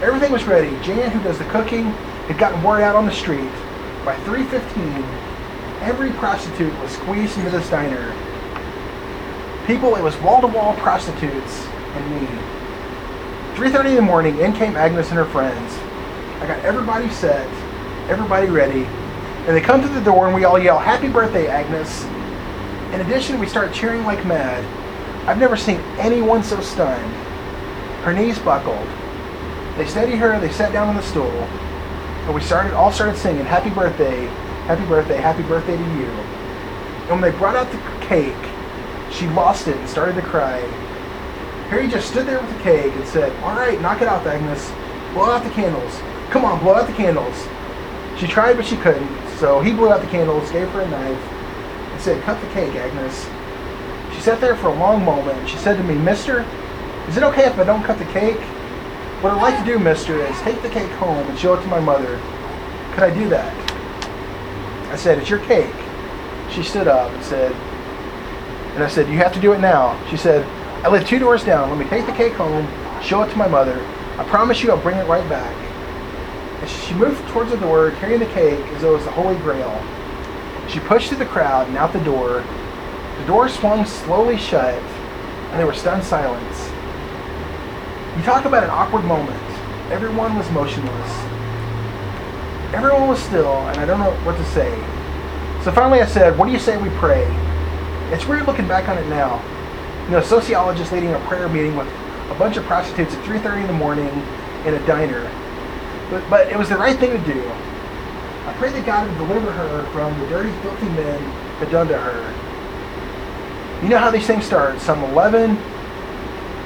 Everything 0.04 0.32
was 0.32 0.44
ready. 0.44 0.70
Jan, 0.84 1.10
who 1.10 1.24
does 1.24 1.40
the 1.40 1.46
cooking, 1.46 1.86
had 2.28 2.38
gotten 2.38 2.62
word 2.62 2.82
out 2.82 2.96
on 2.96 3.08
the 3.08 3.12
street. 3.12 3.52
By 4.06 4.16
3.15, 4.18 5.82
every 5.82 6.12
prostitute 6.12 6.78
was 6.80 6.92
squeezed 6.92 7.40
into 7.40 7.50
this 7.50 7.68
diner. 7.72 8.14
People, 9.66 9.96
it 9.96 10.04
was 10.04 10.16
wall-to-wall 10.18 10.76
prostitutes 10.76 11.66
and 11.66 12.22
me. 12.22 12.28
3.30 13.56 13.86
in 13.86 13.96
the 13.96 14.02
morning, 14.04 14.38
in 14.38 14.54
came 14.54 14.76
Agnes 14.76 15.10
and 15.10 15.18
her 15.18 15.26
friends. 15.26 15.74
I 16.42 16.48
got 16.48 16.64
everybody 16.66 17.10
set, 17.10 17.48
everybody 18.10 18.48
ready, 18.48 18.84
and 18.84 19.56
they 19.56 19.62
come 19.62 19.82
to 19.82 19.88
the 19.88 20.02
door 20.02 20.26
and 20.26 20.36
we 20.36 20.44
all 20.44 20.60
yell, 20.60 20.78
Happy 20.78 21.08
birthday, 21.08 21.48
Agnes. 21.48 22.04
In 22.94 23.02
addition, 23.02 23.40
we 23.40 23.48
start 23.48 23.74
cheering 23.74 24.04
like 24.04 24.26
mad. 24.26 24.64
I've 25.28 25.38
never 25.38 25.56
seen 25.56 25.80
anyone 25.98 26.44
so 26.44 26.60
stunned. 26.62 27.14
Her 28.04 28.14
knees 28.14 28.38
buckled. 28.40 28.88
They 29.78 29.86
steadied 29.86 30.18
her, 30.18 30.40
they 30.40 30.52
sat 30.52 30.72
down 30.72 30.90
on 30.90 30.96
the 30.96 31.02
stool, 31.02 31.32
and 31.32 32.36
we 32.36 32.42
started 32.42 32.74
all 32.74 32.92
started 32.92 33.18
singing 33.18 33.46
Happy 33.46 33.70
Birthday, 33.70 34.26
Happy 34.68 34.86
Birthday, 34.86 35.18
Happy 35.18 35.44
Birthday 35.44 35.78
to 35.78 35.84
you. 35.84 36.10
And 37.06 37.12
when 37.12 37.22
they 37.22 37.38
brought 37.38 37.56
out 37.56 37.72
the 37.72 38.06
cake, 38.06 38.34
she 39.12 39.28
lost 39.28 39.68
it 39.68 39.78
and 39.78 39.90
started 39.90 40.16
to 40.16 40.22
cry. 40.22 40.60
Harry 41.70 41.88
just 41.88 42.10
stood 42.10 42.28
there 42.28 42.40
with 42.42 42.56
the 42.56 42.64
cake 42.64 42.94
and 42.94 43.08
said, 43.08 43.32
All 43.44 43.56
right, 43.56 43.80
knock 43.82 44.02
it 44.02 44.08
off, 44.08 44.26
Agnes. 44.26 44.72
Blow 45.14 45.32
out 45.32 45.44
the 45.44 45.50
candles. 45.52 45.94
Come 46.30 46.46
on, 46.46 46.60
blow 46.60 46.76
out 46.76 46.88
the 46.88 46.94
candles. 46.94 47.48
She 48.18 48.28
tried, 48.28 48.56
but 48.58 48.66
she 48.66 48.78
couldn't. 48.78 49.10
So 49.38 49.60
he 49.62 49.74
blew 49.74 49.92
out 49.92 50.02
the 50.02 50.08
candles, 50.08 50.50
gave 50.52 50.70
her 50.70 50.82
a 50.82 50.90
knife, 50.90 51.22
and 51.92 52.02
said, 52.02 52.22
Cut 52.24 52.40
the 52.42 52.48
cake, 52.54 52.76
Agnes. 52.76 53.28
She 54.16 54.22
sat 54.22 54.40
there 54.40 54.56
for 54.56 54.68
a 54.68 54.74
long 54.74 55.04
moment. 55.04 55.50
She 55.50 55.58
said 55.58 55.78
to 55.78 55.84
me, 55.84 55.96
Mister, 55.96 56.46
is 57.08 57.18
it 57.18 57.24
okay 57.24 57.46
if 57.46 57.60
I 57.60 57.64
don't 57.64 57.84
cut 57.84 58.00
the 58.00 58.06
cake? 58.06 58.40
What 59.22 59.34
I'd 59.34 59.42
like 59.42 59.60
to 59.60 59.66
do, 59.66 59.78
Mister, 59.80 60.24
is 60.26 60.40
take 60.42 60.62
the 60.62 60.70
cake 60.70 60.92
home 60.94 61.28
and 61.28 61.38
show 61.38 61.54
it 61.54 61.62
to 61.62 61.68
my 61.68 61.80
mother. 61.80 62.20
Could 62.94 63.04
I 63.04 63.14
do 63.14 63.28
that? 63.30 63.54
I 64.92 64.96
said, 64.96 65.20
It's 65.20 65.30
your 65.30 65.40
cake. 65.40 65.74
She 66.52 66.64
stood 66.64 66.88
up 66.88 67.12
and 67.12 67.24
said, 67.24 67.52
and 68.76 68.84
I 68.84 68.88
said, 68.88 69.10
You 69.10 69.18
have 69.18 69.34
to 69.34 69.42
do 69.42 69.52
it 69.52 69.60
now. 69.60 70.02
She 70.10 70.16
said, 70.16 70.46
I 70.86 70.90
live 70.90 71.06
two 71.08 71.20
doors 71.20 71.44
down. 71.44 71.70
Let 71.70 71.78
me 71.78 71.86
take 71.86 72.06
the 72.06 72.14
cake 72.14 72.34
home, 72.34 72.68
show 73.02 73.24
it 73.24 73.30
to 73.32 73.36
my 73.36 73.48
mother. 73.48 73.80
I 74.18 74.24
promise 74.30 74.64
you 74.64 74.72
I'll 74.72 74.82
bring 74.82 74.98
it 74.98 75.08
right 75.08 75.28
back. 75.30 75.65
And 76.66 76.74
she 76.74 76.96
moved 76.96 77.22
towards 77.28 77.52
the 77.52 77.58
door, 77.58 77.92
carrying 78.00 78.20
the 78.20 78.26
cake 78.26 78.66
as 78.74 78.82
though 78.82 78.94
it 78.94 78.98
was 78.98 79.06
the 79.06 79.12
Holy 79.12 79.36
Grail. 79.36 79.70
She 80.68 80.80
pushed 80.80 81.10
through 81.10 81.20
the 81.20 81.26
crowd 81.28 81.68
and 81.68 81.78
out 81.78 81.94
the 81.94 82.00
door. 82.00 82.44
The 83.20 83.26
door 83.28 83.50
swung 83.50 83.86
slowly 83.86 84.36
shut, 84.36 84.74
and 84.74 85.60
there 85.60 85.68
was 85.68 85.78
stunned 85.78 86.04
silence. 86.04 86.72
You 88.18 88.24
talk 88.24 88.46
about 88.46 88.64
an 88.64 88.72
awkward 88.72 89.06
moment. 89.06 89.40
Everyone 89.92 90.36
was 90.36 90.50
motionless. 90.50 91.12
Everyone 92.74 93.10
was 93.10 93.20
still, 93.20 93.58
and 93.68 93.78
I 93.78 93.86
don't 93.86 94.00
know 94.00 94.16
what 94.26 94.36
to 94.38 94.46
say. 94.46 94.74
So 95.64 95.72
finally 95.72 96.02
I 96.02 96.08
said, 96.08 96.36
What 96.36 96.48
do 96.48 96.52
you 96.52 96.58
say 96.58 96.78
we 96.78 96.90
pray? 96.98 97.26
It's 98.12 98.26
weird 98.26 98.48
looking 98.48 98.68
back 98.68 98.90
on 98.90 98.98
it 98.98 99.08
now. 99.08 99.40
You 100.06 100.14
know, 100.14 100.18
a 100.18 100.24
sociologist 100.24 100.92
leading 100.92 101.14
a 101.14 101.20
prayer 101.28 101.48
meeting 101.48 101.76
with 101.76 101.88
a 102.32 102.36
bunch 102.40 102.58
of 102.58 102.66
prostitutes 102.66 103.14
at 103.14 103.24
3.30 103.24 103.62
in 103.62 103.68
the 103.68 103.74
morning 103.74 104.10
in 104.66 104.74
a 104.74 104.88
diner. 104.88 105.30
But, 106.10 106.30
but 106.30 106.48
it 106.48 106.58
was 106.58 106.70
the 106.70 106.78
right 106.78 106.98
thing 106.98 107.12
to 107.12 107.34
do. 107.34 107.42
I 108.46 108.54
pray 108.58 108.72
that 108.72 108.86
God 108.86 109.10
would 109.10 109.18
deliver 109.18 109.52
her 109.52 109.84
from 109.92 110.18
the 110.20 110.28
dirty, 110.28 110.52
filthy 110.62 110.90
men 110.90 111.20
had 111.58 111.72
done 111.72 111.88
to 111.88 111.98
her. 111.98 113.82
You 113.84 113.90
know 113.90 113.98
how 113.98 114.12
these 114.12 114.28
things 114.28 114.46
start. 114.46 114.80
Some 114.80 115.04
11 115.04 115.58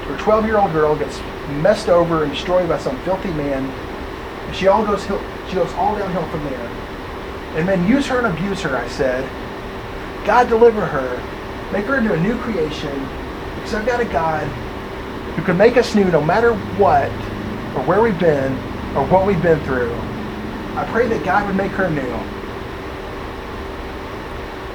or 0.08 0.18
12 0.18 0.46
year 0.46 0.58
old 0.58 0.72
girl 0.72 0.94
gets 0.94 1.20
messed 1.62 1.88
over 1.88 2.22
and 2.24 2.32
destroyed 2.32 2.68
by 2.68 2.78
some 2.78 3.00
filthy 3.02 3.30
man. 3.32 3.64
And 3.64 4.56
she 4.56 4.66
all 4.68 4.84
goes 4.84 5.02
she 5.48 5.54
goes 5.54 5.72
all 5.74 5.96
downhill 5.96 6.28
from 6.28 6.44
there. 6.44 6.66
And 7.56 7.66
men 7.66 7.88
use 7.88 8.06
her 8.06 8.18
and 8.18 8.26
abuse 8.26 8.60
her, 8.60 8.76
I 8.76 8.88
said. 8.88 9.28
God 10.24 10.48
deliver 10.48 10.84
her. 10.84 11.72
Make 11.72 11.86
her 11.86 11.96
into 11.96 12.12
a 12.12 12.20
new 12.20 12.38
creation. 12.38 12.96
Because 13.56 13.74
I've 13.74 13.86
got 13.86 14.00
a 14.00 14.04
God 14.04 14.46
who 15.34 15.42
can 15.42 15.56
make 15.56 15.76
us 15.76 15.94
new 15.94 16.04
no 16.04 16.22
matter 16.22 16.54
what 16.76 17.10
or 17.74 17.82
where 17.84 18.02
we've 18.02 18.18
been 18.18 18.56
or 18.94 19.06
what 19.06 19.26
we've 19.26 19.42
been 19.42 19.60
through. 19.64 19.94
I 20.76 20.86
pray 20.90 21.06
that 21.08 21.24
God 21.24 21.46
would 21.46 21.56
make 21.56 21.72
her 21.72 21.88
new. 21.90 22.12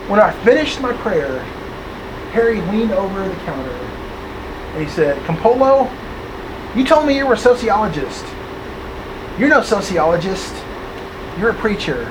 When 0.09 0.19
I 0.19 0.31
finished 0.43 0.79
my 0.81 0.93
prayer, 0.97 1.39
Harry 2.31 2.61
leaned 2.61 2.91
over 2.91 3.27
the 3.27 3.35
counter 3.45 3.71
and 3.71 4.83
he 4.83 4.89
said, 4.89 5.17
Campolo, 5.23 5.89
you 6.75 6.85
told 6.85 7.07
me 7.07 7.17
you 7.17 7.25
were 7.25 7.33
a 7.33 7.37
sociologist. 7.37 8.25
You're 9.39 9.49
no 9.49 9.61
sociologist. 9.61 10.53
You're 11.39 11.51
a 11.51 11.53
preacher. 11.53 12.05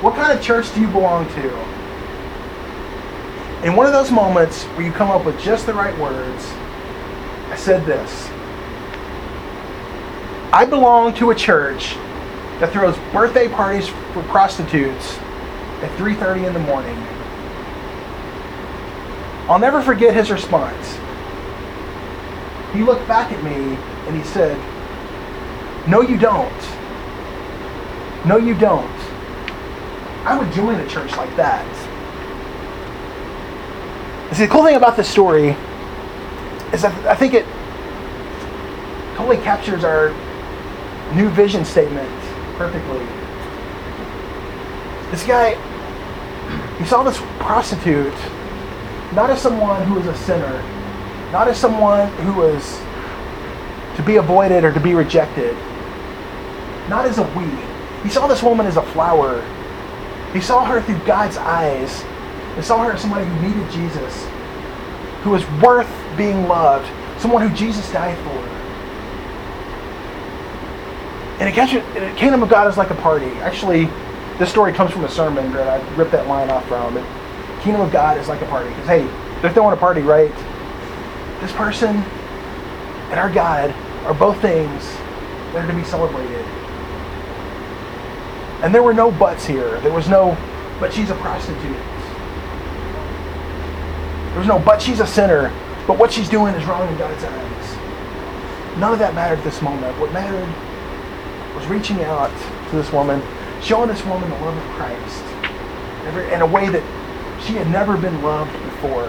What 0.00 0.14
kind 0.14 0.36
of 0.36 0.44
church 0.44 0.74
do 0.74 0.80
you 0.80 0.88
belong 0.88 1.28
to? 1.34 1.48
In 3.64 3.76
one 3.76 3.86
of 3.86 3.92
those 3.92 4.10
moments 4.10 4.64
where 4.64 4.84
you 4.84 4.92
come 4.92 5.10
up 5.10 5.24
with 5.24 5.38
just 5.40 5.66
the 5.66 5.74
right 5.74 5.96
words, 5.98 6.44
I 7.50 7.56
said 7.56 7.86
this. 7.86 8.28
I 10.54 10.66
belong 10.66 11.14
to 11.14 11.30
a 11.30 11.34
church 11.34 11.94
that 12.60 12.72
throws 12.72 12.96
birthday 13.10 13.48
parties 13.48 13.88
for 14.12 14.22
prostitutes 14.24 15.18
at 15.80 15.90
3:30 15.96 16.44
in 16.44 16.52
the 16.52 16.60
morning. 16.60 16.96
I'll 19.48 19.58
never 19.58 19.80
forget 19.80 20.14
his 20.14 20.30
response. 20.30 20.98
He 22.74 22.82
looked 22.82 23.08
back 23.08 23.32
at 23.32 23.42
me 23.42 23.78
and 24.06 24.14
he 24.14 24.22
said, 24.24 24.58
"No 25.86 26.02
you 26.02 26.18
don't. 26.18 26.62
No 28.26 28.36
you 28.36 28.54
don't. 28.54 28.98
I 30.26 30.36
would 30.38 30.52
join 30.52 30.78
a 30.78 30.86
church 30.86 31.16
like 31.16 31.34
that." 31.36 31.64
See, 34.32 34.44
the 34.44 34.52
cool 34.52 34.64
thing 34.64 34.76
about 34.76 34.96
this 34.96 35.08
story 35.08 35.56
is 36.72 36.82
that 36.82 36.92
I 37.06 37.14
think 37.14 37.32
it 37.32 37.46
totally 39.16 39.38
captures 39.38 39.82
our 39.84 40.12
new 41.14 41.28
vision 41.30 41.64
statement 41.64 42.08
perfectly. 42.56 42.98
This 45.10 45.26
guy, 45.26 45.54
he 46.78 46.84
saw 46.84 47.02
this 47.02 47.20
prostitute 47.38 48.14
not 49.14 49.28
as 49.28 49.40
someone 49.40 49.86
who 49.86 49.94
was 49.94 50.06
a 50.06 50.16
sinner, 50.16 50.62
not 51.32 51.48
as 51.48 51.58
someone 51.58 52.08
who 52.18 52.32
was 52.32 52.80
to 53.96 54.02
be 54.02 54.16
avoided 54.16 54.64
or 54.64 54.72
to 54.72 54.80
be 54.80 54.94
rejected, 54.94 55.54
not 56.88 57.04
as 57.04 57.18
a 57.18 57.22
weed. 57.36 57.58
He 58.02 58.08
saw 58.08 58.26
this 58.26 58.42
woman 58.42 58.66
as 58.66 58.76
a 58.76 58.82
flower. 58.82 59.42
He 60.32 60.40
saw 60.40 60.64
her 60.64 60.80
through 60.80 60.98
God's 61.00 61.36
eyes. 61.36 62.02
He 62.56 62.62
saw 62.62 62.82
her 62.84 62.92
as 62.92 63.02
somebody 63.02 63.26
who 63.26 63.48
needed 63.48 63.70
Jesus, 63.70 64.26
who 65.22 65.30
was 65.30 65.48
worth 65.60 65.90
being 66.16 66.48
loved, 66.48 66.88
someone 67.20 67.46
who 67.46 67.54
Jesus 67.54 67.90
died 67.92 68.16
for. 68.24 68.61
And 71.38 71.48
it 71.48 71.54
catches, 71.54 71.82
the 71.94 72.12
kingdom 72.16 72.42
of 72.42 72.48
God 72.48 72.68
is 72.68 72.76
like 72.76 72.90
a 72.90 72.94
party. 72.96 73.30
Actually, 73.40 73.86
this 74.38 74.50
story 74.50 74.72
comes 74.72 74.92
from 74.92 75.04
a 75.04 75.08
sermon 75.08 75.52
that 75.52 75.68
I 75.68 75.94
ripped 75.96 76.12
that 76.12 76.26
line 76.26 76.50
off 76.50 76.66
from. 76.68 76.94
But 76.94 77.04
kingdom 77.62 77.80
of 77.80 77.90
God 77.90 78.18
is 78.18 78.28
like 78.28 78.42
a 78.42 78.46
party. 78.46 78.68
Because, 78.70 78.86
hey, 78.86 79.40
they're 79.40 79.52
throwing 79.52 79.72
a 79.72 79.76
party, 79.76 80.02
right? 80.02 80.34
This 81.40 81.52
person 81.52 81.96
and 81.96 83.20
our 83.20 83.30
God 83.30 83.70
are 84.06 84.14
both 84.14 84.40
things 84.40 84.84
that 85.52 85.64
are 85.64 85.66
to 85.66 85.74
be 85.74 85.84
celebrated. 85.84 86.44
And 88.62 88.74
there 88.74 88.82
were 88.82 88.94
no 88.94 89.10
buts 89.10 89.44
here. 89.44 89.80
There 89.80 89.92
was 89.92 90.08
no, 90.08 90.36
but 90.78 90.92
she's 90.92 91.10
a 91.10 91.14
prostitute. 91.16 91.76
There 94.30 94.38
was 94.38 94.46
no, 94.46 94.58
but 94.58 94.80
she's 94.80 95.00
a 95.00 95.06
sinner. 95.06 95.52
But 95.86 95.98
what 95.98 96.12
she's 96.12 96.28
doing 96.28 96.54
is 96.54 96.64
wrong 96.66 96.88
in 96.88 96.96
God's 96.96 97.24
eyes. 97.24 98.78
None 98.78 98.92
of 98.92 98.98
that 99.00 99.14
mattered 99.14 99.38
at 99.38 99.44
this 99.44 99.60
moment. 99.60 99.98
What 99.98 100.12
mattered 100.12 100.48
was 101.62 101.70
reaching 101.70 102.02
out 102.02 102.30
to 102.70 102.76
this 102.76 102.92
woman, 102.92 103.22
showing 103.62 103.88
this 103.88 104.04
woman 104.04 104.28
the 104.28 104.36
love 104.36 104.56
of 104.56 104.64
Christ 104.74 105.22
in 106.32 106.40
a 106.40 106.46
way 106.46 106.68
that 106.68 106.82
she 107.40 107.52
had 107.54 107.70
never 107.70 107.96
been 107.96 108.20
loved 108.22 108.52
before. 108.64 109.08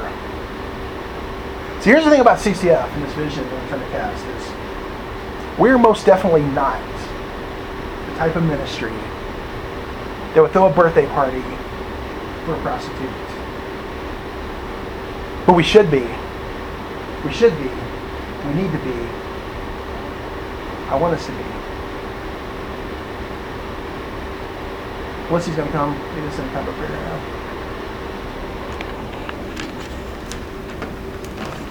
So 1.82 1.90
here's 1.90 2.04
the 2.04 2.12
thing 2.12 2.22
about 2.22 2.38
CCF 2.38 2.88
and 2.94 3.04
this 3.04 3.14
vision 3.14 3.44
that 3.44 3.62
I'm 3.62 3.68
trying 3.70 3.82
to 3.82 3.90
cast 3.90 4.26
is 4.26 5.60
we're 5.60 5.78
most 5.80 6.06
definitely 6.06 6.44
not 6.44 6.80
the 8.10 8.16
type 8.18 8.36
of 8.36 8.44
ministry 8.44 8.94
that 10.34 10.42
would 10.42 10.52
throw 10.52 10.68
a 10.68 10.74
birthday 10.74 11.08
party 11.08 11.42
for 12.46 12.54
a 12.54 12.62
prostitute. 12.62 13.10
But 15.48 15.54
we 15.54 15.64
should 15.64 15.90
be. 15.90 16.08
We 17.26 17.34
should 17.34 17.58
be. 17.58 17.70
We 18.48 18.54
need 18.54 18.72
to 18.72 18.80
be. 18.80 19.10
I 20.90 20.96
want 20.96 21.16
us 21.16 21.26
to 21.26 21.32
be. 21.32 21.53
Once 25.32 25.46
he's 25.46 25.56
to 25.68 25.74
come, 25.74 25.94
us 26.26 26.38
in 26.38 26.46
a 26.46 26.52
time 26.52 26.68
of 26.68 26.76
prayer 26.76 26.90
now. 26.90 27.43